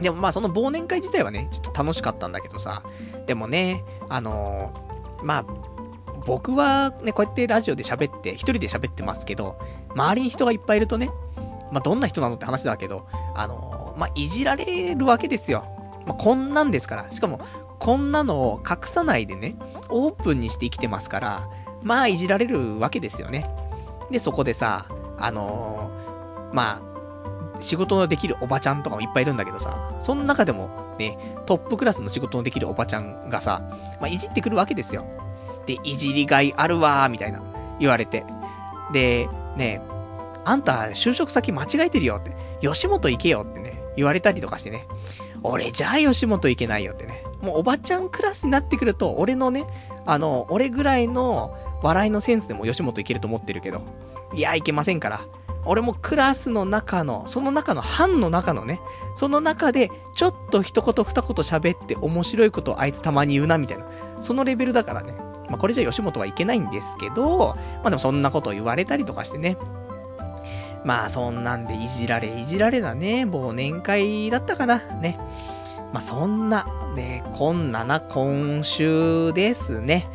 [0.00, 2.82] でもまあその忘年会自体はね、ちょっと楽しかったんだけどさ。
[3.26, 5.44] でもね、あのー、まあ、
[6.24, 9.58] 僕はね、こうやってラジオで喋って、一人で喋ってますけど、
[9.94, 11.10] 周りに人がいっぱいいるとね、
[11.72, 15.64] まあどんな人なのって話だけど、あのー、まあいじられるわけですよ。
[16.06, 17.10] まあこんなんですから。
[17.10, 17.40] しかも、
[17.78, 19.56] こんなのを隠さないでね、
[19.88, 21.48] オープンにして生きてますから、
[21.82, 23.48] まあいじられるわけですよね。
[24.10, 24.86] で、そこでさ、
[25.18, 33.62] あのー、まあ、仕事のできるおばちゃんとかもいっぱいいるんだけどさ、その中でもね、トップクラスの仕事のできるおばちゃんがさ、
[34.00, 35.06] まあいじってくるわけですよ。
[35.66, 37.42] で、いじりがいあるわー、みたいな、
[37.78, 38.24] 言われて。
[38.92, 39.82] で、ね、
[40.44, 44.86] あんた就職先間違えてるよって、吉本行けよってね、言われたりとかしてね、
[45.42, 49.64] 俺じゃあ吉本行けないよってね、もうおばちゃんクラスになってくると、俺のね、
[50.06, 53.82] あの、俺ぐらいの笑いのセンスでも吉本いけると思ってるけど、
[54.34, 55.20] いや、いけませんから。
[55.64, 58.80] 俺もクラスの中の、その中の班の中のね、
[59.14, 63.84] その中で、ちょっと一言二言喋って面白いことをあいつたまに言うな、みたいな。
[64.20, 65.14] そのレベルだからね。
[65.48, 69.56] まあ、これじゃ吉本はいけないんですけど、まあでもそんなことを言われたりとかしてね。
[70.84, 75.18] まあそんなんでいじられいじられなね、忘年会だったかな、ね。
[75.92, 80.08] まあそんな、ね、こんなな今週ですね。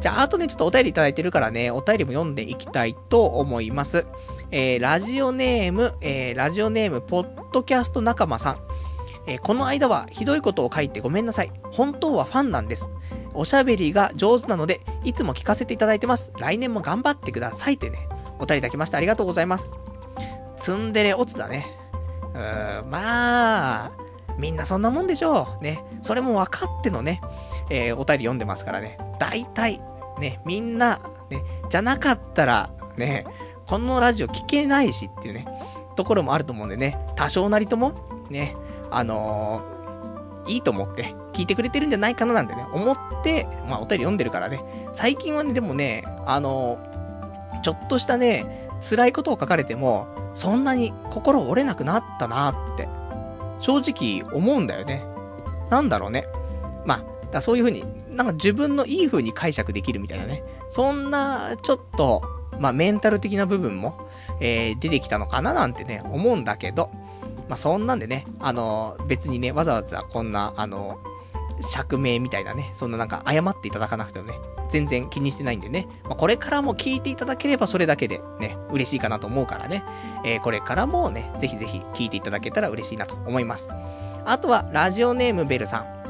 [0.00, 4.04] じゃあ、あとね、ちょっとお便りいただいてるからね、お便りも読んでいきたいと思います。
[4.50, 8.56] えー、ラジオネーム、えー、ラジオネーム、ポッドキャスト仲間さん。
[9.28, 11.52] えー、この間はひどいことを書いてごめんなさい。
[11.70, 12.90] 本当はファンなんです。
[13.32, 16.32] おしゃべりが上手なので、いつも聞かせていただいてます。
[16.36, 17.78] 来年も頑張ってください。
[17.78, 18.08] というね、
[18.40, 19.72] お便りいただきましてありがとうございます。
[20.56, 21.78] ツンデレオツだね。
[22.34, 23.92] うーん、まあ、
[24.42, 25.62] みんなそんなもんでしょう。
[25.62, 25.84] ね。
[26.02, 27.20] それも分かってのね、
[27.70, 28.98] えー、お便り読んでますからね。
[29.20, 29.80] 大体、
[30.18, 31.00] ね、みんな、
[31.30, 33.24] ね、じゃなかったら、ね、
[33.68, 35.46] このラジオ聞けないしっていうね、
[35.94, 38.56] ところもあると思うんでね、多少なりとも、ね、
[38.90, 44.60] あのー、いいと思って聞いてくれてるんじゃないかななんてね、思って、まあお便り読んでるからね、
[44.92, 52.88] 最近はね、でもね、あのー、ちょっとしたね、辛いことを書かれても、そんなに心折れなくなったなって、
[53.62, 55.04] 正直思うんだよね。
[55.70, 56.26] なんだろうね。
[56.84, 60.42] まあ、だそういう風に、なんか自分のいい風に解釈できるみたいなね。
[60.68, 62.22] そんな、ちょっと、
[62.58, 64.08] まあ、メンタル的な部分も、
[64.40, 66.90] えー、出てきたのかななんてね、思うんだけど、
[67.48, 70.98] まあ、そんなんでね、あの、別にね、わざわざこんな、あの、
[71.60, 74.34] 釈明みたいなね、そんななんか謝っていただかなくてもね、
[74.72, 79.84] 全然気にしてないんでね、まあ、これからも聞いていただければそれだけでね、嬉しいかなと思うからね、
[80.24, 83.70] えー、これからもね、ぜひぜひ聞いていただけたら嬉しいなと思います。
[84.24, 86.02] あとは、ラジオネームベルさん。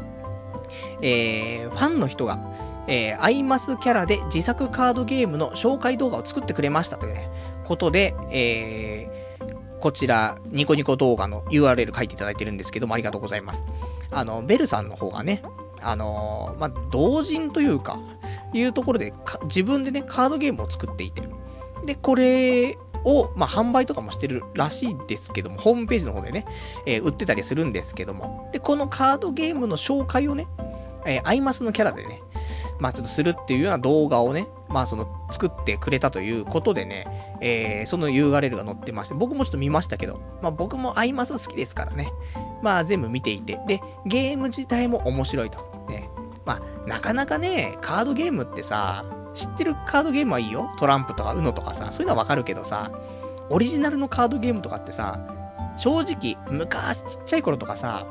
[1.03, 2.39] えー、ファンの人が、
[2.87, 7.29] えー、アイマスキャラで自作カードゲームの紹介動画を作ってくれましたというね、
[7.65, 13.67] ことで、えー、こちら、ニコニコ動画の URL 書いていただいてるんですけども、ありがとうございます。
[14.13, 15.43] あの、ベルさんの方がね、
[15.83, 17.99] あのー、まあ、同人というか、
[18.53, 19.13] いうところで、
[19.45, 21.23] 自分でね、カードゲームを作っていて、
[21.85, 26.47] で、これを、まあ、販売とかもしてるらしいですけども、ホームページの方でね、
[26.87, 30.47] えー、売ってたりするんですけども、で、このカードゲームの紹介をね、
[31.05, 32.23] えー、アイマスのキャラでね、
[32.79, 42.13] まあちょっとするっていうような動画をね、まあその作ってくれたということでね、えー、その URL が載ってまして、僕もちょっと見ましたけど、まあ僕もアイマス好きですからね、
[42.63, 45.72] まあ全部見ていて、で、ゲーム自体も面白いと。
[46.45, 49.05] まあなかなかね、カードゲームってさ、
[49.35, 50.71] 知ってるカードゲームはいいよ。
[50.79, 52.91] トランプとか UNO とかさ、そういうのはわかるけどさ、
[53.49, 55.21] オリジナルのカードゲームとかってさ、
[55.77, 58.07] 正直、昔ちっちゃい頃とかさ、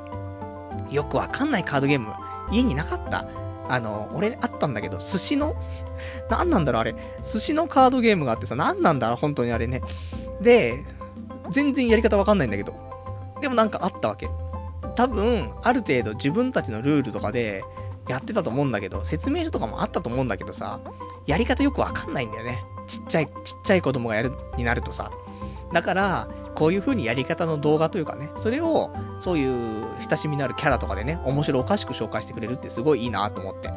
[0.89, 2.13] よくわかんないカードゲーム、
[2.51, 3.25] 家になかった。
[3.69, 5.55] あの、俺あったんだけど、寿司の、
[6.29, 6.95] 何なんだろうあれ。
[7.21, 9.81] 寿司のカードゲームがあってさ、何なんだろう本当にあれね。
[10.41, 10.83] で、
[11.49, 12.73] 全然やり方わかんないんだけど。
[13.39, 14.29] でもなんかあったわけ。
[14.95, 17.63] 多分、ある程度自分たちのルールとかで、
[18.07, 20.79] やってたと思うんだけど、説明書とかもあったと思うんだけどさ、
[21.27, 22.63] やり方よくわかんないんだよね。
[22.87, 23.33] ちっちゃい、ちっ
[23.63, 25.11] ちゃい子供がやる、になるとさ。
[25.71, 33.71] だから、こういう風にやり方の動画というかね、それを、そういう親しみのあるキャラとかでね、面白おかしく紹介してくれるってすごいいいなと思って。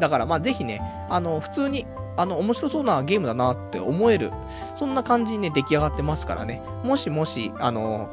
[0.00, 0.80] だからまあぜひね、
[1.10, 1.86] あの、普通に、
[2.16, 4.32] あの、面白そうなゲームだなって思える、
[4.74, 8.10] そんな感じにね、出来上がってますからね、もしもし、あの、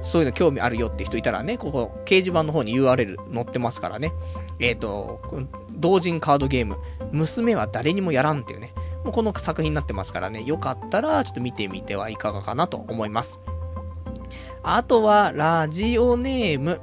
[0.00, 4.12] そういうの興味あるよって人いたらね、ここ、掲示板の方に URL 載ってますからね、
[4.58, 5.20] えっ、ー、と、
[5.70, 6.76] 同人カードゲーム、
[7.12, 8.72] 娘は誰にもやらんっていうね、
[9.04, 13.38] もうこの作品になってますからね、よかったらちょっと見てみてはいかがかなと思います。
[14.62, 16.80] あとは、ラジオネーム、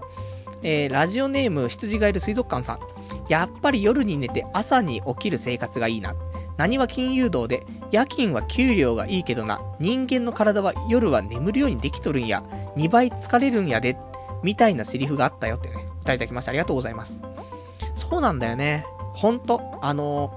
[0.62, 2.80] えー、ラジオネーム、羊がいる水族館さん。
[3.28, 6.16] やっぱり夜に寝て朝に起きる生活がいいな。
[6.58, 12.44] 何は金融道で、夜勤は給料がいいけどな、人間の体は夜は眠るようにできとるんや、
[12.76, 13.98] 2倍疲れるんやで、
[14.44, 16.52] みたいなセリフがあったよってね、いただきました。
[16.52, 17.24] ありがとうございます。
[17.96, 18.86] そうなんだよね。
[19.14, 20.34] ほんと、あの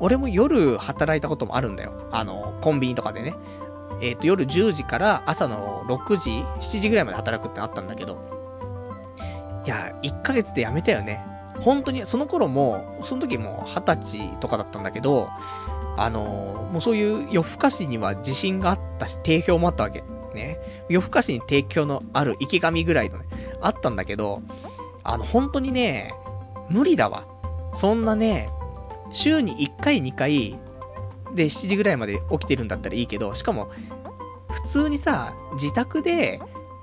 [0.00, 1.92] 俺も夜働いたこともあるんだよ。
[2.10, 3.34] あのコンビニとかでね。
[4.00, 8.18] えっ、ー、と、夜10時から朝の6時、7時ぐらいまで働くってなったんだけど、
[9.64, 11.24] いや、1ヶ月で辞めたよね。
[11.60, 15.28] 本当に、その頃も、その時も20歳とかだったんだけど、
[15.96, 20.02] あのもうそういう夜更かしには自信があったし、定評もあったわけ。
[20.34, 20.58] ね。
[20.88, 23.26] 夜更かしに提供のある池上ぐらいのね、
[23.60, 24.42] あったんだけど、
[25.04, 26.12] あの、本当にね、
[26.68, 27.26] 無理だわ。
[27.72, 28.50] そんなね、
[29.10, 30.58] 週に1回2回、
[31.34, 33.70] で7時ぐらいまで起きてるんだったらいいけど、しかも、
[34.50, 36.40] 普通にさ、自宅で、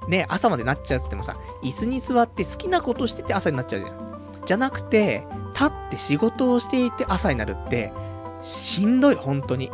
[0.08, 4.42] ね、朝までなっちゃうっつってもさ、椅子に座って好きなことしてて朝になっちゃうじゃん。
[4.46, 7.94] じゃなくて、立って仕事をしていて朝になるって、
[8.42, 9.72] しんどい、本当に。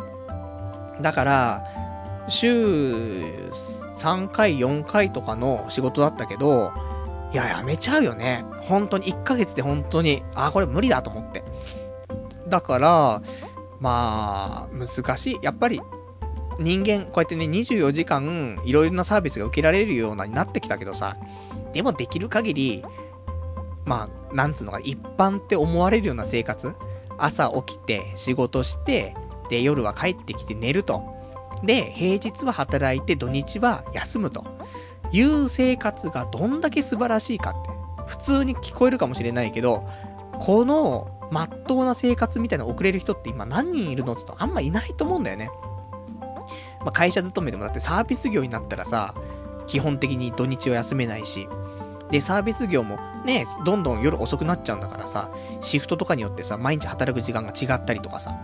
[1.00, 1.64] だから、
[2.28, 3.50] 週
[3.96, 6.72] 3回、4回とかの仕事だったけど、
[7.32, 8.44] いや、やめちゃうよね。
[8.62, 11.44] 本当に、1ヶ月で本当に、あ、これ無理だと思って。
[12.48, 13.22] だから、
[13.80, 15.38] まあ、難しい。
[15.42, 15.80] やっぱり、
[16.58, 21.16] 人間、こうやってね、24時間、いろいろなサービスが受けられるようになってきたけどさ、
[21.72, 22.84] でもできる限り、
[23.84, 26.74] まあ、なんつうのか、一般って思われるような生活
[27.18, 29.14] 朝起きて、仕事して、
[29.50, 31.02] で、夜は帰ってきて寝ると。
[31.62, 34.44] で、平日は働いて、土日は休むと。
[35.12, 37.78] いう生活がどんだけ素晴らしいかって。
[38.06, 39.86] 普通に聞こえるかもしれないけど、
[40.40, 45.50] この、まっとうな生活みたいなの送れる人って今何人いるのって言うとあんまいないと思うんだよね。
[46.80, 49.14] まあ、会社勤めでもだってサービス業になったらさ、
[49.66, 51.48] 基本的に土日を休めないし、
[52.10, 55.30] で、サービス業もね、どんどん夜遅くなっちゃうんだからさ、
[55.60, 58.34] シフトとかによってさ、毎日働く時間が違ったりとかさ、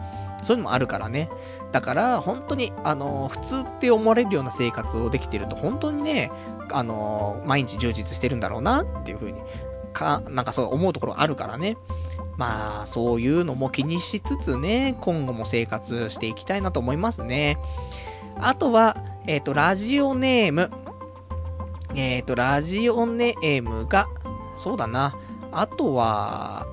[0.42, 1.30] そういうのもあるからね。
[1.72, 6.30] だから、本当に、あのー、普通って思われるような生活をできてると、本当にね、
[6.70, 9.40] あのー、毎日充実してるんだろうなっていう風に、
[9.92, 11.76] か、なんかそう思うところあるからね。
[12.36, 17.58] まあ、そういうのも気にしつつね、今後も生活していきたいなと思いますね。
[18.36, 18.96] あとは、
[19.26, 20.70] えっ、ー、と、ラジオネーム。
[21.94, 24.08] えっ、ー、と、ラジオネームが、
[24.56, 25.16] そうだな。
[25.52, 26.66] あとは、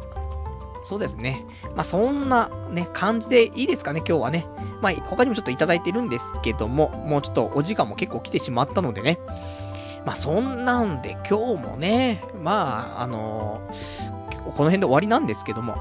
[0.84, 1.45] そうですね。
[1.76, 4.47] まあ、そんなね、感じでいいですかね、今日はね。
[4.81, 9.19] まあ、他にもちょっといただいてるんですけども、もうちょっとお時間も結構来てしまったのでね。
[10.06, 15.76] まあ、そんなんで今日もね、まあ、あのー、この辺で終わりなんですけども、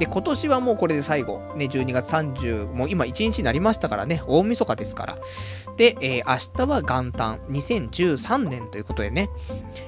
[0.00, 5.18] で、今年はもうこれで最後、ね、12月30、もう今1日になりましたからね、大晦日ですから。
[5.76, 9.28] で、えー、明日は元旦、2013年ということでね、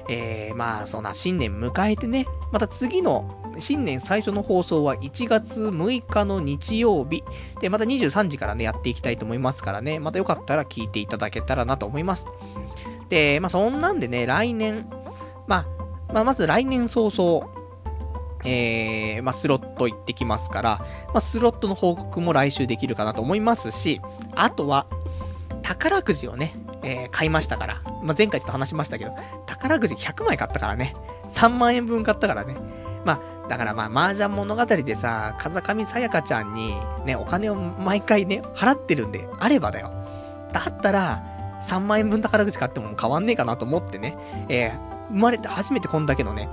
[0.07, 7.23] えー、まあ、そんな新年迎えてね、また次の新年最初の放送は1月6日の日曜日。
[7.59, 12.27] で、また23時からね、やっていきたいと思いますからね、またよかったら聞いていただけたらなと思います。
[13.13, 14.87] で、まあそんなんでね、来年、
[15.45, 15.65] まあ、
[16.11, 17.47] まあまず来年早々、
[18.43, 24.01] えー、まあ、スロット行ってきますから、まあ、スロットの報告も来週できるかなと思いますし、
[24.35, 24.87] あとは、
[25.61, 27.81] 宝くじをね、えー、買いましたから。
[28.01, 29.15] まあ、前回ちょっと話しましたけど、
[29.45, 30.95] 宝くじ100枚買ったからね。
[31.29, 32.55] 3万円分買ったからね。
[33.05, 36.73] まあ、だからまあ、麻雀物語でさ、風上さやかちゃんに、
[37.05, 39.91] ね、お金を毎回ね、払ってるんで、あればだよ。
[40.51, 41.32] だったら、
[41.63, 44.17] 3万円分宝くじ買っても変わんねえかなと思ってね、
[44.49, 46.49] えー、生まれて初めてこんだけのね、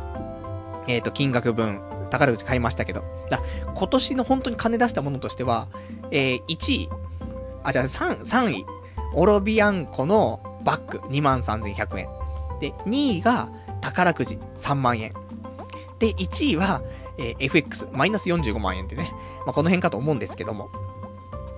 [0.87, 1.81] えっ、ー、と、金額分、
[2.11, 3.05] 宝くじ買いましたけど。
[3.31, 3.41] だ
[3.75, 5.69] 今年の本当に金出したものとしては、
[6.11, 6.89] えー、1位、
[7.63, 8.67] あ、じゃあ3、3位、
[9.15, 12.09] オロビアンコのバッグ23,100円。
[12.61, 13.51] で、2位が
[13.81, 15.13] 宝くじ3万円。
[15.99, 16.83] で、1位は、
[17.19, 19.13] えー、FX マイナス45万円ってね。
[19.47, 20.71] まあ、この辺かと思うんですけども。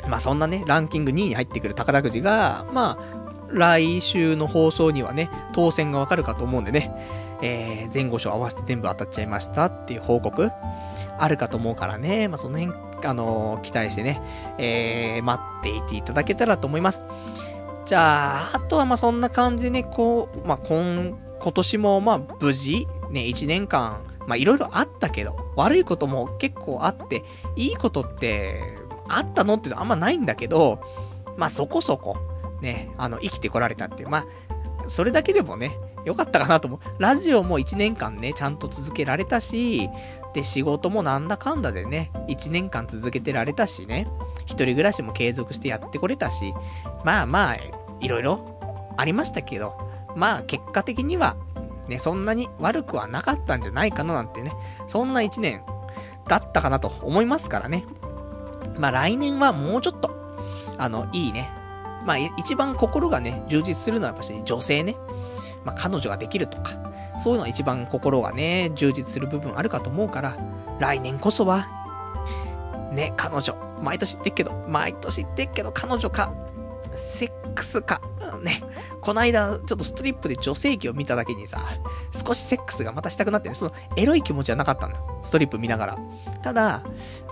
[0.09, 3.22] まあ、そんなね、ランキング2位に入ってくる宝くじが、まあ、
[3.53, 6.93] 来週の放送にはね、当選がわかるかと思うんでね。
[7.43, 10.51] えー、前後賞合わせて全部当たっちゃいましたっていう報告、
[11.19, 14.23] あるかと思うからね、まあ、その辺、あのー、期待してね、
[14.59, 17.05] えー、待っていていただけたらと思います。
[17.85, 27.25] じゃあ、あとはま、そんな感じでね、こう、まあ、今、今年もま、無事、ね、1年間、ま、いろいろあったけど、悪いことも結構あって、
[27.57, 30.81] いいことって、あったのっていうのはあんまないんだけど、
[31.37, 32.17] まあ、そこそこ、
[32.63, 34.27] ね、あの、生きてこられたっていう、まあ、
[34.89, 36.81] それだけでもね、よかったかなと思う。
[36.99, 39.89] ラジオも1年間ね、ちゃんと続けられたし、
[40.33, 44.09] で、仕事もなんだかんだでね、1年間続けてられたしね、
[44.47, 46.55] 一人暮らしも継続してやってこれたし、
[47.05, 47.57] まあまあ、
[48.01, 48.59] いろいろ
[48.97, 49.77] ありましたけど、
[50.17, 51.37] まあ結果的には、
[51.89, 54.53] ね、そんなに悪くはなかったんじゃないかななんてね、
[54.87, 55.63] そんな1年
[56.29, 57.85] だったかなと思いますからね。
[58.79, 60.11] まあ来年はもうちょっと、
[60.79, 61.51] あの、いいね。
[62.07, 64.97] まあ一番心がね、充実するのはやっぱし女性ね。
[65.65, 66.73] まあ彼女ができるとか、
[67.19, 70.37] そういうのは一番心がね、充実する部分あるかと思うから、
[70.79, 71.69] 来年こそは、
[72.93, 76.33] ね、彼女、毎年言ってっけど、毎年言ってっけど、彼女か、
[76.95, 78.01] セックスか、
[78.43, 78.63] ね、
[79.01, 81.59] こないだ、ちょっとストリップで女性器を見ただけにさ、
[82.11, 83.55] 少しセックスがまたしたくなってる。
[83.55, 85.21] その、エロい気持ちはなかったのよ。
[85.23, 85.99] ストリップ見ながら。
[86.43, 86.83] ただ、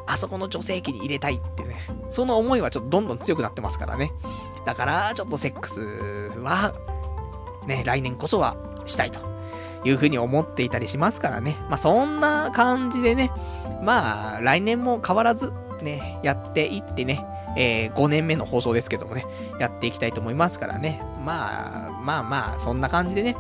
[0.06, 1.76] あそこの女性器に入れたいっていうね、
[2.09, 4.12] その思いはちょっとどんどん強くなってますからね。
[4.65, 5.81] だから、ちょっとセックス
[6.39, 6.74] は、
[7.66, 8.57] ね、来年こそは
[8.87, 9.20] したいと
[9.85, 11.57] いうふうに思っていたりしますからね。
[11.69, 13.31] まあ、そんな感じでね、
[13.82, 17.24] まあ、来年も変わらず、ね、やっていってね、
[17.57, 19.24] えー、5年目の放送ですけどもね、
[19.59, 21.03] やっていきたいと思いますからね。
[21.24, 23.36] まあ、まあまあ、そんな感じでね、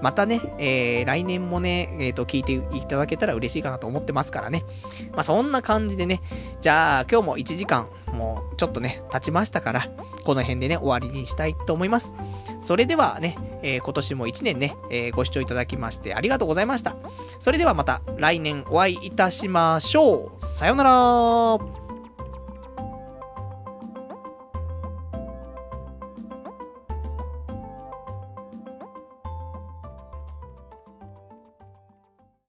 [0.00, 4.64] またね、えー、来年もね、えっ、ー、と、聞いていただけたら嬉しいかなと思ってますからね。
[5.12, 6.22] まあ、そんな感じでね、
[6.60, 9.88] じゃあ、今日も1時間、もう、ちょっとね、経ちましたから、
[10.24, 12.14] この辺でね、終わりにしたいと思います。
[12.60, 16.96] それではね、えー、今年も1年ね、えー、ご視聴いただきましてありがとうございました。
[17.38, 20.40] それではまた来年お会いいたしましょう。
[20.40, 21.83] さようなら